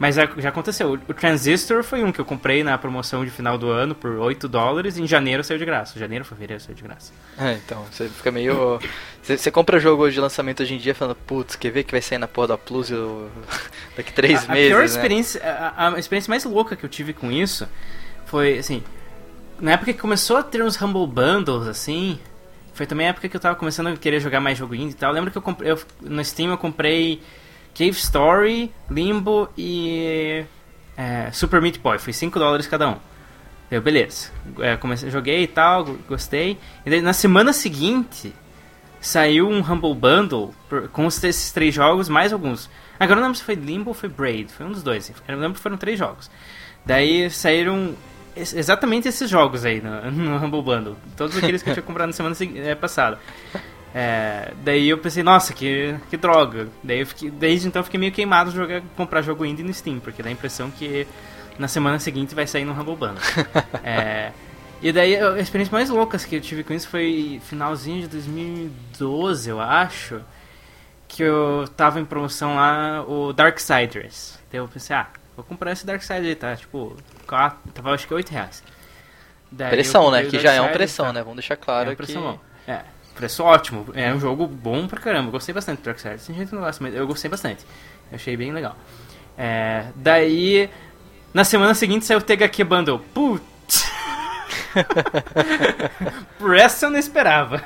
Mas 0.00 0.14
já, 0.14 0.26
já 0.38 0.48
aconteceu. 0.48 0.94
O, 0.94 1.12
Transistor 1.12 1.82
foi 1.84 2.02
um 2.02 2.10
que 2.10 2.18
eu 2.18 2.24
comprei 2.24 2.64
na 2.64 2.78
promoção 2.78 3.22
de 3.22 3.30
final 3.30 3.58
do 3.58 3.68
ano 3.68 3.94
por 3.94 4.12
8 4.12 4.48
dólares 4.48 4.96
e 4.96 5.02
em 5.02 5.06
janeiro 5.06 5.44
saiu 5.44 5.58
de 5.58 5.64
graça. 5.66 5.98
Janeiro, 5.98 6.24
fevereiro 6.24 6.58
saiu 6.58 6.74
de 6.74 6.82
graça. 6.82 7.12
É, 7.38 7.52
então, 7.52 7.84
você 7.92 8.08
fica 8.08 8.30
meio. 8.30 8.80
Você, 9.22 9.36
você 9.36 9.50
compra 9.50 9.78
jogo 9.78 10.10
de 10.10 10.18
lançamento 10.18 10.62
hoje 10.62 10.72
em 10.72 10.78
dia 10.78 10.94
falando, 10.94 11.16
putz, 11.16 11.54
quer 11.54 11.70
ver 11.70 11.84
que 11.84 11.92
vai 11.92 12.00
sair 12.00 12.16
na 12.16 12.26
porra 12.26 12.48
da 12.48 12.56
Plus 12.56 12.90
eu... 12.90 13.30
daqui 13.94 14.10
três 14.10 14.48
a, 14.48 14.54
meses. 14.54 14.68
a 14.72 14.74
pior 14.74 14.78
né? 14.78 14.84
experiência, 14.86 15.42
a, 15.44 15.94
a 15.94 15.98
experiência 15.98 16.30
mais 16.30 16.44
louca 16.44 16.74
que 16.74 16.84
eu 16.84 16.88
tive 16.88 17.12
com 17.12 17.30
isso 17.30 17.68
foi 18.24 18.56
assim, 18.56 18.82
na 19.60 19.72
época 19.72 19.92
que 19.92 19.98
começou 19.98 20.38
a 20.38 20.42
ter 20.42 20.62
uns 20.62 20.80
Humble 20.80 21.06
Bundles 21.06 21.68
assim, 21.68 22.18
foi 22.72 22.86
também 22.86 23.06
a 23.06 23.10
época 23.10 23.28
que 23.28 23.36
eu 23.36 23.40
tava 23.40 23.54
começando 23.54 23.88
a 23.88 23.96
querer 23.98 24.18
jogar 24.18 24.40
mais 24.40 24.56
jogo 24.56 24.74
indie 24.74 24.92
e 24.92 24.94
tal. 24.94 25.10
Eu 25.10 25.14
lembro 25.14 25.30
que 25.30 25.36
eu 25.36 25.42
comprei, 25.42 25.70
eu, 25.70 25.78
no 26.00 26.24
Steam 26.24 26.50
eu 26.52 26.56
comprei 26.56 27.20
Cave 27.74 27.90
Story, 27.90 28.72
Limbo 28.90 29.48
e 29.56 30.44
é, 30.96 31.30
Super 31.32 31.60
Meat 31.62 31.78
Boy, 31.78 31.98
foi 31.98 32.12
5 32.12 32.38
dólares 32.38 32.66
cada 32.66 32.88
um. 32.90 32.96
Eu, 33.70 33.80
beleza. 33.80 34.30
É, 34.58 34.76
comecei, 34.76 35.10
joguei 35.10 35.44
e 35.44 35.46
tal, 35.46 35.84
go- 35.84 35.98
gostei. 36.08 36.58
E 36.84 36.90
daí, 36.90 37.00
na 37.00 37.12
semana 37.12 37.52
seguinte, 37.52 38.34
saiu 39.00 39.48
um 39.48 39.60
Humble 39.60 39.94
Bundle 39.94 40.52
por- 40.68 40.88
com 40.88 41.06
esses 41.06 41.52
três 41.52 41.72
jogos, 41.74 42.08
mais 42.08 42.32
alguns. 42.32 42.68
Agora 42.98 43.16
não 43.20 43.28
lembro 43.28 43.38
se 43.38 43.44
foi 43.44 43.54
Limbo 43.54 43.90
ou 43.90 43.94
foi 43.94 44.08
Braid, 44.08 44.50
foi 44.52 44.66
um 44.66 44.72
dos 44.72 44.82
dois. 44.82 45.10
Eu 45.28 45.38
lembro 45.38 45.54
que 45.54 45.60
foram 45.60 45.76
três 45.76 45.98
jogos. 45.98 46.28
Daí 46.84 47.30
saíram 47.30 47.94
ex- 48.36 48.52
exatamente 48.54 49.06
esses 49.08 49.30
jogos 49.30 49.64
aí 49.64 49.80
no, 49.80 50.10
no 50.10 50.36
Humble 50.44 50.62
Bundle. 50.62 50.96
Todos 51.16 51.36
aqueles 51.36 51.62
que 51.62 51.70
eu 51.70 51.74
tinha 51.74 51.82
comprado 51.84 52.08
na 52.08 52.12
semana 52.12 52.34
eh, 52.56 52.74
passada. 52.74 53.18
É, 53.94 54.52
daí 54.62 54.88
eu 54.88 54.98
pensei, 54.98 55.22
nossa, 55.22 55.52
que, 55.52 55.96
que 56.08 56.16
droga. 56.16 56.68
Daí 56.82 57.00
eu 57.00 57.06
fiquei, 57.06 57.30
desde 57.30 57.66
então 57.66 57.80
eu 57.80 57.84
fiquei 57.84 57.98
meio 57.98 58.12
queimado 58.12 58.50
de 58.50 58.56
jogar, 58.56 58.82
comprar 58.96 59.22
jogo 59.22 59.44
indie 59.44 59.62
no 59.62 59.74
Steam, 59.74 59.98
porque 59.98 60.22
dá 60.22 60.28
a 60.28 60.32
impressão 60.32 60.70
que 60.70 61.06
na 61.58 61.68
semana 61.68 61.98
seguinte 61.98 62.34
vai 62.34 62.46
sair 62.46 62.64
no 62.64 62.72
Humble 62.72 62.96
Bundle. 62.96 63.18
É, 63.82 64.32
e 64.82 64.92
daí 64.92 65.16
a 65.16 65.38
experiência 65.38 65.72
mais 65.72 65.90
louca 65.90 66.18
que 66.18 66.36
eu 66.36 66.40
tive 66.40 66.64
com 66.64 66.72
isso 66.72 66.88
foi 66.88 67.40
finalzinho 67.44 68.02
de 68.02 68.08
2012, 68.08 69.50
eu 69.50 69.60
acho, 69.60 70.22
que 71.08 71.22
eu 71.22 71.68
tava 71.76 72.00
em 72.00 72.04
promoção 72.04 72.54
lá, 72.54 73.02
o 73.02 73.32
Darksiders. 73.32 74.38
Daí 74.50 74.60
eu 74.60 74.68
pensei, 74.68 74.96
ah, 74.96 75.08
vou 75.36 75.44
comprar 75.44 75.72
esse 75.72 75.84
Darksiders 75.84 76.26
aí, 76.26 76.34
tá? 76.34 76.56
Tipo, 76.56 76.96
quatro, 77.26 77.58
tava 77.72 77.90
acho 77.90 78.06
que 78.06 78.14
8 78.14 78.30
reais. 78.30 78.62
Daí 79.50 79.70
Pressão, 79.70 80.10
né? 80.10 80.24
Que 80.24 80.38
já 80.38 80.52
é 80.52 80.60
uma 80.60 80.70
pressão, 80.70 81.06
tá? 81.06 81.12
né? 81.14 81.20
Vamos 81.20 81.36
deixar 81.36 81.56
claro 81.56 81.88
é 81.88 81.90
que... 81.90 81.96
preço 81.96 82.20
bom. 82.20 82.38
É, 82.66 82.82
preço 83.20 83.44
ótimo. 83.44 83.86
É 83.94 84.12
um 84.14 84.18
jogo 84.18 84.46
bom 84.46 84.88
pra 84.88 84.98
caramba. 84.98 85.30
Gostei 85.30 85.54
bastante 85.54 85.80
do 85.80 85.84
Darksiders. 85.84 86.26
Tem 86.26 86.34
gente 86.34 86.54
não 86.54 86.62
gosta, 86.62 86.82
mas 86.82 86.94
eu 86.94 87.06
gostei 87.06 87.30
bastante. 87.30 87.66
Achei 88.10 88.34
bem 88.34 88.50
legal. 88.50 88.74
É, 89.36 89.84
daí, 89.94 90.70
na 91.34 91.44
semana 91.44 91.74
seguinte 91.74 92.06
saiu 92.06 92.18
o 92.18 92.22
THQ 92.22 92.64
Bundle. 92.64 92.98
Putz! 93.12 93.90
Por 96.38 96.56
essa 96.56 96.86
eu 96.86 96.90
não 96.90 96.98
esperava. 96.98 97.62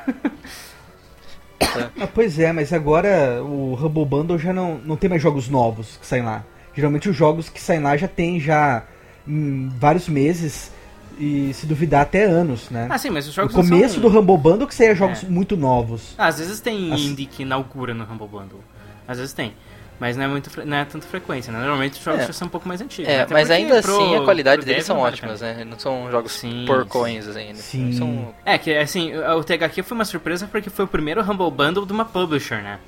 Ah, 2.01 2.09
pois 2.13 2.39
é, 2.39 2.53
mas 2.53 2.73
agora 2.73 3.41
o 3.43 3.75
Humble 3.75 4.05
Bundle 4.05 4.39
já 4.39 4.53
não, 4.53 4.79
não 4.79 4.97
tem 4.97 5.09
mais 5.09 5.23
jogos 5.23 5.49
novos 5.49 5.97
que 5.97 6.07
saem 6.07 6.25
lá. 6.25 6.45
Geralmente 6.75 7.09
os 7.09 7.17
jogos 7.17 7.49
que 7.49 7.61
saem 7.61 7.81
lá 7.81 7.97
já 7.97 8.09
tem 8.09 8.41
já 8.41 8.83
hum, 9.27 9.71
vários 9.79 10.09
meses 10.09 10.73
e 11.19 11.53
se 11.55 11.67
duvidar 11.67 12.03
até 12.03 12.25
anos, 12.25 12.71
né? 12.71 12.87
Ah, 12.91 12.99
sim, 12.99 13.11
mas 13.11 13.27
os 13.29 13.35
jogos 13.35 13.55
não 13.55 13.63
começo 13.63 14.01
são... 14.01 14.03
do 14.03 14.19
Humble 14.19 14.37
Bundle 14.39 14.67
que 14.67 14.75
saía 14.75 14.95
jogos 14.95 15.23
É. 15.25 15.27
muito 15.29 15.57
novos. 15.57 16.15
Ah, 16.19 16.27
às 16.27 16.39
vezes 16.39 16.61
tem 16.61 16.93
Assim- 16.93 17.07
indie 17.11 17.27
que 17.27 17.43
inaugura 17.43 17.93
no 17.95 18.05
Humble 18.05 18.27
Bundle. 18.29 18.61
Às 19.07 19.19
vezes 19.19 19.33
tem. 19.33 19.53
Mas 20.01 20.17
não 20.17 20.25
é, 20.25 20.27
muito, 20.29 20.51
não 20.67 20.77
é 20.77 20.85
tanta 20.85 21.07
frequência, 21.07 21.53
né? 21.53 21.61
Normalmente 21.61 21.99
os 21.99 22.05
jogos 22.05 22.23
É. 22.23 22.27
já 22.27 22.33
são 22.33 22.49
um 22.49 22.51
pouco 22.51 22.67
mais 22.67 22.81
antigos. 22.81 23.09
É, 23.11 23.19
né? 23.19 23.27
Mas 23.31 23.49
ainda 23.49 23.81
pro- 23.81 23.95
assim 23.95 24.17
a 24.17 24.23
qualidade 24.23 24.65
deles 24.67 24.85
são 24.85 24.99
ótimas, 24.99 25.41
né? 25.41 25.65
Não 25.65 25.79
são 25.79 26.11
jogos 26.11 26.33
Sim, 26.33 26.65
porcões, 26.67 27.29
assim. 27.29 27.55
Sim. 27.55 27.93
São... 27.93 28.35
É, 28.45 28.59
que 28.59 28.75
assim, 28.77 29.13
o 29.17 29.45
THQ 29.45 29.83
foi 29.85 29.95
uma 29.97 30.05
surpresa 30.05 30.49
porque 30.51 30.69
foi 30.69 30.85
o 30.85 30.89
primeiro 30.89 31.23
Humble 31.23 31.49
Bundle 31.51 31.87
de 31.87 31.93
uma 31.93 32.05
publisher, 32.05 32.61
né? 32.61 32.81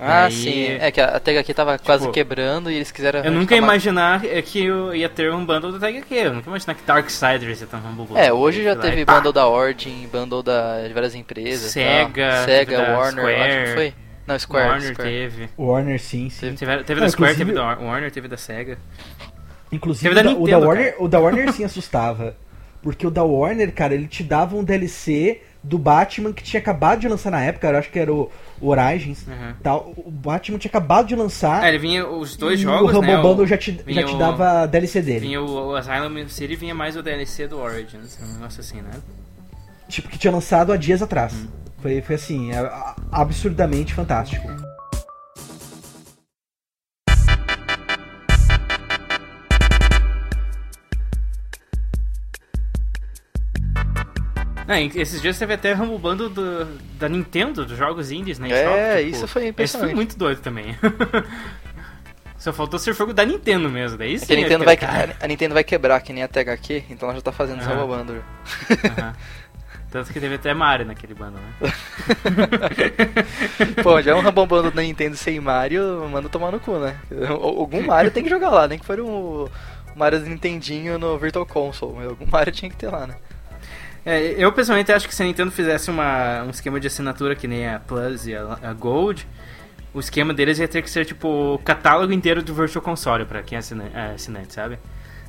Ah, 0.00 0.24
Aí- 0.24 0.32
sim. 0.32 0.66
É 0.80 0.90
que 0.90 1.00
a 1.00 1.20
THQ 1.20 1.54
tava 1.54 1.78
quase 1.78 2.02
Tipo, 2.02 2.12
quebrando 2.12 2.70
e 2.70 2.74
eles 2.74 2.90
quiseram... 2.90 3.20
Eu 3.20 3.30
nunca 3.30 3.54
ia 3.54 3.58
imaginar 3.58 4.24
é, 4.24 4.40
que 4.42 4.64
eu 4.64 4.94
ia 4.94 5.08
ter 5.08 5.32
um 5.32 5.44
bundle 5.44 5.70
do 5.70 5.78
THQ. 5.78 6.14
Eu 6.14 6.32
nunca 6.34 6.46
ia 6.46 6.50
imaginar 6.50 6.74
que 6.74 6.82
Darksiders 6.82 7.60
ia 7.60 7.66
ter 7.66 7.76
um 7.76 7.94
Bundle. 7.94 8.16
É, 8.18 8.32
hoje 8.32 8.64
já 8.64 8.74
lá, 8.74 8.80
teve 8.80 9.04
pá, 9.04 9.16
bundle 9.16 9.32
da 9.32 9.46
Origin, 9.46 10.08
bundle 10.12 10.42
da, 10.42 10.86
de 10.88 10.92
várias 10.94 11.14
empresas. 11.14 11.70
Sega, 11.70 12.30
tal. 12.30 12.46
teve 12.46 12.58
Sega, 12.58 12.76
da 12.78 12.98
Warner, 12.98 13.24
acho 13.24 13.34
Square, 13.36 13.64
que 13.66 13.74
foi. 13.74 13.94
Não, 14.26 14.38
Square. 14.38 14.68
Warner 14.68 14.92
Square. 14.92 15.10
teve. 15.10 15.48
Warner, 15.58 16.00
sim, 16.00 16.30
sim. 16.30 16.54
Teve, 16.54 16.84
teve 16.84 17.00
Ah, 17.00 17.04
da 17.04 17.10
Square, 17.10 17.34
teve 17.36 17.52
da 17.52 17.62
Warner, 17.76 18.10
teve 18.10 18.28
da 18.28 18.36
Sega. 18.36 18.78
Inclusive, 19.70 20.14
Teve 20.14 20.22
da 20.22 20.30
o 20.30 20.34
da- 20.34 20.40
o, 20.40 20.46
da 20.46 20.46
Nintendo, 20.56 20.66
Warner, 20.66 20.94
o 20.98 21.08
da 21.08 21.18
Warner 21.20 21.52
sim 21.52 21.64
assustava. 21.64 22.36
Porque 22.82 23.06
o 23.06 23.10
da 23.10 23.22
Warner, 23.22 23.72
cara, 23.72 23.94
ele 23.94 24.06
te 24.08 24.22
dava 24.22 24.56
um 24.56 24.64
DLC 24.64 25.40
do 25.62 25.78
Batman 25.78 26.32
que 26.32 26.42
tinha 26.42 26.60
acabado 26.60 27.00
de 27.00 27.08
lançar 27.08 27.30
na 27.30 27.40
época, 27.42 27.68
eu 27.68 27.78
acho 27.78 27.90
que 27.90 27.98
era 27.98 28.12
o, 28.12 28.30
o 28.60 28.68
Origins. 28.68 29.26
Uhum. 29.26 29.54
Tal. 29.62 29.92
O 29.96 30.10
Batman 30.10 30.58
tinha 30.58 30.68
acabado 30.68 31.06
de 31.06 31.14
lançar. 31.14 31.62
Ah, 31.62 31.68
ele 31.68 31.78
vinha 31.78 32.06
os 32.08 32.36
dois 32.36 32.58
jogos, 32.58 32.92
o 32.94 32.98
Humble 32.98 33.12
né? 33.12 33.18
o- 33.18 33.22
Bundle 33.22 33.46
já 33.46 33.56
te, 33.56 33.80
já 33.86 34.02
te 34.02 34.16
dava 34.16 34.62
a 34.62 34.66
DLC 34.66 35.00
dele. 35.00 35.20
Vinha 35.20 35.40
o, 35.40 35.68
o 35.70 35.76
Asylum 35.76 36.28
City 36.28 36.56
vinha 36.56 36.74
mais 36.74 36.96
o 36.96 37.02
DLC 37.02 37.46
do 37.46 37.58
Origins, 37.58 38.18
um 38.22 38.32
negócio 38.34 38.60
assim, 38.60 38.82
né? 38.82 38.90
Tipo, 39.88 40.08
que 40.08 40.18
tinha 40.18 40.32
lançado 40.32 40.72
há 40.72 40.76
dias 40.76 41.02
atrás. 41.02 41.32
Hum. 41.34 41.46
Foi, 41.80 42.00
foi 42.00 42.14
assim, 42.14 42.52
é, 42.52 42.72
absurdamente 43.10 43.92
fantástico. 43.94 44.46
E 54.80 54.90
esses 54.96 55.20
dias 55.20 55.38
teve 55.38 55.54
até 55.54 55.74
Bundle 55.74 56.28
do, 56.28 56.64
da 56.98 57.08
Nintendo, 57.08 57.64
dos 57.64 57.76
jogos 57.76 58.10
indies, 58.10 58.38
né? 58.38 58.50
É, 58.50 58.96
Shop, 58.96 59.10
isso 59.10 59.28
foi 59.28 59.48
impressionante. 59.48 59.88
foi 59.88 59.94
muito 59.94 60.16
doido 60.16 60.40
também. 60.40 60.76
Só 62.38 62.52
faltou 62.52 62.76
ser 62.76 62.92
jogo 62.92 63.12
da 63.12 63.24
Nintendo 63.24 63.70
mesmo, 63.70 63.96
daí 63.96 64.18
sim. 64.18 64.26
É 64.28 64.36
a 64.36 64.40
Nintendo, 64.40 64.64
vai, 64.64 64.76
cara. 64.76 65.16
a 65.20 65.28
Nintendo 65.28 65.54
vai 65.54 65.62
quebrar, 65.62 66.00
que 66.00 66.12
nem 66.12 66.24
a 66.24 66.28
THQ, 66.28 66.86
então 66.90 67.08
ela 67.08 67.16
já 67.16 67.22
tá 67.22 67.30
fazendo. 67.30 67.62
Humble 67.62 67.86
Bundle. 67.86 68.24
Aham. 68.98 69.14
Tanto 69.92 70.10
que 70.10 70.18
teve 70.18 70.36
até 70.36 70.54
Mario 70.54 70.86
naquele 70.86 71.12
bundle, 71.12 71.38
né? 71.38 71.52
Pô, 73.84 74.00
já 74.00 74.12
é 74.12 74.14
um 74.14 74.22
Bundle 74.22 74.70
da 74.70 74.80
Nintendo 74.80 75.14
sem 75.18 75.38
Mario, 75.38 76.08
manda 76.10 76.30
tomar 76.30 76.50
no 76.50 76.58
cu, 76.58 76.78
né? 76.78 76.96
Algum 77.28 77.82
Mario 77.82 78.10
tem 78.10 78.24
que 78.24 78.30
jogar 78.30 78.48
lá, 78.48 78.66
nem 78.66 78.78
que 78.78 78.86
for 78.86 78.98
o 78.98 79.50
Mario 79.94 80.20
do 80.20 80.30
Nintendinho 80.30 80.98
no 80.98 81.18
Virtual 81.18 81.44
Console, 81.44 81.92
mas 81.94 82.08
algum 82.08 82.24
Mario 82.26 82.50
tinha 82.54 82.70
que 82.70 82.76
ter 82.76 82.88
lá, 82.88 83.06
né? 83.06 83.16
É, 84.04 84.34
eu 84.36 84.52
pessoalmente 84.52 84.90
acho 84.90 85.06
que 85.06 85.14
se 85.14 85.22
a 85.22 85.26
Nintendo 85.26 85.50
fizesse 85.50 85.90
uma, 85.90 86.42
um 86.42 86.50
esquema 86.50 86.80
de 86.80 86.88
assinatura 86.88 87.36
que 87.36 87.46
nem 87.46 87.68
a 87.68 87.78
Plus 87.78 88.26
e 88.26 88.34
a, 88.34 88.58
a 88.62 88.72
Gold, 88.72 89.26
o 89.94 90.00
esquema 90.00 90.34
deles 90.34 90.58
ia 90.58 90.66
ter 90.66 90.82
que 90.82 90.90
ser 90.90 91.04
tipo 91.04 91.54
o 91.54 91.58
catálogo 91.58 92.12
inteiro 92.12 92.42
do 92.42 92.52
Virtual 92.52 92.82
Console 92.82 93.24
pra 93.24 93.42
quem 93.42 93.56
é 93.56 93.60
é 93.94 94.14
assinante, 94.14 94.54
sabe? 94.54 94.78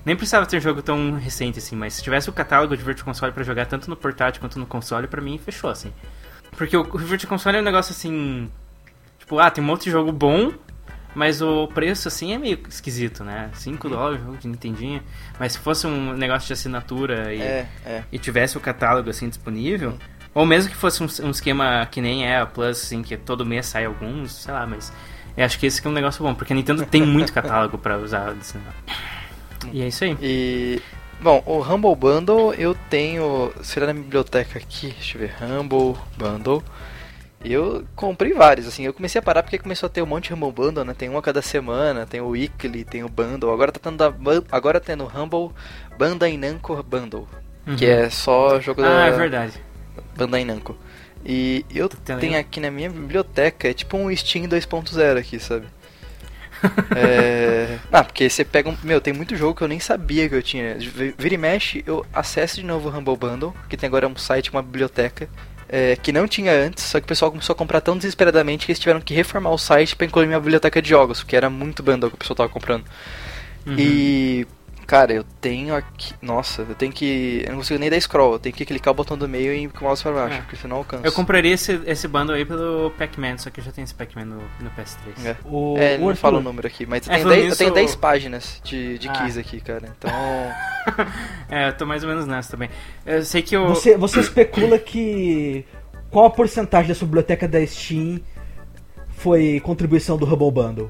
Nem 0.06 0.16
precisava 0.16 0.46
ter 0.46 0.60
jogo 0.60 0.82
tão 0.82 1.14
recente 1.14 1.60
assim, 1.60 1.76
mas 1.76 1.94
se 1.94 2.04
tivesse 2.04 2.30
o 2.30 2.34
catálogo 2.34 2.76
de 2.76 2.84
Virtual 2.84 3.06
Console 3.06 3.32
pra 3.32 3.44
jogar 3.44 3.68
tanto 3.68 3.90
no 3.90 3.96
portátil 3.96 4.42
quanto 4.42 4.60
no 4.60 4.66
console, 4.66 5.08
pra 5.08 5.22
mim 5.22 5.38
fechou 5.38 5.70
assim. 5.70 5.94
Porque 6.58 6.76
o 6.76 6.84
Virtual 6.98 7.30
Console 7.30 7.58
é 7.58 7.62
um 7.62 7.64
negócio 7.64 7.92
assim. 7.94 8.52
Tipo, 9.18 9.40
ah, 9.40 9.50
tem 9.50 9.64
um 9.64 9.68
monte 9.68 9.86
de 9.86 9.92
jogo 9.92 10.12
bom, 10.12 10.52
mas 11.16 11.42
o 11.42 11.68
preço 11.68 12.08
assim 12.08 12.34
é 12.34 12.38
meio 12.38 12.60
esquisito, 12.68 13.24
né? 13.24 13.50
5 13.54 13.90
dólares, 13.90 14.22
jogo 14.24 14.38
de 14.38 14.48
Nintendinho. 14.48 15.02
Mas 15.40 15.54
se 15.54 15.60
fosse 15.60 15.86
um 15.88 16.14
negócio 16.14 16.48
de 16.48 16.54
assinatura 16.54 17.34
e 17.34 17.42
É, 17.42 17.68
é. 17.86 18.04
e 18.12 18.18
tivesse 18.20 18.58
o 18.58 18.60
catálogo 18.60 19.10
assim 19.10 19.30
disponível, 19.30 19.98
ou 20.34 20.46
mesmo 20.46 20.72
que 20.72 20.78
fosse 20.78 21.04
um, 21.04 21.28
um 21.28 21.32
esquema 21.32 21.88
que 21.92 22.02
nem 22.02 22.26
é 22.26 22.40
a 22.40 22.46
Plus, 22.46 22.84
assim, 22.84 23.04
que 23.04 23.16
todo 23.18 23.46
mês 23.46 23.68
sai 23.68 23.86
alguns, 23.86 24.34
sei 24.34 24.54
lá, 24.54 24.66
mas 24.66 24.92
eu 25.38 25.46
acho 25.46 25.60
que 25.60 25.66
esse 25.66 25.82
que 25.82 25.88
é 25.88 25.92
um 25.92 25.94
negócio 25.94 26.24
bom, 26.24 26.34
porque 26.34 26.54
a 26.54 26.56
Nintendo 26.56 26.86
tem 26.86 27.02
muito 27.04 27.32
catálogo 27.34 27.78
pra 27.78 27.98
usar 27.98 28.32
negócio. 28.32 28.56
E 29.72 29.82
é 29.82 29.88
isso 29.88 30.04
aí. 30.04 30.18
E. 30.22 30.82
Bom, 31.22 31.42
o 31.46 31.62
Humble 31.62 31.96
Bundle 31.96 32.54
eu 32.56 32.76
tenho. 32.90 33.54
Será 33.62 33.88
na 33.88 33.94
biblioteca 33.94 34.60
aqui? 34.60 34.88
Deixa 34.92 35.18
eu 35.18 35.22
ver. 35.22 35.36
Humble 35.42 35.96
Bundle. 36.18 36.62
Eu 37.44 37.84
comprei 37.96 38.34
vários, 38.34 38.68
assim. 38.68 38.86
Eu 38.86 38.94
comecei 38.94 39.20
a 39.20 39.22
parar 39.22 39.44
porque 39.44 39.58
começou 39.58 39.88
a 39.88 39.90
ter 39.90 40.02
um 40.02 40.06
monte 40.06 40.28
de 40.28 40.34
Humble 40.34 40.52
Bundle, 40.52 40.86
né? 40.86 40.94
Tem 40.98 41.10
um 41.10 41.18
a 41.18 41.22
cada 41.22 41.42
semana, 41.42 42.06
tem 42.06 42.22
o 42.22 42.30
Weekly, 42.30 42.86
tem 42.86 43.04
o 43.04 43.10
Bundle. 43.10 43.52
Agora 43.52 43.72
tá 43.72 43.80
tendo, 43.84 44.12
Ban- 44.12 44.44
agora 44.52 44.80
tá 44.80 44.86
tendo 44.88 45.06
Humble 45.06 45.52
Bandai 45.98 46.38
Namco 46.38 46.82
Bundle. 46.84 47.28
Que 47.78 47.86
é 47.86 48.10
só 48.10 48.60
jogo 48.60 48.82
Uhum. 48.82 48.88
Ah, 48.88 48.92
da 49.02 49.06
é 49.08 49.12
verdade. 49.12 49.54
Bandai 50.18 50.46
Namco. 50.46 50.78
E 51.26 51.66
eu 51.74 51.88
tendo 51.90 52.20
tenho 52.20 52.38
aqui 52.40 52.60
na 52.60 52.70
minha 52.72 52.90
biblioteca, 52.90 53.68
é 53.70 53.74
tipo 53.74 53.96
um 53.98 54.14
Steam 54.16 54.46
2.0 54.48 55.18
aqui, 55.18 55.40
sabe? 55.40 55.66
é... 56.96 57.78
Ah, 57.92 58.04
porque 58.04 58.30
você 58.30 58.44
pega 58.44 58.70
um... 58.70 58.78
Meu, 58.84 59.00
tem 59.02 59.14
muito 59.14 59.36
jogo 59.36 59.56
que 59.56 59.64
eu 59.64 59.68
nem 59.68 59.80
sabia 59.80 60.28
que 60.30 60.36
eu 60.36 60.44
tinha. 60.44 60.76
Vi- 60.76 61.14
Vira 61.18 61.36
e 61.36 61.38
mexe, 61.38 61.84
eu 61.86 62.06
acesso 62.14 62.56
de 62.58 62.64
novo 62.64 62.90
o 62.90 62.98
Humble 62.98 63.16
Bundle, 63.18 63.54
que 63.70 63.78
tem 63.78 63.88
agora 63.88 64.08
um 64.08 64.16
site, 64.16 64.52
uma 64.52 64.62
biblioteca, 64.62 65.28
é, 65.76 65.96
que 65.96 66.12
não 66.12 66.28
tinha 66.28 66.52
antes, 66.52 66.84
só 66.84 67.00
que 67.00 67.06
o 67.06 67.08
pessoal 67.08 67.32
começou 67.32 67.52
a 67.52 67.58
comprar 67.58 67.82
tão 67.82 67.98
desesperadamente 67.98 68.64
que 68.64 68.72
eles 68.72 68.80
tiveram 68.80 69.02
que 69.02 69.12
reformar 69.12 69.50
o 69.50 69.58
site 69.58 69.96
pra 69.96 70.06
incluir 70.06 70.28
minha 70.28 70.40
biblioteca 70.40 70.80
de 70.80 70.88
jogos, 70.88 71.22
porque 71.22 71.36
era 71.36 71.50
muito 71.50 71.82
bundle 71.82 72.12
que 72.12 72.16
o 72.16 72.20
pessoal 72.20 72.36
tava 72.36 72.50
comprando. 72.50 72.86
Uhum. 73.66 73.76
E... 73.80 74.48
Cara, 74.86 75.14
eu 75.14 75.24
tenho 75.40 75.74
aqui. 75.76 76.14
Nossa, 76.22 76.62
eu 76.64 76.76
tenho 76.76 76.92
que. 76.92 77.42
Eu 77.46 77.52
não 77.52 77.58
consigo 77.60 77.80
nem 77.80 77.90
dar 77.90 78.00
scroll, 78.02 78.34
eu 78.34 78.40
tenho 78.40 78.54
que 78.54 78.66
clicar 78.66 78.92
o 78.92 78.96
botão 78.96 79.18
do 79.18 79.28
meio 79.30 79.54
e 79.54 79.64
ir 79.64 79.70
com 79.70 79.86
o 79.86 79.88
mouse 79.88 80.04
pra 80.04 80.12
baixo, 80.12 80.36
É. 80.36 80.42
porque 80.42 80.56
senão 80.58 80.76
eu 80.76 80.80
alcanço. 80.80 81.06
Eu 81.06 81.12
compraria 81.14 81.54
esse, 81.54 81.82
esse 81.86 82.08
bundle 82.08 82.36
aí 82.36 82.44
pelo 82.46 82.92
Pac-Man, 82.92 83.38
só 83.38 83.50
que 83.50 83.60
eu 83.60 83.64
já 83.64 83.72
tenho 83.72 83.86
esse 83.86 83.94
Pac-Man 83.96 84.26
no, 84.26 84.36
no 84.60 84.70
PS3. 84.72 85.26
É. 85.26 85.36
O, 85.46 85.76
É, 85.78 85.98
não 85.98 86.16
fala 86.16 86.40
o 86.40 86.42
número 86.42 86.68
aqui, 86.68 86.86
mas 86.86 87.08
É, 87.08 87.12
eu 87.12 87.14
tenho 87.14 87.24
falando 87.24 87.40
10, 87.40 87.52
eu 87.52 87.58
tenho 87.58 87.70
nisso- 87.72 87.76
10 87.76 87.96
páginas 87.96 88.62
de, 88.64 88.98
de 89.00 89.08
Ah. 89.08 89.14
keys 89.14 89.38
aqui, 89.38 89.62
cara. 89.62 89.94
Então. 89.98 90.12
É, 91.50 91.70
eu 91.70 91.74
tô 91.78 91.86
mais 91.86 92.04
ou 92.04 92.10
menos 92.10 92.26
nessa 92.28 92.52
também. 92.52 92.70
Eu 93.06 93.24
sei 93.24 93.42
que 93.42 93.56
o. 93.56 93.70
Você, 93.70 93.96
você 93.98 94.20
especula 94.20 94.78
que. 94.78 95.66
Qual 96.12 96.26
a 96.26 96.30
porcentagem 96.30 96.90
da 96.90 96.96
sua 96.96 97.06
biblioteca 97.08 97.48
da 97.48 97.66
Steam 97.66 98.20
foi 99.10 99.60
contribuição 99.62 100.18
do 100.18 100.26
Humble 100.26 100.52
Bundle? 100.52 100.90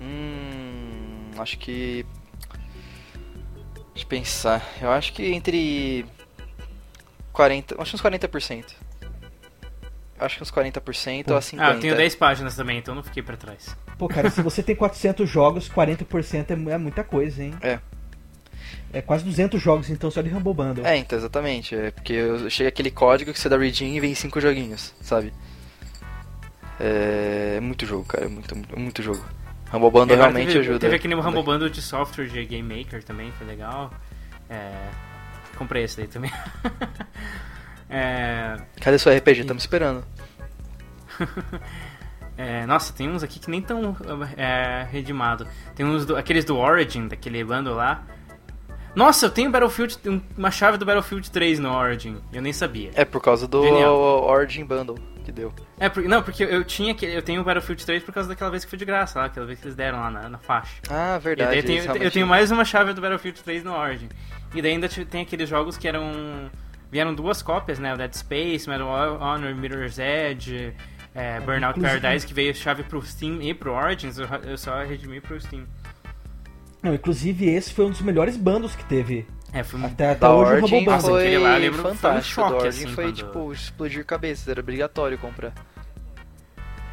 Hum. 0.00 1.30
Acho 1.38 1.58
que. 1.58 2.06
Deixa 3.94 4.04
eu 4.04 4.08
pensar. 4.08 4.62
Eu 4.82 4.90
acho 4.90 5.12
que 5.12 5.22
entre. 5.32 6.04
40. 7.32 7.80
Acho 7.80 7.96
uns 7.96 8.02
40%. 8.02 8.64
acho 10.20 10.36
que 10.36 10.42
uns 10.42 10.50
40% 10.50 11.30
a 11.32 11.40
50%. 11.40 11.56
Ah, 11.58 11.72
eu 11.72 11.80
tenho 11.80 11.96
10 11.96 12.14
páginas 12.16 12.54
também, 12.54 12.78
então 12.78 12.94
não 12.94 13.02
fiquei 13.02 13.22
pra 13.22 13.36
trás. 13.36 13.76
Pô, 13.98 14.06
cara, 14.08 14.30
se 14.30 14.40
você 14.42 14.62
tem 14.62 14.74
400 14.76 15.28
jogos, 15.28 15.68
40% 15.68 16.50
é, 16.50 16.72
é 16.72 16.78
muita 16.78 17.02
coisa, 17.02 17.42
hein? 17.42 17.54
É. 17.60 17.78
É 18.92 19.02
quase 19.02 19.24
200 19.24 19.60
jogos, 19.60 19.90
então, 19.90 20.10
só 20.10 20.22
de 20.22 20.28
Humble 20.32 20.54
Bundle. 20.54 20.86
É, 20.86 20.96
então, 20.96 21.18
exatamente. 21.18 21.74
É 21.74 21.90
porque 21.90 22.12
eu- 22.12 22.48
chega 22.48 22.68
aquele 22.68 22.90
código 22.92 23.32
que 23.32 23.38
você 23.40 23.48
dá 23.48 23.56
redeem 23.58 23.96
e 23.96 24.00
vem 24.00 24.14
5 24.14 24.40
joguinhos, 24.40 24.94
sabe? 25.00 25.32
É, 26.78 27.54
é 27.56 27.60
muito 27.60 27.84
jogo, 27.86 28.04
cara. 28.04 28.24
É 28.26 28.28
muito, 28.28 28.54
muito, 28.54 28.78
muito 28.78 29.02
jogo. 29.02 29.24
Bundle 29.78 30.02
Agora 30.02 30.16
realmente 30.16 30.48
teve, 30.48 30.58
ajuda. 30.60 30.78
Teve 30.78 30.96
aquele 30.96 31.14
Bundle 31.16 31.70
de 31.70 31.82
software 31.82 32.26
de 32.26 32.44
Game 32.44 32.76
Maker 32.76 33.02
também, 33.02 33.32
foi 33.32 33.46
legal. 33.46 33.92
É, 34.48 34.88
comprei 35.56 35.84
esse 35.84 35.96
daí 35.96 36.06
também. 36.06 36.30
é, 37.88 38.56
Cadê 38.80 38.98
seu 38.98 39.16
RPG? 39.16 39.40
Estamos 39.40 39.62
esperando. 39.62 40.04
é, 42.36 42.66
nossa, 42.66 42.92
tem 42.92 43.08
uns 43.08 43.22
aqui 43.22 43.38
que 43.38 43.50
nem 43.50 43.62
tão 43.62 43.96
é, 44.36 44.86
redimado. 44.90 45.46
Tem 45.74 45.84
uns 45.84 46.04
do, 46.04 46.16
aqueles 46.16 46.44
do 46.44 46.56
Origin, 46.56 47.08
daquele 47.08 47.42
bundle 47.44 47.74
lá. 47.74 48.04
Nossa, 48.94 49.26
eu 49.26 49.30
tenho 49.30 49.50
Battlefield, 49.50 49.98
um- 50.06 50.20
uma 50.36 50.50
chave 50.50 50.78
do 50.78 50.84
Battlefield 50.86 51.30
3 51.30 51.58
no 51.58 51.72
Origin. 51.72 52.16
Eu 52.32 52.40
nem 52.40 52.52
sabia. 52.52 52.90
É 52.94 53.04
por 53.04 53.20
causa 53.20 53.48
do 53.48 53.62
Genial. 53.62 53.94
Origin 53.96 54.64
Bundle 54.64 54.96
que 55.24 55.32
deu. 55.32 55.52
É, 55.80 55.88
por- 55.88 56.02
não, 56.04 56.22
porque 56.22 56.44
eu 56.44 56.62
tinha 56.64 56.92
aquele- 56.92 57.16
eu 57.16 57.22
tenho 57.22 57.40
o 57.40 57.44
Battlefield 57.44 57.84
3 57.84 58.02
por 58.04 58.12
causa 58.12 58.28
daquela 58.28 58.50
vez 58.50 58.62
que 58.64 58.70
foi 58.70 58.78
de 58.78 58.84
graça, 58.84 59.18
lá, 59.18 59.24
aquela 59.24 59.46
vez 59.46 59.58
que 59.58 59.64
eles 59.66 59.74
deram 59.74 59.98
lá 59.98 60.10
na, 60.10 60.28
na 60.28 60.38
faixa. 60.38 60.74
Ah, 60.88 61.16
E 61.18 61.24
verdade. 61.24 61.50
daí 61.50 61.58
eu 61.58 61.64
tenho, 61.64 62.02
eu 62.04 62.10
tenho 62.10 62.26
mais 62.26 62.50
uma 62.50 62.64
chave 62.64 62.92
do 62.92 63.00
Battlefield 63.00 63.42
3 63.42 63.64
no 63.64 63.72
Origin. 63.74 64.08
E 64.54 64.62
daí 64.62 64.72
ainda 64.72 64.88
tem 64.88 65.22
aqueles 65.22 65.48
jogos 65.48 65.76
que 65.76 65.88
eram. 65.88 66.50
Vieram 66.90 67.12
duas 67.12 67.42
cópias, 67.42 67.80
né? 67.80 67.92
O 67.92 67.96
Dead 67.96 68.12
Space, 68.14 68.68
Medal 68.68 68.86
of 68.88 69.20
Honor, 69.24 69.52
Mirror's 69.56 69.98
Edge, 69.98 70.72
é, 71.12 71.40
Burnout 71.40 71.76
Inclusive- 71.76 72.00
Paradise, 72.00 72.24
que 72.24 72.32
veio 72.32 72.54
chave 72.54 72.84
pro 72.84 73.02
Steam 73.02 73.42
e 73.42 73.52
pro 73.52 73.72
Origins, 73.72 74.16
eu, 74.18 74.28
eu 74.46 74.56
só 74.56 74.78
redimi 74.84 75.20
pro 75.20 75.40
Steam. 75.40 75.64
Não, 76.84 76.94
inclusive, 76.94 77.48
esse 77.48 77.72
foi 77.72 77.86
um 77.86 77.90
dos 77.90 78.02
melhores 78.02 78.36
bundos 78.36 78.76
que 78.76 78.84
teve. 78.84 79.26
É, 79.52 79.62
foi 79.64 79.80
um. 79.80 79.86
Até, 79.86 80.10
até 80.10 80.28
hoje 80.28 80.50
o 80.50 80.54
Origin 80.56 80.74
Humble 80.76 80.84
Bundle. 80.84 81.00
foi- 81.10 81.20
aquele 81.22 81.38
lá, 81.38 81.56
lembro 81.56 81.76
que 81.76 81.82
foi 81.82 81.90
um 81.90 81.94
fantástico. 81.94 82.34
choque, 82.34 82.62
da 82.62 82.68
assim, 82.68 82.86
foi 82.88 83.04
quando- 83.04 83.14
tipo 83.16 83.52
explodir 83.52 84.04
cabeças, 84.04 84.46
era 84.48 84.60
obrigatório 84.60 85.16
comprar. 85.18 85.52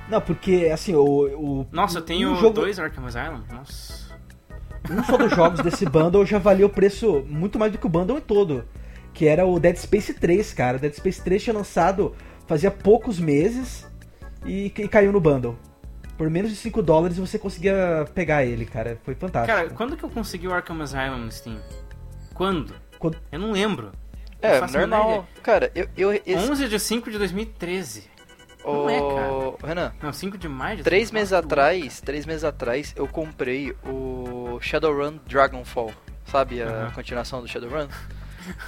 Não, 0.10 0.20
porque, 0.22 0.70
assim, 0.74 0.94
o... 0.96 1.04
o 1.04 1.68
Nossa, 1.72 2.00
eu 2.00 2.02
tenho 2.02 2.32
um 2.32 2.36
jogo, 2.36 2.54
dois 2.54 2.80
Arkham 2.80 3.06
Asylum. 3.06 3.42
Nossa. 3.52 4.12
Um 4.90 5.04
só 5.04 5.16
dos 5.18 5.32
jogos 5.32 5.60
desse 5.62 5.86
bundle 5.86 6.26
já 6.26 6.38
valia 6.40 6.66
o 6.66 6.70
preço 6.70 7.24
muito 7.28 7.60
mais 7.60 7.72
do 7.72 7.78
que 7.78 7.86
o 7.86 7.90
bundle 7.90 8.20
todo. 8.20 8.66
Que 9.14 9.28
era 9.28 9.46
o 9.46 9.60
Dead 9.60 9.76
Space 9.78 10.14
3, 10.14 10.54
cara. 10.54 10.78
Dead 10.80 10.94
Space 10.94 11.22
3 11.22 11.44
tinha 11.44 11.54
lançado 11.54 12.16
fazia 12.48 12.72
poucos 12.72 13.20
meses 13.20 13.86
e, 14.46 14.66
e 14.66 14.88
caiu 14.88 15.12
no 15.12 15.20
bundle. 15.22 15.58
Por 16.22 16.30
menos 16.30 16.52
de 16.52 16.56
5 16.58 16.84
dólares 16.84 17.18
você 17.18 17.40
conseguia 17.40 18.06
pegar 18.14 18.46
ele, 18.46 18.64
cara. 18.64 18.96
Foi 19.04 19.16
fantástico. 19.16 19.58
Cara, 19.58 19.70
quando 19.72 19.98
que 19.98 20.04
eu 20.06 20.10
consegui 20.10 20.48
o 20.48 20.54
Arkham 20.54 20.80
Asylum 20.80 21.18
no 21.18 21.32
Steam? 21.32 21.58
Quando? 22.36 22.76
Quando- 23.00 23.18
Eu 23.32 23.40
não 23.40 23.52
lembro. 23.54 23.92
Não 24.40 24.48
É, 24.48 24.62
menor 24.68 24.88
normal. 24.88 25.28
Cara, 25.42 25.72
eu. 25.74 25.88
eu 25.98 26.14
esse, 26.14 26.36
11 26.36 26.68
de 26.68 26.80
5 26.80 27.10
de 27.10 27.18
2013. 27.18 28.04
o... 28.64 28.72
não 28.72 28.90
é, 28.92 29.00
cara. 29.00 29.68
Renan, 29.68 29.94
Não, 30.00 30.14
5 30.14 30.38
de 30.38 30.48
maio 30.48 30.78
de 30.78 30.84
três 30.84 31.10
2014. 31.10 31.14
meses 31.14 31.34
atrás, 31.34 32.02
três 32.02 32.26
meses 32.28 32.44
atrás, 32.44 32.94
eu 32.96 33.08
comprei 33.08 33.76
o 33.84 34.60
Shadowrun 34.62 35.18
Dragonfall. 35.26 35.92
Sabe 36.26 36.62
a 36.62 36.68
Aham. 36.68 36.92
continuação 36.92 37.42
do 37.42 37.48
Shadowrun? 37.48 37.88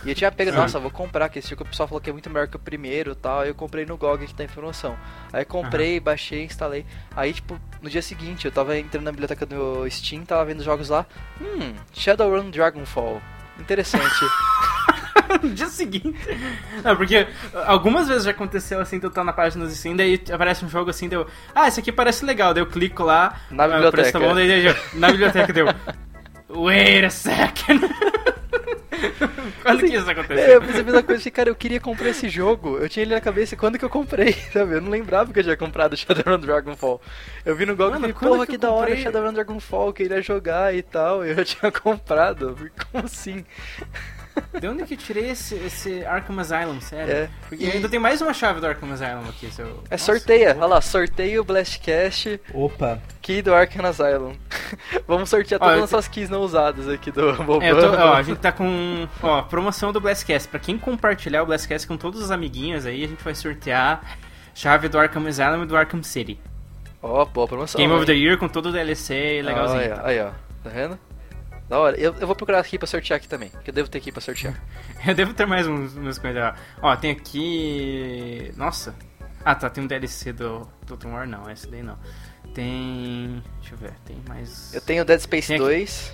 E 0.06 0.10
eu 0.10 0.16
tinha 0.16 0.32
pego, 0.32 0.52
nossa, 0.52 0.80
vou 0.80 0.92
comprar, 0.92 1.30
que 1.30 1.40
esse 1.40 1.50
jogo 1.50 1.64
o 1.64 1.68
pessoal 1.68 1.88
falou 1.88 2.02
que 2.02 2.10
é 2.10 2.14
muito 2.14 2.30
melhor 2.30 2.48
que 2.48 2.56
o 2.56 2.60
primeiro 2.60 3.12
e 3.12 3.16
tal. 3.16 3.42
Aí 3.42 3.50
eu 3.50 3.56
comprei 3.56 3.86
no 3.86 3.98
GOG 3.98 4.28
que 4.28 4.34
tá 4.34 4.44
informação. 4.44 4.98
Aí 5.32 5.46
comprei, 5.46 6.00
baixei, 6.00 6.44
instalei. 6.44 6.86
Aí, 7.16 7.34
tipo, 7.34 7.60
no 7.82 7.90
dia 7.90 8.02
seguinte, 8.02 8.46
eu 8.46 8.52
tava 8.52 8.78
entrando 8.78 9.06
na 9.06 9.12
biblioteca 9.12 9.46
do 9.46 9.90
Steam, 9.90 10.24
tava 10.24 10.46
vendo 10.46 10.64
jogos 10.64 10.90
lá. 10.90 11.06
Hum, 11.42 11.74
Shadowrun 11.94 12.50
Dragonfall. 12.50 13.22
Interessante. 13.60 14.26
no 15.42 15.50
dia 15.50 15.68
seguinte. 15.68 16.20
Não, 16.84 16.96
porque 16.96 17.28
algumas 17.66 18.08
vezes 18.08 18.26
já 18.26 18.32
aconteceu 18.32 18.80
assim, 18.80 19.00
de 19.00 19.06
eu 19.06 19.10
estar 19.10 19.24
na 19.24 19.34
página 19.34 19.66
do 19.66 19.72
Steam, 19.72 19.96
daí 19.96 20.22
aparece 20.32 20.66
um 20.66 20.70
jogo 20.70 20.90
assim, 20.90 21.08
deu. 21.08 21.28
Ah, 21.54 21.68
esse 21.68 21.80
aqui 21.80 21.92
parece 21.92 22.26
legal, 22.26 22.54
daí 22.54 22.62
eu 22.62 22.68
clico 22.68 23.04
lá. 23.04 23.40
Na 23.50 23.68
biblioteca. 23.68 24.12
Tá 24.12 24.20
bom, 24.20 24.34
daí, 24.34 24.48
daí, 24.48 24.76
na 24.94 25.12
biblioteca 25.12 25.54
deu. 25.54 25.68
Wait 26.50 27.06
a 27.06 27.10
second. 27.10 27.82
Quando 29.62 29.84
que 29.86 29.96
isso 29.96 30.10
É, 30.10 30.12
aconteceu? 30.12 30.54
eu 30.56 30.62
fiz 30.62 30.80
a 30.80 30.84
mesma 30.84 31.04
coisa, 31.04 31.32
cara, 31.32 31.50
eu 31.50 31.56
queria 31.56 31.80
comprar 31.80 32.10
esse 32.10 32.30
jogo. 32.30 32.78
Eu 32.78 32.90
tinha 32.90 33.04
ele 33.04 33.14
na 33.14 33.22
cabeça 33.22 33.56
quando 33.56 33.78
que 33.80 33.86
eu 33.86 33.90
comprei, 33.90 34.34
sabe? 34.52 34.76
Eu 34.76 34.82
não 34.82 34.90
lembrava 34.90 35.32
que 35.34 35.40
eu 35.40 35.44
tinha 35.44 35.58
comprado 35.58 35.96
Shadowrun 35.98 36.40
Dragonfall. 36.40 37.02
Eu 37.46 37.56
vi 37.56 37.66
no 37.66 37.76
GOG 37.76 37.96
e 37.96 38.00
falei, 38.00 38.14
porra, 38.14 38.48
que 38.48 38.58
que, 38.58 38.58
da 38.58 38.72
hora 38.72 38.96
comprei? 38.96 38.98
Shadowrun 38.98 39.34
Dragonfall, 39.34 39.88
eu 39.88 39.94
queria 39.94 40.22
jogar 40.22 40.74
e 40.76 40.82
tal. 40.82 41.24
Eu 41.26 41.44
tinha 41.46 41.72
comprado. 41.72 42.58
Como 42.92 43.06
assim? 43.06 43.46
De 44.60 44.68
onde 44.68 44.84
que 44.86 44.94
eu 44.94 44.98
tirei 44.98 45.30
esse, 45.32 45.56
esse 45.56 46.06
Arkham 46.06 46.40
Asylum, 46.40 46.80
sério? 46.82 47.14
É, 47.14 47.30
Porque 47.50 47.64
e- 47.66 47.72
ainda 47.72 47.88
tem 47.90 48.00
mais 48.00 48.22
uma 48.22 48.34
chave 48.34 48.60
do 48.60 48.66
Arkham 48.68 48.92
Asylum 48.92 49.28
aqui. 49.30 49.52
Se 49.52 49.62
eu... 49.62 49.84
É 49.90 49.94
Nossa, 49.96 50.06
sorteia, 50.06 50.56
olha 50.58 50.66
lá, 50.66 50.82
sorteio 50.82 51.42
o 51.42 51.44
Blastcast 51.44 52.40
Opa. 52.54 53.00
key 53.22 53.42
do 53.42 53.54
Arkham 53.54 53.86
Asylum. 53.86 54.34
Vamos 55.08 55.30
sortear 55.30 55.60
Ó, 55.62 55.66
todas 55.66 55.84
as 55.84 55.92
nossas 55.92 56.08
keys 56.08 56.30
não 56.30 56.42
usadas 56.42 56.88
aqui 56.88 57.12
do 57.12 57.22
É, 57.22 57.24
eu 57.32 57.36
tô- 57.38 57.44
Bobão. 57.44 57.60
ó, 58.10 58.14
a 58.16 58.24
gente 58.24 58.40
tá 58.40 58.52
com 58.52 59.08
ó, 59.22 59.42
promoção 59.44 59.92
do 59.92 60.00
Blastcast. 60.02 60.48
Pra 60.48 60.60
quem 60.60 60.78
compartilhar 60.78 61.44
o 61.44 61.46
Blastcast 61.46 61.88
com 61.88 61.98
todos 61.98 62.22
os 62.22 62.32
amiguinhos 62.32 62.86
aí, 62.86 63.04
a 63.04 63.08
gente 63.08 63.24
vai 63.24 63.36
sortear 63.36 64.18
chave 64.56 64.88
do 64.88 64.98
Arkham 64.98 65.28
Asylum 65.28 65.64
e 65.64 65.66
do 65.68 65.76
Arkham 65.78 66.02
City. 66.04 66.40
Ó, 67.02 67.26
boa 67.26 67.48
promoção. 67.48 67.80
Game 67.80 67.92
of 67.92 68.02
hein? 68.02 68.06
the 68.08 68.14
Year 68.14 68.38
com 68.38 68.48
todo 68.48 68.68
o 68.70 68.72
DLC 68.72 69.42
legalzinho. 69.44 69.82
Aí, 69.82 69.92
ó, 69.92 70.06
aí, 70.06 70.20
ó. 70.22 70.30
Tá 70.64 70.70
vendo? 70.70 70.98
Da 71.70 71.80
hora. 71.80 71.98
Eu, 71.98 72.14
eu 72.20 72.28
vou 72.28 72.36
procurar 72.36 72.60
aqui 72.60 72.78
pra 72.78 72.88
sortear 72.88 73.18
aqui 73.18 73.28
também, 73.28 73.50
que 73.64 73.70
eu 73.70 73.74
devo 73.74 73.90
ter 73.90 73.98
aqui 73.98 74.12
pra 74.12 74.22
sortear. 74.22 74.62
Eu 75.06 75.14
devo 75.16 75.34
ter 75.34 75.46
mais 75.46 75.68
uns, 75.68 75.96
umas 75.96 76.18
coisas 76.18 76.42
lá. 76.42 76.56
Ó, 76.82 76.96
tem 76.96 77.12
aqui. 77.12 78.52
Nossa. 78.56 78.96
Ah, 79.44 79.54
tá. 79.56 79.70
Tem 79.70 79.84
um 79.84 79.88
DLC 79.88 80.32
do 80.32 80.68
Total 80.86 81.12
War, 81.12 81.28
não. 81.28 81.50
Esse 81.50 81.68
daí 81.68 81.84
não. 81.84 81.98
Tem. 82.54 83.44
Deixa 83.60 83.74
eu 83.76 83.78
ver. 83.78 83.94
Tem 84.06 84.18
mais. 84.28 84.74
Eu 84.74 84.82
tenho 84.82 85.04
Dead 85.04 85.20
Space 85.20 85.48
Tem 85.48 85.56
aqui. 85.58 85.66
2, 85.66 86.14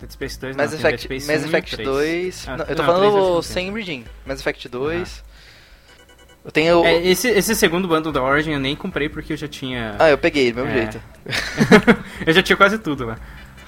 Dead 0.00 0.10
Space 0.10 0.38
2, 0.40 0.56
Mass 0.56 0.70
não. 0.70 0.78
Effect, 0.78 1.08
Dead 1.08 1.20
Space 1.20 1.32
Mass 1.32 1.44
1 1.44 1.48
Effect 1.48 1.76
3. 1.76 1.88
2. 1.88 2.48
Ah, 2.48 2.56
não, 2.56 2.64
eu 2.66 2.76
tô 2.76 2.82
não, 2.82 2.92
falando 2.92 3.42
sem 3.42 3.72
Redeem. 3.72 4.04
Mass 4.26 4.40
Effect 4.40 4.68
2. 4.68 5.24
Eu 6.44 6.50
tenho. 6.52 6.84
É, 6.84 6.96
esse, 7.06 7.28
esse 7.28 7.54
segundo 7.54 7.88
bundle 7.88 8.12
da 8.12 8.22
Origin 8.22 8.52
eu 8.52 8.60
nem 8.60 8.76
comprei 8.76 9.08
porque 9.08 9.32
eu 9.32 9.36
já 9.36 9.48
tinha. 9.48 9.96
Ah, 9.98 10.10
eu 10.10 10.18
peguei, 10.18 10.52
do 10.52 10.64
mesmo 10.64 10.78
É. 10.78 10.82
jeito. 10.82 11.00
eu 12.26 12.32
já 12.32 12.42
tinha 12.42 12.56
quase 12.56 12.78
tudo 12.78 13.06
lá. 13.06 13.18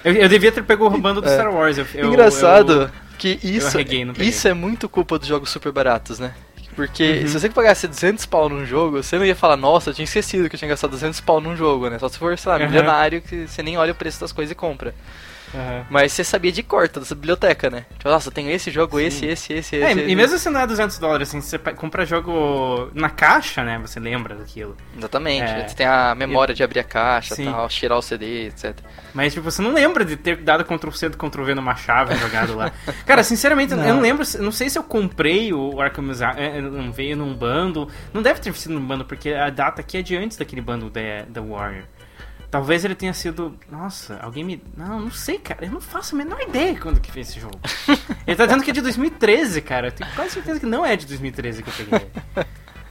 Eu, 0.07 0.15
eu 0.15 0.29
devia 0.29 0.53
ter 0.53 0.63
pego 0.63 0.87
o 0.87 0.91
bundle 0.91 1.21
do 1.21 1.29
É. 1.29 1.35
Star 1.35 1.53
Wars. 1.53 1.77
Eu, 1.79 1.87
eu- 1.95 2.09
Engraçado 2.09 2.91
que 3.19 3.39
isso, 3.43 3.77
isso 4.21 4.47
é 4.49 4.55
muito 4.55 4.89
culpa 4.89 5.19
dos 5.19 5.27
jogos 5.27 5.51
super 5.51 5.73
baratos, 5.73 6.19
né? 6.19 6.33
Porque 6.75 7.21
Uhum. 7.23 7.27
se 7.29 7.41
você 7.41 7.49
pagasse 7.49 7.89
200 7.89 8.27
pau 8.27 8.49
num 8.51 8.67
jogo, 8.67 9.03
você 9.03 9.17
não 9.19 9.25
ia 9.25 9.35
falar, 9.35 9.57
nossa, 9.57 9.91
eu 9.91 9.95
tinha 9.95 10.05
esquecido 10.05 10.49
que 10.49 10.55
eu 10.57 10.59
tinha 10.59 10.69
gastado 10.69 10.91
200 10.91 11.21
pau 11.23 11.41
num 11.41 11.57
jogo, 11.57 11.89
né? 11.89 11.99
Só 11.99 12.09
se 12.09 12.19
for, 12.19 12.37
sei 12.37 12.53
lá, 12.53 12.59
Uhum. 12.59 12.67
milionário, 12.67 13.23
que 13.23 13.47
você 13.49 13.63
nem 13.63 13.79
olha 13.79 13.93
o 13.93 13.95
preço 13.95 14.21
das 14.21 14.31
coisas 14.31 14.53
e 14.53 14.55
compra. 14.55 14.95
Aham. 15.55 15.87
Mas 15.91 16.13
você 16.13 16.25
sabia 16.25 16.53
de 16.53 16.63
cor 16.63 16.89
toda 16.89 17.05
essa 17.05 17.15
biblioteca, 17.15 17.71
né? 17.71 17.87
Tipo, 17.97 18.09
nossa, 18.09 18.29
eu 18.29 18.33
tenho 18.33 18.51
esse 18.51 18.71
jogo, 18.71 18.99
esse, 18.99 19.27
esse, 19.27 19.53
esse, 19.53 19.77
É, 19.77 19.93
esse. 19.93 20.01
e 20.01 20.17
mesmo 20.17 20.39
se 20.39 20.49
não 20.51 20.61
é 20.61 20.67
200 20.67 20.99
dólares, 20.99 21.29
assim, 21.29 21.41
você 21.41 21.59
compra 21.59 22.05
jogo 22.05 22.91
na 22.95 23.11
caixa, 23.11 23.63
né? 23.65 23.79
Você 23.79 24.01
lembra 24.01 24.35
daquilo. 24.35 24.77
Exatamente. 24.97 25.51
É. 25.51 25.69
Você 25.69 25.77
tem 25.77 25.87
a 25.87 26.15
memória 26.15 26.55
de 26.55 26.63
abrir 26.63 26.81
a 26.81 26.85
caixa, 26.85 27.35
Sim. 27.35 27.47
tal, 27.47 27.69
tirar 27.69 27.97
o 27.97 28.03
CD, 28.03 28.47
etc. 28.49 28.77
Mas, 29.15 29.33
tipo, 29.33 29.51
você 29.51 29.63
não 29.63 29.73
lembra 29.73 30.05
de 30.05 30.17
ter 30.17 30.37
dado 30.37 30.65
Ctrl 30.65 30.91
C 30.91 31.09
do 31.09 31.17
Ctrl 31.17 31.45
V 31.45 31.55
numa 31.55 31.75
chave 31.75 32.15
jogado 32.17 32.55
lá. 32.55 32.73
Cara, 33.07 33.23
sinceramente, 33.23 33.73
eu 33.73 33.79
não 33.79 34.01
lembro, 34.01 34.25
não 34.41 34.53
sei 34.53 34.69
se 34.69 34.79
eu 34.79 34.83
comprei 34.83 35.53
o 35.53 35.81
Arkham 35.81 36.07
é, 36.37 36.61
não 36.61 36.93
veio 36.93 37.17
num 37.17 37.35
bundle. 37.35 37.89
Não 38.13 38.23
deve 38.23 38.41
ter 38.41 38.53
sido 38.55 38.75
num 38.75 38.87
bundle, 38.87 39.07
porque 39.07 39.31
a 39.31 39.51
data 39.51 39.81
aqui 39.81 39.99
é 39.99 40.03
de 40.03 40.17
antes 40.17 40.37
daquele 40.37 40.61
bundle 40.61 40.91
da, 40.91 41.25
da 41.29 41.41
Warrior. 41.41 41.85
Talvez 42.57 42.87
ele 42.87 42.95
tenha 42.95 43.13
sido. 43.13 43.55
Nossa, 43.71 44.19
alguém 44.23 44.43
me. 44.43 44.63
Não, 44.75 44.99
não 44.99 45.11
sei, 45.11 45.37
cara. 45.37 45.67
Eu 45.67 45.73
não 45.73 45.81
faço 45.81 46.15
a 46.15 46.19
menor 46.19 46.41
ideia 46.41 46.75
quando 46.81 46.99
que 46.99 47.13
fez 47.13 47.29
esse 47.29 47.39
jogo. 47.39 47.61
ele 48.27 48.35
tá 48.35 48.47
dizendo 48.47 48.65
que 48.65 48.71
é 48.71 48.73
de 48.73 48.81
2013, 48.81 49.61
cara. 49.61 49.89
Eu 49.89 49.93
tenho 49.93 50.11
quase 50.15 50.31
certeza 50.31 50.59
que 50.59 50.65
não 50.65 50.83
é 50.83 50.97
de 50.97 51.05
2013 51.05 51.63
que 51.63 51.69
eu 51.69 51.75
peguei. 51.75 52.11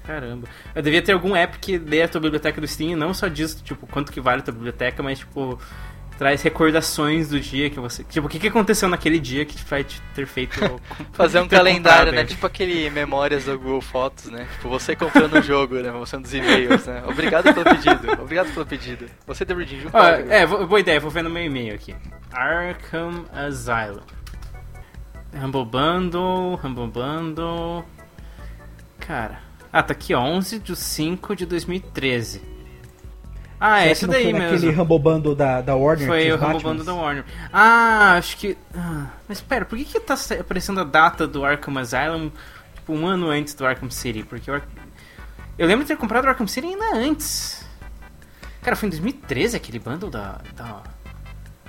Caramba. 0.05 0.47
Eu 0.76 0.84
devia 0.84 1.01
ter 1.01 1.13
algum 1.13 1.36
app 1.36 1.57
que 1.57 1.80
dê 1.80 2.03
a 2.03 2.07
tua 2.07 2.22
biblioteca 2.22 2.61
do 2.61 2.68
Steam 2.68 2.91
e 2.91 2.95
não 2.95 3.11
só 3.11 3.28
diz, 3.28 3.59
tipo, 3.59 3.88
quanto 3.88 4.11
que 4.11 4.22
vale 4.22 4.41
a 4.41 4.43
tua 4.43 4.53
biblioteca, 4.53 5.01
mas, 5.01 5.18
tipo, 5.18 5.59
traz 6.18 6.41
recordações 6.41 7.30
do 7.30 7.39
dia 7.39 7.70
que 7.70 7.80
você. 7.80 8.03
Tipo, 8.03 8.28
o 8.28 8.30
que, 8.30 8.39
que 8.39 8.47
aconteceu 8.47 8.88
naquele 8.88 9.20
dia 9.20 9.45
que 9.45 9.57
vai 9.66 9.84
te 9.84 10.01
ter 10.13 10.26
feito. 10.26 10.59
Fazer 11.13 11.39
um 11.39 11.47
calendário, 11.47 12.11
né? 12.11 12.24
Tipo 12.26 12.45
aquele 12.47 12.89
memórias 12.89 13.45
do 13.45 13.57
Google 13.59 13.82
Fotos, 13.82 14.26
né? 14.26 14.47
Tipo, 14.55 14.70
você 14.70 14.95
comprando 14.95 15.34
o 15.34 15.41
jogo, 15.41 15.76
né? 15.76 15.91
Mostrando 15.91 16.26
os 16.26 16.34
e-mails, 16.34 16.86
né? 16.86 17.03
Obrigado 17.07 17.53
pelo 17.53 17.63
pedido. 17.66 18.22
Obrigado 18.22 18.53
pelo 18.53 18.66
pedido. 18.66 19.05
Você 19.28 19.43
deu 19.45 19.57
redeem, 19.57 19.84
Ó, 19.91 20.03
é, 20.05 20.45
vou- 20.45 20.66
boa 20.66 20.80
ideia, 20.80 20.99
vou 20.99 21.11
ver 21.11 21.24
no 21.24 21.30
meu 21.30 21.43
e-mail 21.43 21.74
aqui. 21.76 21.95
Arkham 22.32 23.26
Asylum. 23.34 24.01
Humble 25.34 25.66
Bundle, 25.66 26.59
Humble 26.63 26.88
Bundle. 26.88 27.84
Cara, 28.99 29.39
Ah, 29.72 29.84
tá 29.84 29.91
aqui, 29.91 30.13
ó, 30.13 30.22
11 30.22 30.59
de 30.59 30.74
5 30.76 31.36
de 31.36 31.45
2013. 31.45 32.41
Ah, 33.68 33.80
é 33.86 33.95
Será 33.95 34.11
não 34.13 34.20
daí 34.20 34.32
mesmo. 34.34 34.51
naquele 34.51 34.70
Humble 34.82 34.99
Bundle 34.99 35.36
da, 35.36 35.61
da 35.61 35.76
Warner? 35.76 36.07
Foi 36.07 36.32
o? 36.32 36.38
Bundle 36.38 36.84
da 36.86 36.93
Warner. 36.93 37.26
Ah, 37.51 38.13
acho 38.18 38.38
que. 38.38 38.57
ah, 38.76 39.07
mas 39.28 39.41
pera, 39.41 39.66
por 39.66 39.78
que, 39.78 39.86
que 39.86 39.99
tá 39.99 40.16
aparecendo 40.39 40.82
a 40.82 40.84
data 40.84 41.26
do 41.28 41.43
Arkham 41.43 41.78
Asylum 41.80 42.30
tipo 42.76 42.93
um 42.93 43.07
ano 43.07 43.30
antes 43.30 43.53
do 43.55 43.66
Arkham 43.66 43.89
City? 43.89 44.24
Porque 44.24 44.51
Ar- 44.51 44.68
eu 45.57 45.68
lembro 45.68 45.84
de 45.84 45.88
ter 45.88 45.97
comprado 45.97 46.26
o 46.26 46.30
Arkham 46.30 46.47
City 46.47 46.68
ainda 46.68 46.95
antes. 46.95 47.66
Cara, 48.61 48.76
foi 48.76 48.88
em 48.88 48.89
2013 48.91 49.57
aquele 49.57 49.80
bundle 49.80 50.09
da. 50.09 50.39
da... 50.55 50.84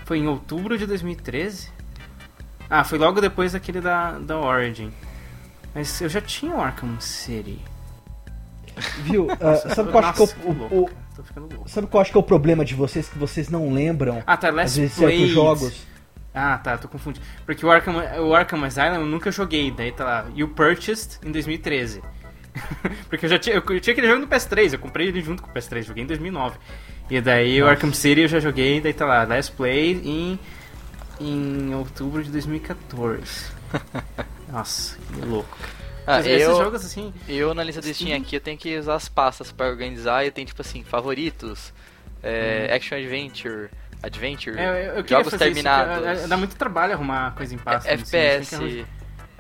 Foi 0.05 0.19
em 0.19 0.27
outubro 0.27 0.77
de 0.77 0.87
2013? 0.87 1.71
Ah, 2.69 2.85
foi 2.85 2.99
logo 2.99 3.21
depois 3.21 3.53
daquele 3.53 3.81
da, 3.81 4.13
da 4.19 4.39
Origin. 4.39 4.93
Mas 5.75 6.01
eu 6.01 6.09
já 6.09 6.21
tinha 6.21 6.55
o 6.55 6.61
Arkham 6.61 7.01
City. 7.01 7.59
Viu? 9.05 9.29
Ah, 9.41 9.57
sabe 9.75 9.91
qual 9.91 10.03
eu 10.03 10.09
acho 10.11 10.35
que 10.35 10.47
é 10.47 10.51
o- 10.51 10.91
tô 11.17 11.23
ficando 11.23 11.55
louco. 11.55 11.69
Sabe 11.69 11.87
qual 11.87 12.01
eu 12.01 12.03
acho 12.03 12.13
que 12.13 12.17
é 12.17 12.21
o 12.21 12.23
problema 12.23 12.65
de 12.65 12.75
vocês? 12.75 13.09
Que 13.09 13.19
vocês 13.19 13.49
não 13.49 13.73
lembram, 13.73 14.23
Ah, 14.27 14.37
tá, 14.37 14.51
às 14.51 14.55
Last 14.55 14.81
vezes, 14.81 14.97
certos 14.97 15.29
jogos. 15.29 15.87
Ah, 16.35 16.59
tá, 16.59 16.77
tô 16.77 16.87
confundindo. 16.87 17.25
Porque 17.47 17.65
o 17.65 17.71
Arkham, 17.71 17.97
o 18.21 18.35
Arkham 18.35 18.63
Asylum 18.63 18.97
eu 18.97 19.07
nunca 19.07 19.31
joguei, 19.33 19.71
daí 19.71 19.91
tá 19.91 20.05
lá, 20.05 20.27
You 20.35 20.49
Purchased 20.49 21.19
em 21.25 21.33
2013. 21.33 22.03
Porque 23.09 23.25
eu 23.25 23.31
já 23.31 23.39
tinha, 23.39 23.57
eu 23.57 23.81
tinha 23.81 23.93
aquele 23.93 24.07
jogo 24.07 24.21
no 24.21 24.29
PS3, 24.29 24.75
eu 24.75 24.79
comprei 24.79 25.09
ele 25.09 25.23
junto 25.23 25.43
com 25.43 25.51
o 25.51 25.53
PS3, 25.55 25.83
joguei 25.83 26.05
em 26.05 26.07
2009. 26.07 26.59
E 27.09 27.21
daí 27.21 27.63
o 27.63 27.67
Arkham 27.67 27.93
City 27.93 28.23
eu 28.23 28.29
já 28.29 28.41
joguei, 28.41 28.81
daí 28.81 28.93
tá 28.93 29.07
lá, 29.07 29.25
Last 29.25 29.53
Play 29.53 29.93
em, 30.05 30.39
em 31.21 31.75
outubro 31.75 32.23
de 32.23 32.31
2014. 32.31 33.57
Nossa, 34.53 34.97
que 35.15 35.25
louco. 35.25 35.57
Ah, 36.07 36.19
Mas 36.19 36.27
esses 36.27 36.43
eu, 36.49 36.57
jogos 36.57 36.85
assim, 36.85 37.13
eu 37.29 37.53
na 37.53 37.65
lista 37.65 37.81
do 37.83 37.93
Steam 37.93 38.17
aqui 38.17 38.37
eu 38.37 38.41
tenho 38.41 38.57
que 38.57 38.79
usar 38.79 38.95
as 38.95 39.09
pastas 39.09 39.51
pra 39.51 39.67
organizar 39.69 40.23
e 40.23 40.29
eu 40.29 40.33
tenho 40.33 40.47
tipo 40.47 40.61
assim, 40.63 40.85
favoritos, 40.85 41.73
é, 42.23 42.73
Action 42.73 42.97
Adventure, 42.97 43.69
Adventure, 44.03 44.55
Hum. 44.57 44.61
é, 44.61 44.89
eu, 44.89 44.95
eu 44.99 45.07
jogos 45.09 45.33
terminados, 45.35 45.97
isso, 45.97 46.07
porque 46.15 46.29
dá 46.29 46.37
muito 46.37 46.55
trabalho 46.55 46.93
arrumar 46.93 47.35
coisa 47.35 47.53
em 47.55 47.59
pasta. 47.59 47.93
assim, 47.93 48.03
FPS, 48.03 48.87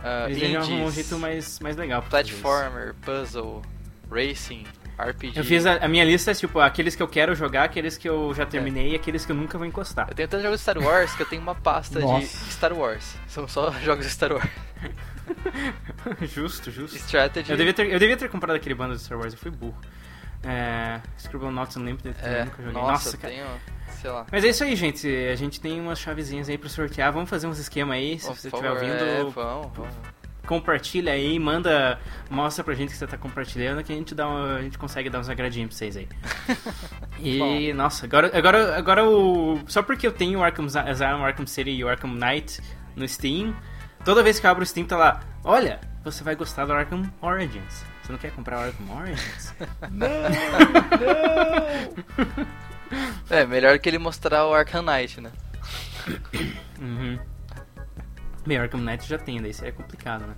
ah, 0.02 0.26
Eles 0.28 0.56
arrumar 0.56 0.74
um 0.76 0.80
indies, 0.80 0.94
jeito 0.94 1.18
mais, 1.18 1.60
mais 1.60 1.76
legal 1.76 2.02
platformer, 2.02 2.94
puzzle, 2.94 3.62
racing, 4.10 4.64
RPG. 4.98 5.38
Eu 5.38 5.44
fiz 5.44 5.66
a, 5.66 5.74
a 5.84 5.88
minha 5.88 6.04
lista, 6.04 6.30
é, 6.30 6.34
tipo, 6.34 6.58
aqueles 6.60 6.94
que 6.96 7.02
eu 7.02 7.08
quero 7.08 7.34
jogar, 7.34 7.64
aqueles 7.64 7.96
que 7.98 8.08
eu 8.08 8.32
já 8.34 8.46
terminei 8.46 8.92
e 8.92 8.94
aqueles 8.96 9.24
que 9.26 9.32
eu 9.32 9.36
nunca 9.36 9.58
vou 9.58 9.66
encostar. 9.66 10.08
Eu 10.08 10.14
tenho 10.14 10.28
tantos 10.28 10.44
jogos 10.44 10.58
de 10.58 10.62
Star 10.62 10.78
Wars 10.78 11.14
que 11.14 11.22
eu 11.22 11.26
tenho 11.26 11.42
uma 11.42 11.54
pasta 11.54 12.00
de. 12.00 12.26
Star 12.26 12.72
Wars. 12.72 13.16
São 13.28 13.46
só 13.46 13.70
jogos 13.84 14.06
de 14.06 14.12
Star 14.12 14.32
Wars. 14.32 14.48
justo, 16.22 16.70
justo. 16.70 16.96
Strategy. 16.96 17.50
Eu 17.50 17.56
devia, 17.56 17.72
ter, 17.74 17.86
eu 17.92 17.98
devia 17.98 18.16
ter 18.16 18.28
comprado 18.28 18.54
aquele 18.56 18.74
bando 18.74 18.94
de 18.96 19.02
Star 19.02 19.18
Wars, 19.18 19.32
eu 19.32 19.38
fui 19.38 19.50
burro. 19.50 19.76
É, 20.44 21.00
Scribble 21.18 21.50
Notes 21.50 21.76
Unlimited, 21.76 22.14
eu 22.22 22.28
É, 22.28 22.44
nunca 22.44 22.56
joguei. 22.62 22.72
nossa, 22.72 22.92
Nossa, 22.92 23.16
eu 23.16 23.20
cara. 23.20 23.32
tenho, 23.34 23.46
sei 24.00 24.10
lá. 24.10 24.26
Mas 24.30 24.44
é 24.44 24.48
isso 24.48 24.62
aí, 24.62 24.76
gente. 24.76 25.08
A 25.08 25.34
gente 25.34 25.60
tem 25.60 25.80
umas 25.80 25.98
chavezinhas 25.98 26.48
aí 26.48 26.56
pra 26.56 26.68
sortear. 26.68 27.12
Vamos 27.12 27.28
fazer 27.28 27.46
uns 27.48 27.58
esquema 27.58 27.94
aí. 27.94 28.18
Se 28.18 28.26
Por 28.26 28.36
você 28.36 28.48
estiver 28.48 28.70
ouvindo, 28.70 28.92
é, 28.92 29.18
vamos, 29.24 29.34
vamos. 29.34 29.94
Compartilha 30.46 31.12
aí, 31.12 31.38
manda, 31.38 31.98
mostra 32.30 32.64
pra 32.64 32.72
gente 32.74 32.90
que 32.92 32.96
você 32.96 33.06
tá 33.06 33.16
compartilhando 33.18 33.82
que 33.84 33.92
a 33.92 33.96
gente 33.96 34.14
dá 34.14 34.26
uma- 34.28 34.56
a 34.56 34.62
gente 34.62 34.78
consegue 34.78 35.10
dar 35.10 35.18
uns 35.20 35.28
agradinhos 35.28 35.68
pra 35.70 35.76
vocês 35.78 35.96
aí. 35.96 36.08
E 37.18 37.72
nossa, 37.72 38.04
agora 38.06 38.30
agora 38.36 38.76
agora 38.76 39.04
o 39.08 39.58
só 39.66 39.82
porque 39.82 40.06
eu 40.06 40.12
tenho 40.12 40.40
o 40.40 40.44
Arkham 40.44 40.66
Asylum, 40.66 41.24
Arkham 41.24 41.46
City 41.46 41.70
e 41.70 41.82
o 41.84 41.88
Arkham 41.88 42.10
Knight 42.14 42.60
no 42.94 43.08
Steam, 43.08 43.54
toda 44.04 44.22
vez 44.22 44.38
que 44.38 44.46
eu 44.46 44.50
abro 44.50 44.62
o 44.62 44.66
Steam 44.66 44.86
tá 44.86 44.96
lá, 44.96 45.20
olha, 45.42 45.80
você 46.04 46.22
vai 46.22 46.34
gostar 46.36 46.66
do 46.66 46.72
Arkham 46.74 47.10
Origins. 47.22 47.84
Você 48.02 48.12
não 48.12 48.18
quer 48.18 48.30
comprar 48.32 48.58
o 48.58 48.62
Arkham 48.64 48.96
Origins? 48.96 49.54
É, 53.28 53.44
melhor 53.44 53.78
que 53.78 53.88
ele 53.88 53.98
mostrar 53.98 54.46
o 54.46 54.54
Arkham 54.54 54.82
Knight, 54.82 55.20
né? 55.20 55.30
Uhum. 56.80 57.18
Bem, 58.46 58.58
Arkham 58.58 58.80
Knight 58.80 59.06
já 59.08 59.18
tem, 59.18 59.40
daí 59.42 59.50
isso 59.50 59.64
é 59.64 59.72
complicado, 59.72 60.24
né? 60.26 60.34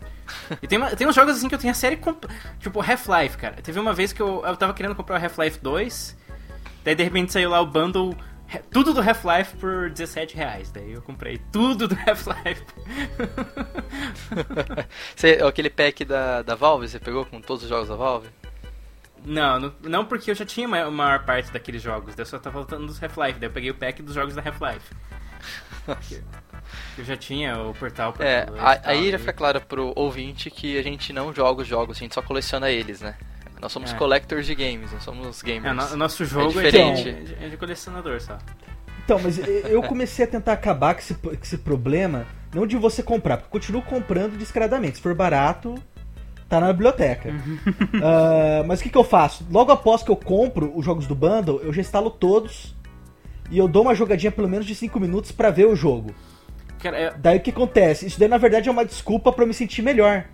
E 0.62 0.66
tem, 0.66 0.78
uma- 0.78 0.96
tem 0.96 1.06
uns 1.06 1.14
jogos 1.14 1.36
assim 1.36 1.48
que 1.48 1.54
eu 1.54 1.58
tenho 1.58 1.70
a 1.72 1.74
série. 1.74 1.96
comp- 1.96 2.24
Tipo, 2.58 2.80
Half-Life, 2.80 3.36
cara. 3.36 3.56
Teve 3.62 3.78
uma 3.78 3.92
vez 3.92 4.12
que 4.12 4.22
eu, 4.22 4.42
eu 4.46 4.56
tava 4.56 4.72
querendo 4.72 4.94
comprar 4.94 5.20
o 5.20 5.22
Half-Life 5.24 5.58
2, 5.60 6.16
daí 6.84 6.94
de 6.94 7.02
repente 7.04 7.32
saiu 7.32 7.50
lá 7.50 7.60
o 7.60 7.66
bundle. 7.66 8.16
Tudo 8.70 8.94
do 8.94 9.00
Half-Life 9.02 9.58
por 9.58 9.90
17 9.90 10.34
reais. 10.34 10.70
Daí 10.70 10.92
eu 10.94 11.02
comprei 11.02 11.36
tudo 11.52 11.86
do 11.86 11.94
Half-Life. 12.08 12.64
Aquele 15.46 15.68
pack 15.70 16.04
da, 16.04 16.40
da 16.42 16.54
Valve, 16.54 16.88
você 16.88 16.98
pegou 16.98 17.24
com 17.26 17.40
todos 17.42 17.62
os 17.64 17.68
jogos 17.68 17.88
da 17.88 17.96
Valve? 17.96 18.28
não, 19.24 19.58
não, 19.60 19.72
não 19.82 20.04
porque 20.06 20.30
eu 20.30 20.34
já 20.34 20.46
tinha 20.46 20.66
a 20.66 20.90
maior 20.90 21.24
parte 21.24 21.52
daqueles 21.52 21.82
jogos. 21.82 22.14
Daí 22.14 22.24
só 22.24 22.38
tá 22.38 22.50
faltando 22.50 22.86
dos 22.86 23.02
Half-Life. 23.02 23.38
Daí 23.38 23.48
eu 23.48 23.52
peguei 23.52 23.70
o 23.70 23.74
pack 23.74 24.00
dos 24.02 24.14
jogos 24.14 24.34
da 24.34 24.40
Half-Life. 24.42 24.94
Eu 26.98 27.04
já 27.04 27.16
tinha 27.16 27.58
o 27.62 27.72
portal 27.74 28.12
pra 28.12 28.26
É, 28.26 28.46
a- 28.58 28.74
e 28.74 28.78
tal, 28.80 28.92
aí 28.92 29.10
já 29.10 29.18
fica 29.18 29.32
claro 29.32 29.60
pro 29.60 29.92
ouvinte 29.96 30.50
que 30.50 30.78
a 30.78 30.82
gente 30.82 31.12
não 31.12 31.32
joga 31.34 31.62
os 31.62 31.68
jogos, 31.68 31.96
a 31.96 32.00
gente 32.00 32.14
só 32.14 32.20
coleciona 32.22 32.70
eles, 32.70 33.00
né? 33.00 33.14
Nós 33.60 33.72
somos 33.72 33.92
É. 33.92 33.96
collectors 33.96 34.46
de 34.46 34.54
games, 34.54 34.92
não 34.92 35.00
somos 35.00 35.42
gamers. 35.42 35.66
É, 35.66 35.72
no- 35.88 35.94
o 35.94 35.96
nosso 35.96 36.24
jogo 36.24 36.60
é, 36.60 36.64
diferente. 36.64 37.12
de, 37.12 37.44
é 37.44 37.48
de 37.48 37.56
colecionador 37.56 38.20
só. 38.20 38.38
Então, 39.04 39.18
mas 39.22 39.38
eu 39.38 39.82
comecei 39.82 40.24
a 40.26 40.28
tentar 40.28 40.52
acabar 40.52 40.94
com 40.94 41.00
esse, 41.00 41.14
com 41.14 41.30
esse 41.32 41.56
problema, 41.58 42.26
não 42.54 42.66
de 42.66 42.76
você 42.76 43.02
comprar, 43.02 43.38
porque 43.38 43.46
eu 43.56 43.60
continuo 43.60 43.82
comprando 43.82 44.36
descaradamente. 44.36 44.96
Se 44.96 45.02
for 45.02 45.14
barato, 45.14 45.74
tá 46.48 46.60
na 46.60 46.70
biblioteca. 46.72 47.30
Ah, 48.02 48.62
mas 48.66 48.80
o 48.80 48.82
que, 48.82 48.90
que 48.90 48.98
eu 48.98 49.04
faço? 49.04 49.46
Logo 49.50 49.72
após 49.72 50.02
que 50.02 50.10
eu 50.10 50.16
compro 50.16 50.70
os 50.76 50.84
jogos 50.84 51.06
do 51.06 51.14
bundle, 51.14 51.58
eu 51.62 51.72
já 51.72 51.80
instalo 51.80 52.10
todos 52.10 52.76
e 53.50 53.58
eu 53.58 53.68
dou 53.68 53.82
uma 53.82 53.94
jogadinha 53.94 54.30
pelo 54.32 54.48
menos 54.48 54.66
de 54.66 54.74
5 54.74 54.98
minutos 55.00 55.32
pra 55.32 55.50
ver 55.50 55.66
o 55.66 55.74
jogo. 55.76 56.14
Cara, 56.80 56.96
é- 56.98 57.14
Daí 57.16 57.38
o 57.38 57.40
que 57.40 57.50
acontece? 57.50 58.06
Isso 58.06 58.18
daí 58.20 58.28
na 58.28 58.38
verdade 58.38 58.68
é 58.68 58.72
uma 58.72 58.84
desculpa 58.84 59.32
pra 59.32 59.44
eu 59.44 59.48
me 59.48 59.54
sentir 59.54 59.82
melhor. 59.82 60.24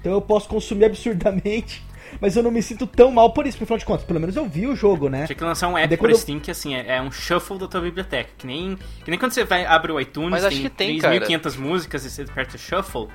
Então 0.00 0.12
eu 0.12 0.20
posso 0.20 0.48
consumir 0.48 0.84
absurdamente, 0.86 1.82
mas 2.20 2.36
eu 2.36 2.42
não 2.42 2.50
me 2.50 2.62
sinto 2.62 2.86
tão 2.86 3.10
mal 3.10 3.32
por 3.32 3.46
isso, 3.46 3.56
porque 3.56 3.64
afinal 3.64 3.78
de 3.78 3.84
contas, 3.84 4.04
pelo 4.04 4.20
menos 4.20 4.34
eu 4.36 4.44
vi 4.46 4.66
o 4.66 4.74
jogo, 4.74 5.08
né? 5.08 5.26
Tinha 5.26 5.36
que 5.36 5.44
lançar 5.44 5.68
um 5.68 5.78
app 5.78 5.96
quando 5.96 6.10
eu- 6.12 6.18
Steam 6.18 6.40
que 6.40 6.50
assim, 6.50 6.74
é, 6.74 6.96
é 6.96 7.00
um 7.02 7.10
shuffle 7.12 7.58
da 7.58 7.68
tua 7.68 7.80
biblioteca. 7.80 8.30
Que 8.36 8.46
nem, 8.46 8.76
que 9.04 9.10
nem 9.10 9.18
quando 9.18 9.32
você 9.32 9.44
vai 9.44 9.64
abre 9.64 9.92
o 9.92 10.00
iTunes, 10.00 10.30
Mas 10.42 10.44
tem, 10.46 10.68
tem, 10.68 10.98
3.500 10.98 11.56
músicas 11.56 12.04
e 12.04 12.10
você 12.10 12.22
aperta 12.22 12.58
shuffle. 12.58 13.08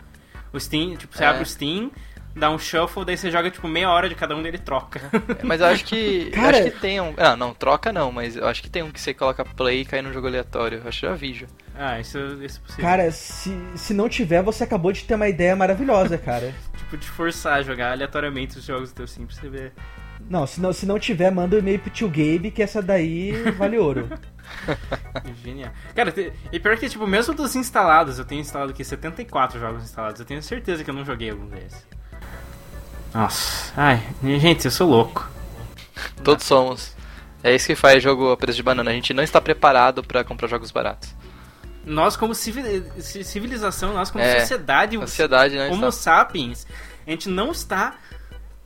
O 0.52 0.60
Steam, 0.60 0.96
tipo, 0.96 1.16
você 1.16 1.24
É. 1.24 1.28
abre 1.28 1.44
o 1.44 1.46
Steam, 1.46 1.92
dá 2.36 2.50
um 2.50 2.58
shuffle, 2.60 3.04
daí 3.06 3.18
você 3.18 3.30
joga 3.32 3.50
tipo 3.52 3.68
meia 3.68 3.90
hora 3.90 4.08
de 4.08 4.16
cada 4.16 4.36
um 4.36 4.42
dele 4.42 4.58
troca. 4.58 5.02
Mas 5.44 5.62
eu 5.62 5.68
acho 5.68 5.86
que. 5.86 6.30
eu 6.34 6.42
Cara- 6.42 6.58
acho 6.60 6.72
que 6.72 6.80
tem 6.80 7.00
um. 7.02 7.14
Ah, 7.18 7.36
não, 7.36 7.54
troca 7.54 7.92
não, 7.92 8.12
mas 8.12 8.36
eu 8.36 8.48
acho 8.48 8.62
que 8.62 8.70
tem 8.70 8.84
um 8.84 8.92
que 8.92 9.00
você 9.00 9.14
coloca 9.14 9.44
play 9.44 9.82
e 9.82 9.86
cai 9.86 10.02
no 10.02 10.14
jogo 10.14 10.28
aleatório. 10.28 10.80
Eu 10.84 10.88
acho 10.90 11.00
que 11.02 11.06
já 11.08 11.14
vi 11.16 11.34
já. 11.34 11.48
ah, 11.76 12.00
isso, 12.00 12.18
isso 12.44 12.60
é 12.64 12.66
possível. 12.66 12.84
Cara, 12.86 13.12
se, 13.12 13.58
se 13.76 13.94
não 13.94 14.08
tiver, 14.10 14.42
você 14.44 14.64
acabou 14.64 14.92
de 14.92 15.04
ter 15.04 15.16
uma 15.16 15.28
ideia 15.28 15.56
maravilhosa, 15.56 16.18
cara. 16.18 16.54
Tipo, 16.90 16.98
te 16.98 17.10
forçar 17.10 17.60
a 17.60 17.62
jogar 17.62 17.92
aleatoriamente 17.92 18.58
os 18.58 18.66
jogos 18.66 18.92
do 18.92 18.96
teu 18.96 19.06
Steam 19.08 19.28
pra 19.28 19.36
você 19.36 19.48
ver. 19.48 19.74
Não, 20.28 20.46
se 20.48 20.60
não, 20.60 20.74
se 20.74 20.86
não 20.88 20.98
tiver, 20.98 21.32
manda 21.32 21.56
um 21.56 21.60
e-mail 21.60 21.78
pro 21.80 21.90
tio 21.92 22.08
Gabe, 22.08 22.50
que 22.52 22.64
essa 22.64 22.82
daí 22.82 23.32
vale 23.58 23.78
ouro. 23.78 24.10
Genial. 25.44 25.72
Cara, 25.96 26.14
e 26.52 26.60
pior 26.60 26.78
que, 26.78 26.90
tipo, 26.90 27.06
mesmo 27.08 27.34
dos 27.34 27.56
instalados, 27.56 28.20
eu 28.20 28.26
tenho 28.26 28.42
instalado 28.42 28.72
aqui 28.72 28.84
74 28.84 29.60
jogos 29.60 29.84
instalados. 29.84 30.20
Eu 30.20 30.26
tenho 30.26 30.42
certeza 30.42 30.84
que 30.84 30.90
eu 30.90 30.94
não 30.94 31.06
joguei 31.06 31.30
algum 31.30 31.48
deles. 31.48 31.86
Nossa. 33.14 33.74
Ai, 33.76 34.02
gente, 34.40 34.66
eu 34.66 34.72
sou 34.72 34.88
louco. 34.90 35.28
Todos 36.24 36.46
somos. 36.46 36.96
É 37.44 37.56
isso 37.56 37.68
que 37.68 37.76
faz 37.76 38.04
jogo 38.04 38.32
a 38.32 38.38
preço 38.38 38.58
de 38.58 38.64
banana. 38.64 38.92
A 38.92 38.94
gente 38.94 39.14
não 39.14 39.24
está 39.24 39.40
preparado 39.42 40.04
pra 40.04 40.24
comprar 40.24 40.48
jogos 40.48 40.72
baratos. 40.72 41.14
Nós, 41.86 42.16
como 42.18 42.36
civili- 42.36 42.84
ci- 43.02 43.24
civilização, 43.24 43.94
nós, 43.94 44.12
como 44.12 44.24
É, 44.24 44.42
sociedade, 44.42 44.98
Ansiedade, 44.98 45.56
né? 45.56 45.68
Homo 45.70 45.88
está- 45.88 45.92
sapiens, 45.92 46.68
a 47.08 47.10
gente 47.10 47.30
não 47.30 47.52
está. 47.52 47.96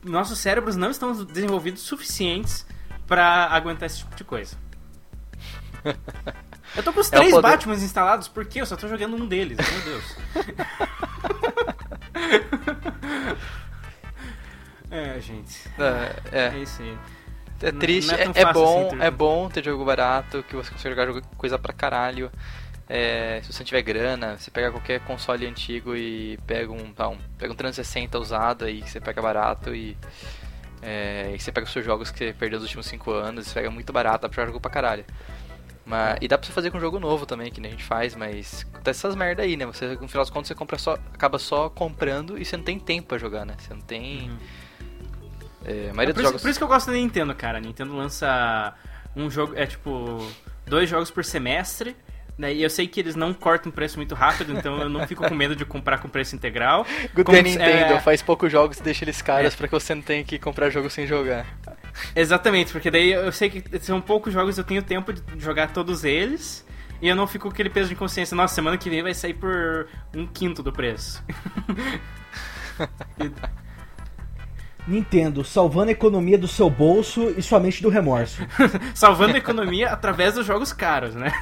Nossos 0.02 0.38
cérebros 0.38 0.76
não 0.76 0.90
estão 0.90 1.24
desenvolvidos 1.24 1.82
suficientes 1.82 2.66
pra 3.06 3.46
aguentar 3.46 3.86
esse 3.86 3.98
tipo 3.98 4.14
de 4.14 4.24
coisa. 4.24 4.56
Eu 6.76 6.82
tô 6.82 6.92
com 6.92 7.00
os 7.00 7.10
É 7.12 7.16
três 7.16 7.30
poder- 7.30 7.42
Batmans 7.48 7.82
instalados, 7.82 8.26
por 8.26 8.44
quê? 8.44 8.60
Eu 8.60 8.66
só 8.66 8.74
tô 8.76 8.88
jogando 8.88 9.14
um 9.16 9.26
deles, 9.26 9.56
meu 9.56 9.80
Deus. 9.82 10.16
é, 14.94 15.20
gente. 15.20 15.68
É, 15.78 16.38
é. 16.38 16.46
É 16.54 16.58
isso 16.58 16.82
aí. 16.82 16.96
É 17.62 17.72
triste, 17.72 18.08
não 18.10 18.18
é 18.18 18.22
é, 18.22 18.40
é 18.42 18.52
bom, 18.52 18.78
assim 18.86 18.88
ter 18.90 18.96
é 19.02 19.04
jogo. 19.06 19.16
bom 19.16 19.48
ter 19.48 19.64
jogo 19.64 19.84
barato, 19.84 20.42
que 20.48 20.56
você 20.56 20.70
consegue 20.70 20.94
jogar 20.94 21.06
jogo- 21.06 21.22
coisa 21.36 21.58
pra 21.58 21.72
caralho. 21.72 22.30
É, 22.88 23.40
se 23.42 23.52
você 23.52 23.60
não 23.60 23.66
tiver 23.66 23.80
grana, 23.82 24.36
você 24.36 24.50
pega 24.50 24.70
qualquer 24.70 25.00
console 25.00 25.46
antigo 25.46 25.96
e 25.96 26.38
pega 26.46 26.70
um, 26.70 26.92
tá, 26.92 27.08
um, 27.08 27.16
pega 27.38 27.52
um 27.52 27.56
360 27.56 28.18
usado 28.18 28.64
aí 28.66 28.82
que 28.82 28.90
você 28.90 29.00
pega 29.00 29.22
barato 29.22 29.74
e, 29.74 29.96
é, 30.82 31.32
e 31.34 31.40
você 31.40 31.50
pega 31.50 31.64
os 31.66 31.72
seus 31.72 31.84
jogos 31.84 32.10
que 32.10 32.18
você 32.18 32.34
perdeu 32.38 32.58
nos 32.58 32.64
últimos 32.66 32.86
5 32.86 33.10
anos, 33.12 33.46
você 33.46 33.54
pega 33.54 33.70
muito 33.70 33.90
barato, 33.92 34.22
dá 34.22 34.28
pra 34.28 34.36
jogar 34.36 34.46
jogo 34.48 34.60
pra 34.60 34.70
caralho. 34.70 35.04
Mas, 35.86 36.18
e 36.20 36.28
dá 36.28 36.36
pra 36.36 36.46
você 36.46 36.52
fazer 36.52 36.70
com 36.70 36.80
jogo 36.80 36.98
novo 37.00 37.24
também, 37.24 37.50
que 37.50 37.60
nem 37.60 37.70
a 37.70 37.72
gente 37.74 37.84
faz, 37.84 38.14
mas 38.14 38.66
acontece 38.72 39.00
essas 39.00 39.14
merda 39.14 39.42
aí, 39.42 39.56
né? 39.56 39.64
Você, 39.66 39.86
no 39.88 40.08
final 40.08 40.22
das 40.24 40.30
contas, 40.30 40.48
você 40.48 40.54
compra 40.54 40.76
só, 40.78 40.94
acaba 41.12 41.38
só 41.38 41.68
comprando 41.70 42.38
e 42.38 42.44
você 42.44 42.56
não 42.56 42.64
tem 42.64 42.78
tempo 42.78 43.08
pra 43.08 43.18
jogar, 43.18 43.44
né? 43.46 43.54
Você 43.58 43.72
não 43.72 43.80
tem. 43.82 44.28
Uhum. 44.30 44.36
É, 45.64 45.70
a 45.70 45.74
É 45.90 45.92
maioria 45.92 46.14
por, 46.14 46.14
dos 46.14 46.16
isso, 46.16 46.22
jogos. 46.24 46.42
por 46.42 46.48
isso 46.50 46.58
que 46.58 46.64
eu 46.64 46.68
gosto 46.68 46.86
da 46.88 46.92
Nintendo, 46.94 47.34
cara. 47.34 47.58
A 47.58 47.60
Nintendo 47.60 47.96
lança 47.96 48.74
um 49.16 49.30
jogo, 49.30 49.54
é 49.56 49.66
tipo, 49.66 50.26
dois 50.66 50.88
jogos 50.88 51.10
por 51.10 51.24
semestre. 51.24 51.96
Daí 52.36 52.60
eu 52.62 52.68
sei 52.68 52.88
que 52.88 52.98
eles 52.98 53.14
não 53.14 53.32
cortam 53.32 53.70
o 53.70 53.72
preço 53.72 53.96
muito 53.96 54.12
rápido, 54.12 54.52
então 54.58 54.76
eu 54.80 54.88
não 54.88 55.06
fico 55.06 55.24
com 55.28 55.34
medo 55.36 55.54
de 55.54 55.64
comprar 55.64 55.98
com 55.98 56.08
preço 56.08 56.34
integral. 56.34 56.84
Good 57.14 57.22
Como- 57.24 57.40
Nintendo 57.40 57.92
é, 57.94 58.00
faz 58.00 58.22
poucos 58.22 58.50
jogos 58.50 58.78
e 58.78 58.82
deixa 58.82 59.04
eles 59.04 59.22
caros 59.22 59.54
É. 59.54 59.56
pra 59.56 59.68
que 59.68 59.72
você 59.72 59.94
não 59.94 60.02
tenha 60.02 60.24
que 60.24 60.36
comprar 60.36 60.68
jogo 60.68 60.90
sem 60.90 61.06
jogar. 61.06 61.46
Exatamente, 62.16 62.72
porque 62.72 62.90
daí 62.90 63.12
eu 63.12 63.30
sei 63.30 63.48
que 63.50 63.78
são 63.78 64.00
poucos 64.00 64.32
jogos, 64.32 64.58
eu 64.58 64.64
tenho 64.64 64.82
tempo 64.82 65.12
de 65.12 65.22
jogar 65.38 65.68
todos 65.72 66.02
eles. 66.02 66.66
E 67.00 67.08
eu 67.08 67.14
não 67.14 67.26
fico 67.28 67.46
com 67.46 67.52
aquele 67.52 67.70
peso 67.70 67.88
de 67.88 67.94
consciência, 67.94 68.34
nossa, 68.36 68.52
semana 68.54 68.76
que 68.78 68.90
vem 68.90 69.00
vai 69.02 69.14
sair 69.14 69.34
por 69.34 69.86
um 70.12 70.26
quinto 70.26 70.60
do 70.60 70.72
preço. 70.72 71.22
Nintendo, 74.86 75.42
salvando 75.44 75.88
a 75.88 75.92
economia 75.92 76.36
do 76.36 76.46
seu 76.46 76.68
bolso 76.68 77.32
e 77.36 77.42
sua 77.42 77.58
mente 77.58 77.82
do 77.82 77.88
remorso. 77.88 78.42
Salvando 78.94 79.34
a 79.34 79.38
economia 79.38 79.88
através 79.90 80.34
dos 80.34 80.44
jogos 80.44 80.72
caros, 80.72 81.14
né? 81.14 81.32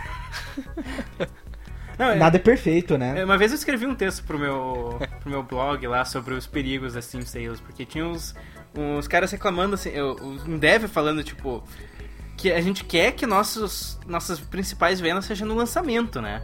Não, 1.99 2.11
é- 2.11 2.15
Nada 2.17 2.37
é 2.37 2.41
perfeito, 2.41 2.97
né? 2.97 3.25
Uma 3.25 3.37
vez 3.37 3.51
eu 3.51 3.57
escrevi 3.57 3.87
um 3.87 3.95
texto 3.95 4.25
pro 4.25 4.39
meu, 4.39 4.99
pro 5.21 5.31
meu 5.31 5.43
blog 5.43 5.87
lá 5.87 6.05
sobre 6.05 6.35
os 6.35 6.47
perigos 6.47 6.95
da 6.95 7.03
Steam 7.03 7.23
Sales, 7.25 7.61
porque 7.61 7.85
tinha 7.85 8.05
uns, 8.07 8.35
uns 8.77 9.09
caras 9.09 9.31
reclamando, 9.31 9.75
assim, 9.75 9.91
um 10.47 10.59
dev 10.59 10.85
falando, 10.87 11.23
tipo, 11.25 11.63
que 12.37 12.51
a 12.51 12.61
gente 12.61 12.85
quer 12.85 13.13
que 13.13 13.27
nossos, 13.27 13.99
nossas 14.07 14.41
principais 14.41 15.01
vendas 15.01 15.25
sejam 15.25 15.47
no 15.47 15.55
lançamento, 15.55 16.21
né? 16.21 16.43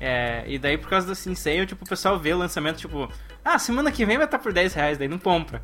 É, 0.00 0.42
e 0.48 0.58
daí 0.58 0.76
por 0.76 0.88
causa 0.88 1.06
da 1.06 1.14
Steam 1.14 1.36
Sale, 1.36 1.66
tipo, 1.66 1.84
o 1.84 1.88
pessoal 1.88 2.18
vê 2.18 2.32
o 2.32 2.38
lançamento, 2.38 2.78
tipo, 2.78 3.08
ah, 3.44 3.58
semana 3.58 3.92
que 3.92 4.04
vem 4.04 4.16
vai 4.16 4.26
estar 4.26 4.38
por 4.38 4.52
10 4.52 4.74
reais, 4.74 4.98
daí 4.98 5.06
não 5.06 5.18
compra. 5.18 5.62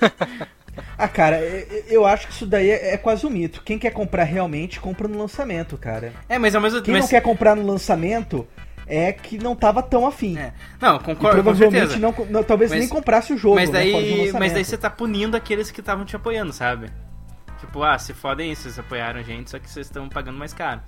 Ah, 0.98 1.08
cara, 1.08 1.40
eu- 1.88 2.06
acho 2.06 2.26
que 2.26 2.32
isso 2.32 2.46
daí 2.46 2.70
é 2.70 2.94
é 2.94 2.96
quase 2.98 3.26
um 3.26 3.30
mito. 3.30 3.62
Quem 3.62 3.78
quer 3.78 3.90
comprar 3.90 4.24
realmente, 4.24 4.78
compra 4.80 5.06
no 5.08 5.18
lançamento, 5.18 5.76
cara. 5.78 6.12
É, 6.28 6.38
mas 6.38 6.54
ao 6.54 6.60
mesmo 6.60 6.80
Quem 6.82 6.92
mas- 6.92 7.02
não 7.04 7.08
quer 7.08 7.20
comprar 7.22 7.54
no 7.54 7.66
lançamento 7.66 8.46
é 8.86 9.10
que 9.12 9.36
não 9.38 9.54
tava 9.56 9.82
tão 9.82 10.06
afim. 10.06 10.38
É. 10.38 10.52
Não, 10.80 10.96
E 10.96 11.00
concordo, 11.00 11.36
com 11.38 11.42
provavelmente 11.42 11.98
não, 11.98 12.14
não- 12.30 12.42
talvez 12.42 12.70
Mas- 12.70 12.80
nem 12.80 12.88
comprasse 12.88 13.32
o 13.32 13.38
jogo, 13.38 13.56
mas 13.56 13.70
né, 13.70 13.80
daí, 13.80 13.92
lançamento. 13.92 14.38
mas 14.38 14.52
daí 14.52 14.64
você 14.64 14.76
tá 14.78 14.88
punindo 14.90 15.36
aqueles 15.36 15.70
que 15.70 15.80
estavam 15.80 16.04
te 16.04 16.14
apoiando, 16.16 16.52
sabe? 16.52 16.90
Tipo, 17.60 17.82
ah, 17.82 17.98
se 17.98 18.12
fodem 18.14 18.52
isso, 18.52 18.62
vocês 18.62 18.78
apoiaram 18.78 19.20
a 19.20 19.22
gente, 19.22 19.50
só 19.50 19.58
que 19.58 19.68
vocês 19.70 19.86
estão 19.86 20.08
pagando 20.08 20.38
mais 20.38 20.52
caro. 20.54 20.80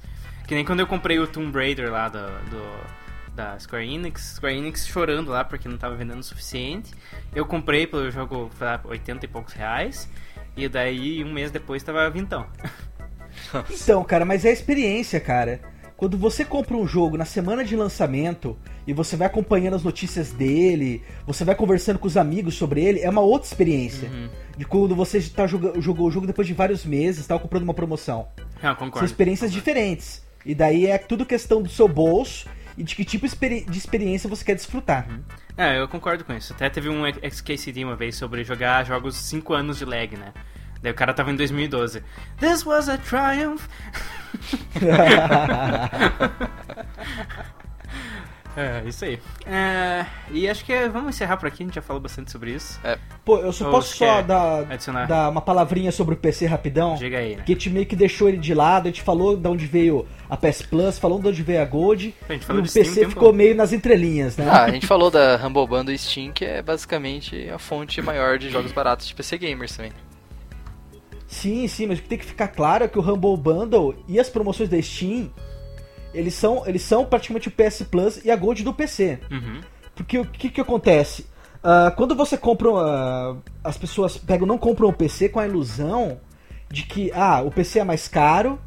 Que 0.47 0.55
nem 0.55 0.65
quando 0.65 0.81
eu 0.81 0.87
comprei 0.87 1.19
o 1.19 1.27
Tomb 1.27 1.53
Raider 1.59 1.91
lá 1.91 2.09
do, 2.09 2.19
do- 2.19 3.08
da 3.39 3.57
Square 3.59 3.89
Enix, 3.89 4.35
Square 4.35 4.57
Enix 4.57 4.87
chorando 4.87 5.31
lá 5.31 5.45
porque 5.45 5.69
não 5.69 5.79
tava 5.79 5.95
vendendo 5.95 6.19
o 6.19 6.25
suficiente. 6.25 6.93
Eu 7.33 7.47
comprei 7.47 7.87
pelo 7.87 8.11
jogo 8.11 8.51
sei 8.59 8.67
lá, 8.67 8.81
80 8.85 9.25
e 9.25 9.29
poucos 9.29 9.55
reais. 9.55 10.09
E 10.57 10.69
daí, 10.69 11.23
um 11.23 11.33
mês 11.33 11.53
depois, 11.53 11.83
tava 11.83 12.11
vintão. 12.11 12.47
Então, 13.71 14.03
cara, 14.03 14.25
mas 14.25 14.45
é 14.45 14.49
a 14.49 14.53
experiência, 14.53 15.21
cara. 15.21 15.61
Quando 15.97 16.19
você 16.19 16.45
compra 16.45 16.77
um 16.77 16.87
jogo 16.87 17.17
na 17.17 17.25
semana 17.25 17.65
de 17.65 17.77
lançamento 17.77 18.59
e 18.85 18.93
você 18.93 19.17
vai 19.17 19.29
acompanhando 19.29 19.75
as 19.75 19.85
notícias 19.85 20.33
dele, 20.33 21.03
você 21.25 21.45
vai 21.45 21.55
conversando 21.55 21.99
com 22.01 22.09
os 22.09 22.17
amigos 22.17 22.57
sobre 22.57 22.85
ele, 22.85 23.01
é 23.01 23.09
uma 23.09 23.21
outra 23.21 23.47
experiência. 23.47 24.09
Uhum. 24.09 24.29
De 24.57 24.65
quando 24.65 24.97
você 24.97 25.21
tá 25.21 25.47
joga, 25.47 25.81
jogou 25.81 26.09
o 26.09 26.11
jogo 26.11 26.27
depois 26.27 26.49
de 26.49 26.55
vários 26.55 26.85
meses, 26.85 27.27
tá 27.27 27.39
comprando 27.39 27.63
uma 27.63 27.75
promoção. 27.75 28.29
Não, 28.61 28.71
São 28.71 28.75
concordo. 28.75 29.07
experiências 29.07 29.53
diferentes. 29.53 30.23
E 30.45 30.55
daí 30.55 30.87
é 30.87 30.99
tudo 30.99 31.27
questão 31.27 31.63
do 31.63 31.69
seu 31.69 31.87
bolso 31.87 32.49
e 32.79 32.83
de 32.83 32.95
que 32.95 33.05
tipo 33.05 33.27
de 33.27 33.79
experiência 33.79 34.31
você 34.31 34.45
quer 34.45 34.55
desfrutar. 34.55 35.07
É, 35.57 35.79
eu 35.79 35.89
concordo 35.89 36.25
com 36.25 36.33
isso. 36.33 36.53
Até 36.53 36.71
teve 36.71 36.89
um 36.89 37.03
XKCD 37.05 37.85
uma 37.85 37.97
vez 37.97 38.17
sobre 38.17 38.45
jogar 38.45 38.87
jogos 38.87 39.17
5 39.17 39.53
anos 39.53 39.79
de 39.79 39.85
lag, 39.85 40.17
né? 40.17 40.33
Daí 40.81 40.93
o 40.93 40.95
cara 40.95 41.13
tava 41.13 41.33
em 41.33 41.37
2012. 41.37 42.05
This 42.39 42.65
was 42.65 42.89
a 42.89 42.97
triumph. 42.97 43.67
é, 48.57 48.83
isso 48.87 49.05
aí. 49.05 49.19
É, 49.47 50.05
e 50.31 50.49
acho 50.49 50.65
que 50.65 50.73
é- 50.73 50.89
vamos 50.89 51.11
encerrar 51.15 51.37
por 51.37 51.47
aqui, 51.47 51.63
a 51.63 51.67
gente 51.67 51.75
já 51.77 51.83
falou 51.83 52.01
bastante 52.03 52.31
sobre 52.33 52.53
isso. 52.53 52.81
Pô, 53.25 53.39
eu 53.39 53.53
só 53.53 53.67
Ou 53.67 53.71
posso 53.71 53.97
só 53.97 54.05
quer 54.05 54.23
dar, 54.25 54.61
adicionar? 54.73 55.07
dar 55.07 55.29
uma 55.31 55.41
palavrinha 55.41 55.93
sobre 55.93 56.15
o 56.15 56.17
PC 56.17 56.47
rapidão? 56.47 56.95
Diga 56.95 57.19
aí, 57.19 57.37
né? 57.37 57.43
Que 57.45 57.53
a 57.53 57.55
gente 57.55 57.71
meio 57.71 57.87
que 57.87 57.95
deixou 57.95 58.29
ele 58.29 58.39
de 58.39 58.55
lado, 58.55 58.87
a 58.87 58.91
gente 58.91 59.03
falou 59.03 59.37
de 59.37 59.47
onde 59.49 59.67
veio 59.67 60.07
a 60.29 60.37
PS 60.37 60.63
Plus, 60.63 60.99
falou 60.99 61.21
de 61.21 61.29
onde 61.29 61.43
veio 61.43 61.63
a 61.63 61.65
Gold, 61.65 62.15
A 62.29 62.33
gente 62.33 62.43
e 62.43 62.45
falou 62.47 62.61
o 62.61 62.65
de 62.65 62.71
Steam 62.71 62.85
PC 62.85 62.99
o 62.99 63.03
tempo 63.03 63.11
ficou 63.13 63.33
meio 63.33 63.55
nas 63.55 63.73
entrelinhas, 63.73 64.37
né? 64.37 64.49
Ah, 64.51 64.65
a 64.65 64.71
gente 64.71 64.87
falou 64.89 65.11
da 65.11 65.37
Humble 65.45 65.67
Bundle 65.67 65.97
Steam, 65.97 66.33
que 66.33 66.45
é 66.45 66.61
basicamente 66.63 67.49
a 67.51 67.59
fonte 67.59 68.01
maior 68.03 68.39
de 68.39 68.51
jogos 68.51 68.73
baratos 68.73 69.07
de 69.07 69.15
PC 69.15 69.39
Gamers 69.39 69.77
também. 69.77 69.93
Sim, 71.27 71.69
sim, 71.69 71.87
mas 71.87 71.99
o 71.99 72.03
que 72.03 72.09
tem 72.09 72.19
que 72.19 72.25
ficar 72.25 72.49
claro 72.49 72.85
é 72.85 72.89
que 72.89 72.99
o 72.99 73.03
Humble 73.03 73.37
Bundle 73.37 73.95
e 74.09 74.19
as 74.19 74.31
promoções 74.31 74.69
da 74.71 74.81
Steam, 74.81 75.31
eles 76.15 76.35
são, 76.35 76.67
eles 76.67 76.83
são 76.83 77.05
praticamente 77.05 77.49
o 77.49 77.51
PS 77.51 77.83
Plus 77.83 78.25
e 78.25 78.31
a 78.31 78.37
Gold 78.37 78.63
do 78.63 78.75
PC. 78.75 79.19
Uhum. 79.31 79.61
Porque 79.95 80.19
o 80.19 80.25
que, 80.25 80.49
que 80.49 80.61
acontece? 80.61 81.27
Ah, 81.63 81.93
quando 81.97 82.15
você 82.15 82.37
compra. 82.37 82.71
ah, 82.71 83.37
as 83.65 83.77
pessoas 83.77 84.17
pegam, 84.17 84.47
não 84.47 84.59
compram 84.59 84.89
o 84.89 84.93
PC 84.93 85.29
com 85.29 85.41
a 85.41 85.47
ilusão 85.47 86.21
de 86.71 86.83
que 86.83 87.11
ah, 87.13 87.43
o 87.43 87.51
PC 87.51 87.81
é 87.81 87.85
mais 87.85 88.09
caro, 88.09 88.59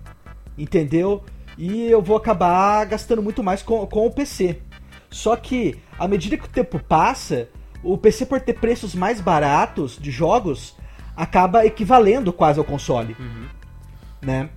entendeu? 0.58 1.24
E 1.58 1.88
eu 1.88 2.02
vou 2.02 2.18
acabar 2.18 2.86
gastando 2.86 3.22
muito 3.22 3.44
mais 3.44 3.62
com, 3.62 3.86
com 3.88 4.06
o 4.06 4.12
PC. 4.12 4.62
Só 5.10 5.36
que, 5.36 5.80
à 6.00 6.08
medida 6.08 6.38
que 6.38 6.46
o 6.46 6.50
tempo 6.50 6.80
passa, 6.80 7.50
o 7.84 7.98
PC, 7.98 8.26
por 8.26 8.40
ter 8.40 8.54
preços 8.54 8.96
mais 8.96 9.20
baratos 9.20 9.98
de 10.00 10.10
jogos, 10.10 10.76
acaba 11.16 11.66
equivalendo 11.66 12.32
quase 12.32 12.60
ao 12.60 12.66
console. 12.66 13.16
Né? 14.22 14.50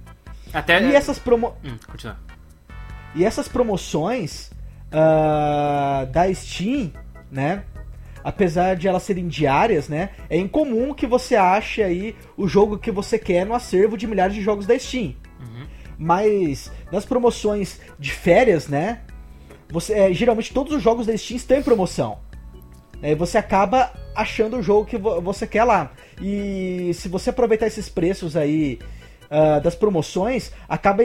Até. 0.53 0.83
E 0.83 0.95
essas 0.95 1.19
promo... 1.19 1.55
Hum, 1.65 1.77
continua. 1.91 2.17
E 3.15 3.25
essas 3.25 3.49
promoções 3.49 4.51
ah, 4.93 6.07
da 6.11 6.33
Steam, 6.33 6.93
né? 7.31 7.65
Apesar 8.23 8.75
de 8.75 8.89
elas 8.89 9.03
serem 9.03 9.29
diárias, 9.29 9.89
né? 9.89 10.11
É 10.31 10.37
incomum 10.39 10.95
que 10.95 11.07
você 11.07 11.37
ache 11.37 11.83
aí 11.83 12.17
o 12.37 12.49
jogo 12.49 12.79
que 12.79 12.91
você 12.91 13.19
quer 13.19 13.45
no 13.45 13.55
acervo 13.55 13.97
de 13.99 14.07
milhares 14.07 14.35
de 14.35 14.41
jogos 14.43 14.67
da 14.67 14.79
Steam. 14.79 15.15
Mas 15.99 16.73
nas 16.91 17.05
promoções 17.05 17.81
de 17.99 18.11
férias, 18.11 18.67
né? 18.67 19.01
Você, 19.71 19.93
é, 19.93 20.13
geralmente 20.13 20.53
todos 20.55 20.73
os 20.73 20.83
jogos 20.83 21.07
da 21.07 21.17
Steam 21.17 21.37
estão 21.37 21.59
em 21.59 21.63
promoção. 21.63 22.19
Aí 23.03 23.15
você 23.15 23.37
acaba 23.37 23.93
achando 24.15 24.57
o 24.57 24.63
jogo 24.63 24.87
que 24.87 24.97
vo- 24.97 25.21
você 25.21 25.47
quer 25.47 25.65
lá. 25.65 25.93
E 26.23 26.91
se 26.95 27.09
você 27.09 27.31
aproveitar 27.31 27.67
esses 27.67 27.89
preços 27.89 28.37
aí 28.37 28.79
ah, 29.31 29.59
das 29.59 29.75
promoções, 29.75 30.51
acaba 30.69 31.03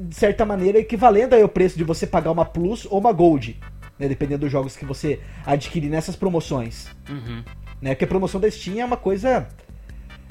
de 0.00 0.14
certa 0.14 0.44
maneira 0.44 0.78
equivalendo 0.78 1.34
aí 1.34 1.42
ao 1.42 1.48
preço 1.48 1.76
de 1.76 1.84
você 1.84 2.06
pagar 2.06 2.30
uma 2.30 2.44
Plus 2.44 2.86
ou 2.90 2.98
uma 2.98 3.12
Gold, 3.12 3.58
né, 3.98 4.08
dependendo 4.08 4.40
dos 4.40 4.52
jogos 4.52 4.76
que 4.76 4.84
você 4.84 5.20
adquirir 5.44 5.88
nessas 5.88 6.16
promoções. 6.16 6.88
Uhum. 7.08 7.42
Né, 7.80 7.90
porque 7.94 8.04
a 8.04 8.08
promoção 8.08 8.40
da 8.40 8.50
Steam 8.50 8.80
é 8.80 8.84
uma 8.84 8.96
coisa 8.96 9.48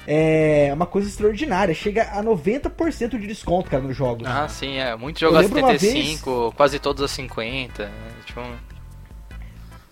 é 0.06 0.70
uma 0.74 0.84
coisa 0.84 1.08
extraordinária, 1.08 1.74
chega 1.74 2.02
a 2.12 2.22
90% 2.22 3.18
de 3.18 3.26
desconto, 3.26 3.70
cara, 3.70 3.82
nos 3.82 3.96
jogos. 3.96 4.26
Ah, 4.28 4.46
sim, 4.48 4.76
é. 4.76 4.94
Muitos 4.96 5.20
jogos 5.20 5.38
a 5.38 5.40
lembro 5.40 5.58
uma 5.60 5.78
75, 5.78 6.52
quase 6.54 6.78
todos 6.78 7.02
a 7.02 7.08
50. 7.08 7.86
né? 7.86 7.92
Tipo, 8.26 8.42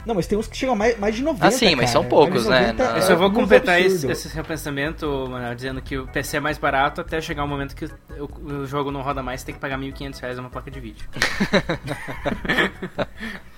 Não, 0.05 0.15
mas 0.17 0.27
tem 0.27 0.37
uns 0.37 0.49
que 0.49 0.57
chegam 0.57 0.75
a 0.75 0.77
mais, 0.77 0.99
mais 0.99 1.15
de 1.15 1.23
90, 1.23 1.47
Ah, 1.47 1.51
sim, 1.51 1.67
mas 1.77 1.77
cara. 1.77 1.89
são 1.89 2.05
poucos, 2.05 2.47
Mais 2.47 2.61
de 2.61 2.67
né? 2.67 2.73
90 2.73 2.85
Não. 2.91 2.97
Eu 2.97 3.03
só 3.03 3.15
vou 3.15 3.29
muito 3.31 3.41
completar 3.41 3.81
esse, 3.81 4.11
esse 4.11 4.43
pensamento, 4.43 5.07
Manuel, 5.31 5.55
dizendo 5.55 5.81
que 5.81 5.97
o 5.97 6.07
PC 6.09 6.39
é 6.39 6.41
mais 6.41 6.59
barato 6.59 7.01
até 7.01 7.21
chegar 7.21 7.45
o 7.45 7.49
momento 7.49 7.77
que 7.77 7.85
o, 7.85 8.53
o 8.63 8.67
jogo 8.67 8.91
não 8.91 9.01
roda 9.03 9.23
mais, 9.23 9.41
você 9.41 9.47
tem 9.47 9.55
que 9.55 9.61
pagar 9.61 9.79
1.500 9.79 10.21
reais 10.21 10.39
uma 10.39 10.51
placa 10.51 10.71
de 10.71 10.81
vídeo. 10.81 11.09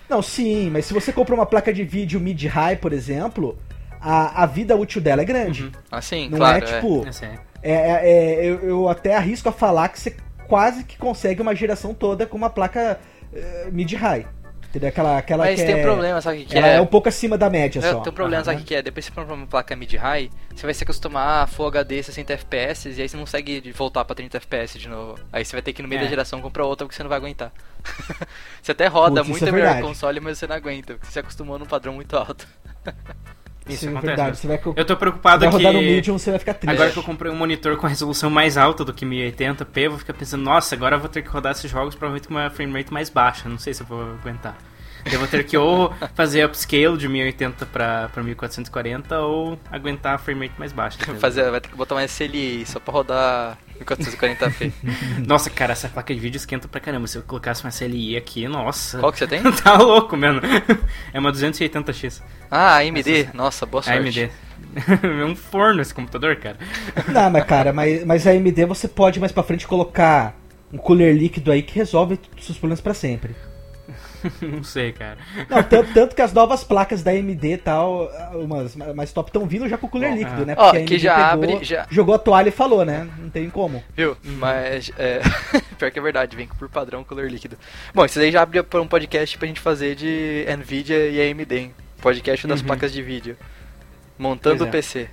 Não, 0.09 0.21
sim, 0.21 0.69
mas 0.71 0.85
se 0.85 0.93
você 0.95 1.13
compra 1.13 1.35
uma 1.35 1.47
placa 1.47 1.73
de 1.73 1.83
vídeo 1.83 2.21
mid-high, 2.21 2.77
por 2.77 2.93
exemplo, 2.93 3.59
a, 4.01 4.43
a 4.43 4.47
vida 4.47 4.77
útil 4.77 5.01
dela 5.01 5.23
é 5.23 5.25
grande. 5.25 5.73
assim, 5.91 6.29
Não 6.29 6.37
claro. 6.39 6.63
é 6.65 6.75
tipo. 6.75 7.07
É. 7.23 7.39
É, 7.63 7.73
é- 7.73 8.11
é- 8.45 8.47
eu, 8.47 8.59
eu 8.61 8.89
até 8.89 9.17
arrisco 9.17 9.49
a 9.49 9.53
falar 9.53 9.89
que 9.89 9.99
você 9.99 10.15
quase 10.47 10.85
que 10.85 10.99
consegue 10.99 11.41
uma 11.41 11.55
geração 11.55 11.95
toda 11.95 12.27
com 12.27 12.37
uma 12.37 12.51
placa 12.51 13.01
eh, 13.33 13.69
mid-high. 13.73 14.27
Entendeu? 14.75 14.89
Aquela, 14.89 15.19
aquela 15.19 15.45
Mas 15.45 15.63
tem 15.63 15.71
é, 15.71 15.77
um 15.77 15.83
problema, 15.83 16.21
sabe 16.21 16.43
o 16.43 16.47
que, 16.47 16.59
ela 16.59 16.67
é? 16.67 16.75
é 16.77 16.81
um 16.81 16.87
pouco 16.87 17.09
acima 17.09 17.39
da 17.39 17.49
média 17.49 17.79
É, 17.79 17.93
só. 17.93 18.01
Tem 18.01 18.11
um 18.11 18.15
problema, 18.15 18.39
Aham. 18.39 18.45
sabe 18.45 18.57
o 18.57 18.61
que 18.61 18.67
que 18.67 18.75
é? 18.75 18.83
Depois 18.83 19.05
você 19.05 19.13
compra 19.13 19.33
uma 19.33 19.47
placa 19.47 19.77
mid-high, 19.77 20.29
você 20.53 20.67
vai 20.67 20.75
se 20.75 20.83
acostumar 20.83 21.45
a 21.45 21.47
Full 21.47 21.69
HD 21.69 22.03
60 22.03 22.33
FPS 22.33 22.89
e 22.89 23.01
aí 23.01 23.09
você 23.09 23.17
não 23.17 23.23
consegue 23.23 23.71
voltar 23.71 24.05
pra 24.05 24.17
30 24.17 24.37
FPS 24.39 24.77
de 24.77 24.89
novo. 24.89 25.17
Aí 25.33 25.45
você 25.45 25.53
vai 25.55 25.63
ter 25.63 25.73
que 25.73 25.81
ir 25.81 25.85
no 25.85 25.89
meio 25.89 26.01
É. 26.01 26.03
da 26.05 26.11
geração 26.11 26.41
comprar 26.41 26.65
outra 26.67 26.85
porque 26.85 26.97
você 26.97 27.05
não 27.05 27.09
vai 27.09 27.19
aguentar. 27.19 27.53
você 28.61 28.73
até 28.73 28.89
roda 28.89 29.21
Putz, 29.21 29.29
muito 29.31 29.45
é 29.49 29.53
melhor 29.53 29.65
verdade. 29.67 29.85
o 29.85 29.89
console, 29.89 30.19
mas 30.19 30.39
você 30.39 30.47
não 30.49 30.57
aguenta, 30.57 30.95
porque 30.95 31.07
você 31.07 31.13
se 31.13 31.19
acostumou 31.21 31.57
num 31.57 31.67
padrão 31.67 31.95
muito 31.95 32.17
alto. 32.17 32.45
Isso 33.69 33.81
Sim, 33.81 33.89
acontece. 33.89 34.07
verdade. 34.07 34.39
Você 34.39 34.47
vai, 34.47 34.61
Eu 34.77 34.85
tô 34.85 34.97
preocupado 34.97 35.41
vai 35.41 35.49
que. 35.49 35.57
rodar 35.57 35.73
no 35.73 35.81
medium, 35.81 36.19
você 36.19 36.31
vai 36.31 36.39
ficar 36.39 36.55
triste. 36.55 36.73
Agora 36.73 36.91
que 36.91 36.99
eu 36.99 37.03
comprei 37.03 37.33
um 37.33 37.37
monitor 37.37 37.77
com 37.77 37.87
resolução 37.87 38.29
mais 38.29 38.59
alta 38.59 38.85
do 38.85 38.93
que 38.93 39.07
1080p, 39.07 39.79
eu 39.79 39.91
vou 39.91 39.99
ficar 39.99 40.13
pensando, 40.13 40.43
nossa, 40.45 40.75
agora 40.75 40.97
eu 40.97 41.01
vou 41.01 41.09
ter 41.09 41.23
que 41.23 41.29
rodar 41.29 41.53
esses 41.53 41.71
jogos 41.71 41.95
provavelmente 41.95 42.29
com 42.29 42.35
uma 42.35 42.51
frame 42.51 42.73
rate 42.75 42.93
mais 42.93 43.09
baixa. 43.09 43.49
Não 43.49 43.59
sei 43.59 43.73
se 43.73 43.83
eu 43.83 43.87
vou 43.87 44.03
aguentar. 44.03 44.57
Eu 45.13 45.19
vou 45.19 45.29
ter 45.29 45.45
que 45.45 45.57
ou 45.57 45.93
fazer 46.15 46.45
upscale 46.45 46.97
de 46.97 47.09
1080 47.09 47.67
pra, 47.67 48.09
pra 48.09 48.23
1440 48.23 49.19
ou 49.21 49.59
aguentar 49.71 50.15
a 50.15 50.19
frame 50.19 50.47
rate 50.47 50.59
mais 50.59 50.73
baixa. 50.73 50.99
Fazer, 51.21 51.51
vai 51.51 51.61
ter 51.61 51.69
que 51.69 51.77
botar 51.77 51.95
uma 51.95 52.05
SLI 52.05 52.65
só 52.67 52.81
pra 52.81 52.93
rodar 52.93 53.59
1440p. 53.81 54.73
Nossa, 55.27 55.51
cara, 55.51 55.73
essa 55.73 55.89
placa 55.89 56.15
de 56.15 56.21
vídeo 56.21 56.37
esquenta 56.37 56.67
pra 56.69 56.81
caramba. 56.81 57.07
Se 57.07 57.19
eu 57.19 57.23
colocasse 57.23 57.63
uma 57.65 57.71
SLI 57.71 58.17
aqui, 58.17 58.49
nossa. 58.49 58.99
Qual 58.99 59.13
que 59.13 59.19
você 59.19 59.27
tem? 59.29 59.43
tá 59.43 59.77
louco, 59.77 60.17
mano. 60.17 60.41
É 61.13 61.19
uma 61.19 61.33
280x. 61.33 62.23
Ah, 62.51 62.79
AMD. 62.79 63.31
Nossa, 63.35 63.67
boa 63.67 63.83
sorte. 63.83 63.99
AMD. 63.99 64.31
É 65.21 65.25
um 65.25 65.37
forno 65.37 65.83
esse 65.83 65.93
computador, 65.93 66.37
cara. 66.37 66.57
Não, 67.09 67.31
mas 67.31 67.45
cara, 67.45 67.73
mas, 67.73 68.05
mas 68.05 68.27
a 68.27 68.31
AMD 68.31 68.65
você 68.65 68.89
pode 68.89 69.21
mais 69.21 69.33
pra 69.33 69.43
frente 69.43 69.67
colocar 69.67 70.35
um 70.73 70.79
cooler 70.79 71.15
líquido 71.15 71.53
aí 71.53 71.63
que 71.63 71.75
resolve 71.75 72.19
os 72.37 72.45
seus 72.45 72.59
problemas 72.59 72.81
pra 72.81 72.95
sempre. 72.95 73.35
Não 74.43 74.63
sei, 74.65 74.93
cara. 74.93 75.19
Não, 75.49 75.63
tanto, 75.63 75.93
tanto 75.93 76.15
que 76.17 76.23
as 76.23 76.33
novas 76.33 76.65
placas 76.65 77.03
da 77.03 77.11
AMD 77.11 77.45
e 77.53 77.57
tal, 77.57 78.11
umas 78.35 78.75
mais 78.95 79.13
top 79.13 79.29
estão 79.31 79.47
vindo 79.47 79.69
já 79.69 79.77
com 79.77 79.89
cooler 79.89 80.11
Bom, 80.11 80.17
líquido, 80.17 80.43
é. 80.43 80.45
né? 80.47 80.55
Ó, 80.57 80.65
Porque 80.71 80.77
a 80.79 80.85
que 80.85 80.95
AMD 80.95 80.99
já 81.03 81.15
pegou, 81.37 81.55
abre- 81.55 81.65
já- 81.65 81.87
jogou 81.91 82.15
a 82.15 82.19
toalha 82.19 82.49
e 82.49 82.53
falou, 82.53 82.85
né? 82.85 83.09
Não 83.19 83.31
tem 83.31 83.49
como. 83.51 83.83
Viu? 83.97 84.17
Mas, 84.23 84.91
é... 84.99 85.21
pior 85.79 85.91
que 85.91 85.99
é 85.99 86.03
verdade, 86.03 86.37
vem 86.37 86.47
por 86.47 86.69
padrão 86.69 87.05
color 87.05 87.31
líquido. 87.31 87.57
Bom, 87.95 88.05
isso 88.05 88.19
daí 88.19 88.31
já 88.33 88.43
abre 88.43 88.63
pra 88.63 88.81
um 88.81 88.87
podcast 88.89 89.37
pra 89.39 89.47
gente 89.49 89.61
fazer 89.61 89.95
de 89.95 90.45
Nvidia 90.57 91.09
e 91.09 91.21
AMD, 91.31 91.53
hein? 91.57 91.75
Podcast 92.01 92.47
das 92.47 92.61
Uhum. 92.61 92.67
placas 92.67 92.93
de 92.93 93.03
vídeo. 93.03 93.37
Montando 94.19 94.65
o 94.65 94.67
é. 94.67 94.71
PC. 94.71 95.09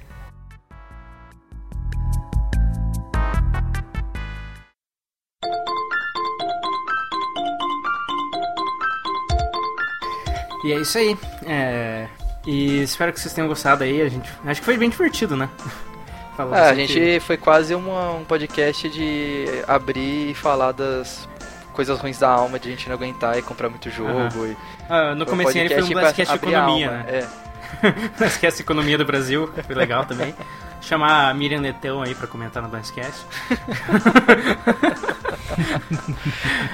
E 10.64 10.72
é 10.74 10.78
isso 10.78 10.98
aí. 10.98 11.18
É... 11.46 12.08
E 12.46 12.82
espero 12.82 13.14
que 13.14 13.20
vocês 13.20 13.34
tenham 13.34 13.48
gostado 13.48 13.84
aí. 13.84 14.02
A 14.02 14.10
gente... 14.10 14.30
Acho 14.46 14.62
que 14.62 14.66
foi 14.66 14.78
bem 14.78 14.90
divertido, 14.90 15.36
né? 15.36 15.50
Falar 16.36 16.58
Ah, 16.58 16.70
a 16.70 16.76
gente 16.76 17.20
foi 17.20 17.38
quase 17.38 17.76
uma- 17.76 18.12
um 18.12 18.24
podcast 18.24 18.90
de 18.90 19.46
abrir 19.68 20.32
e 20.32 20.34
falar 20.34 20.72
das 20.72 21.28
coisas 21.74 22.00
ruins 22.00 22.20
da 22.20 22.30
alma, 22.30 22.58
de 22.58 22.70
a 22.70 22.72
gente 22.72 22.88
não 22.88 22.96
aguentar 22.96 23.38
e 23.38 23.42
comprar 23.42 23.70
muito 23.70 23.90
jogo. 23.90 24.10
Aham. 24.10 24.48
E... 24.48 24.58
Ah, 24.90 25.16
no 25.16 25.26
comecinho 25.26 25.66
ele 25.66 25.74
foi 25.74 25.84
um 25.84 26.00
abrir 26.00 26.32
a 26.32 26.36
Economia, 26.36 26.92
né? 26.92 27.06
É. 27.10 28.26
Esquece 28.26 28.62
a 28.62 28.64
Economia 28.64 28.98
do 28.98 29.06
Brasil, 29.06 29.52
foi 29.66 29.76
legal 29.76 30.06
também. 30.06 30.34
Chamar 30.82 31.30
a 31.30 31.34
Miriam 31.34 31.62
Netão 31.62 32.02
aí 32.02 32.14
pra 32.16 32.28
comentar 32.28 32.62
no 32.62 32.70
Blastcast. 32.70 33.26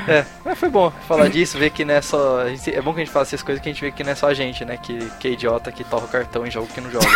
É, 0.07 0.23
mas 0.45 0.57
foi 0.57 0.69
bom 0.69 0.91
falar 1.07 1.27
disso, 1.29 1.57
ver 1.57 1.71
que 1.71 1.83
não 1.83 1.95
é 1.95 2.01
só. 2.01 2.41
a 2.41 2.49
gente- 2.49 2.73
É 2.73 2.81
bom 2.81 2.93
que 2.93 3.01
a 3.01 3.03
gente 3.03 3.11
fala 3.11 3.23
essas 3.23 3.41
coisas 3.41 3.61
que 3.61 3.69
a 3.69 3.71
gente 3.73 3.81
vê 3.81 3.91
que 3.91 4.03
não 4.03 4.11
é 4.11 4.15
só 4.15 4.27
a 4.27 4.33
gente, 4.33 4.63
né? 4.63 4.77
Que, 4.77 4.97
que 5.19 5.27
é 5.27 5.31
idiota 5.31 5.71
que 5.71 5.83
torra 5.83 6.05
o 6.05 6.07
cartão 6.07 6.45
em 6.45 6.51
jogo 6.51 6.67
que 6.67 6.79
não 6.79 6.89
joga. 6.91 7.07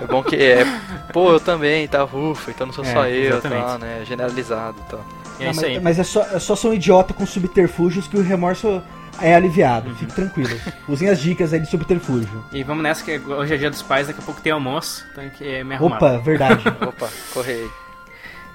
é 0.00 0.06
bom 0.06 0.22
que 0.22 0.36
é. 0.36 0.64
Pô, 1.12 1.32
eu 1.32 1.40
também, 1.40 1.86
tá? 1.88 2.04
Ufa, 2.04 2.50
então 2.50 2.66
não 2.66 2.72
sou 2.74 2.84
É, 2.84 2.92
só 2.92 3.06
eu, 3.06 3.32
exatamente. 3.38 3.64
tá, 3.66 3.78
né? 3.78 4.02
Generalizado 4.06 4.76
e 4.78 4.90
tal. 4.90 5.00
É 5.40 5.46
mas, 5.46 5.58
aí. 5.64 5.80
mas 5.80 5.98
é 5.98 6.04
só, 6.04 6.22
é 6.22 6.38
só 6.38 6.54
ser 6.56 6.68
um 6.68 6.74
idiota 6.74 7.12
com 7.12 7.26
subterfúgios 7.26 8.06
que 8.06 8.16
o 8.16 8.22
remorso 8.22 8.82
é 9.20 9.34
aliviado. 9.34 9.94
Fique 9.96 10.12
tranquilo. 10.12 10.58
Usem 10.88 11.08
as 11.08 11.20
dicas 11.20 11.52
aí 11.52 11.60
de 11.60 11.66
subterfúgio. 11.68 12.44
E 12.52 12.62
vamos 12.62 12.82
nessa 12.82 13.04
que 13.04 13.18
hoje 13.18 13.54
é 13.54 13.56
dia 13.56 13.70
dos 13.70 13.82
pais, 13.82 14.06
daqui 14.06 14.20
a 14.20 14.24
pouco 14.24 14.40
tem 14.40 14.52
almoço, 14.52 15.04
então 15.12 15.24
tem 15.24 15.32
que 15.32 15.64
me 15.64 15.74
arrumar. 15.74 15.96
Opa, 15.96 16.18
verdade. 16.18 16.64
Opa, 16.80 17.08
correi. 17.32 17.68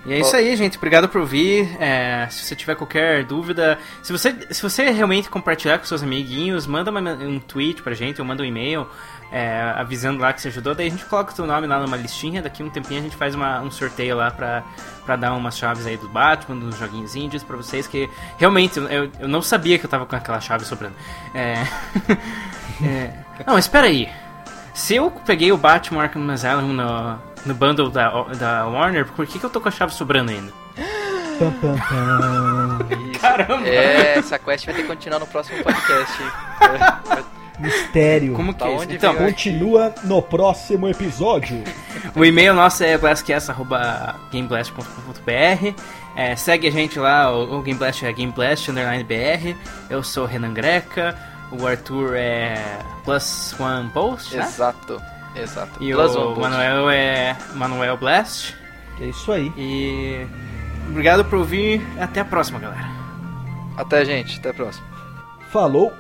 E 0.06 0.14
é 0.14 0.20
isso 0.20 0.36
aí, 0.36 0.56
gente. 0.56 0.78
Obrigado 0.78 1.10
por 1.10 1.22
ouvir. 1.22 1.76
É, 1.80 2.28
se 2.30 2.44
você 2.46 2.56
tiver 2.56 2.76
qualquer 2.76 3.24
dúvida, 3.24 3.80
se 4.04 4.12
você, 4.12 4.36
se 4.52 4.62
você 4.62 4.90
realmente 4.92 5.30
compartilhar 5.30 5.80
com 5.80 5.86
seus 5.86 6.04
amiguinhos, 6.04 6.68
manda 6.68 6.92
uma- 6.92 7.00
um 7.02 7.40
tweet 7.40 7.82
pra 7.82 7.94
gente 7.96 8.22
ou 8.22 8.28
manda 8.28 8.44
um 8.44 8.46
e-mail 8.46 8.88
é, 9.32 9.74
avisando 9.76 10.20
lá 10.22 10.32
que 10.32 10.40
você 10.42 10.50
ajudou. 10.50 10.76
Daí 10.76 10.88
a 10.88 10.92
gente 10.92 11.04
coloca 11.06 11.32
o 11.34 11.36
seu 11.36 11.48
nome 11.48 11.66
lá 11.66 11.80
numa 11.80 11.98
listinha. 11.98 12.42
Daqui 12.42 12.62
um 12.62 12.70
tempinho 12.70 13.00
a 13.00 13.04
gente 13.04 13.16
faz 13.16 13.34
uma- 13.34 13.60
um 13.62 13.72
sorteio 13.72 14.16
lá 14.16 14.30
pra, 14.30 14.64
pra 15.06 15.16
dar 15.16 15.34
umas 15.34 15.58
chaves 15.58 15.88
aí 15.88 15.98
do 15.98 16.08
Batman, 16.08 16.58
dos 16.58 16.78
joguinhos 16.78 17.16
índios 17.16 17.44
pra 17.44 17.58
vocês. 17.58 17.88
Que 17.88 18.08
realmente 18.38 18.78
eu, 18.78 19.10
eu 19.20 19.28
não 19.28 19.42
sabia 19.42 19.80
que 19.80 19.86
eu 19.86 19.90
tava 19.90 20.06
com 20.06 20.16
aquela 20.16 20.40
chave 20.40 20.64
sobrando. 20.66 20.96
É, 21.34 21.56
é, 22.86 23.14
não, 23.46 23.58
espera 23.58 23.88
aí. 23.88 24.08
Se 24.74 24.96
eu 24.96 25.10
peguei 25.26 25.52
o 25.52 25.58
Batman 25.58 26.04
Arkham 26.04 26.30
Asylum 26.30 26.74
no, 26.74 27.18
no 27.46 27.54
bundle 27.54 27.90
da, 27.90 28.10
da 28.34 28.68
Warner, 28.68 29.06
por 29.06 29.26
que, 29.26 29.40
que 29.40 29.46
eu 29.46 29.50
tô 29.50 29.62
com 29.62 29.70
a 29.70 29.72
chave 29.72 29.94
sobrando 29.94 30.32
ainda? 30.32 30.52
Caramba! 33.20 33.68
É, 33.68 34.18
essa 34.18 34.40
quest 34.40 34.66
vai 34.66 34.76
ter 34.76 34.82
que 34.82 34.88
continuar 34.88 35.20
no 35.20 35.28
próximo 35.28 35.64
podcast. 35.64 36.18
Mistério. 37.60 38.34
Como 38.34 38.54
que 38.54 38.64
é 38.64 38.74
isso? 38.74 38.84
onde 38.84 38.96
Então, 38.96 39.16
Continua 39.16 39.94
no 40.04 40.22
próximo 40.22 40.90
episódio. 40.90 41.64
o 42.16 42.26
e-mail 42.26 42.54
nosso 42.54 42.84
é 42.84 42.98
blastcast.gameblast.com.br 42.98 45.82
é, 46.18 46.36
Segue 46.36 46.68
a 46.68 46.72
gente 46.72 47.00
lá, 47.00 47.32
o, 47.32 47.60
o 47.60 47.62
Gameblast 47.62 48.06
é 48.06 48.12
Gameblast 48.12 48.70
underline 48.70 49.04
BR 49.04 49.56
Eu 49.90 50.04
sou 50.04 50.24
o 50.24 50.28
Renan 50.28 50.54
Greca, 50.54 51.18
o 51.52 51.66
Arthur 51.66 52.16
é 52.16 52.80
Plus 53.04 53.56
One 53.60 53.90
Post, 53.90 54.36
né? 54.36 54.44
Exato. 55.36 55.84
E 55.84 55.92
Plus 55.92 56.16
o. 56.16 56.36
Manuel 56.36 56.90
é 56.90 57.36
Manuel 57.54 57.98
Blast 57.98 58.56
É 59.00 59.06
isso 59.06 59.32
aí. 59.32 59.52
E 59.58 60.26
obrigado 60.90 61.26
por 61.26 61.40
ouvir, 61.40 61.82
até 62.00 62.22
a 62.22 62.26
próxima 62.26 62.60
galera 62.60 62.88
Até, 63.78 64.06
gente. 64.06 64.40
Até 64.40 64.50
a 64.50 64.54
próxima. 64.54 64.86
Falou. 65.52 65.92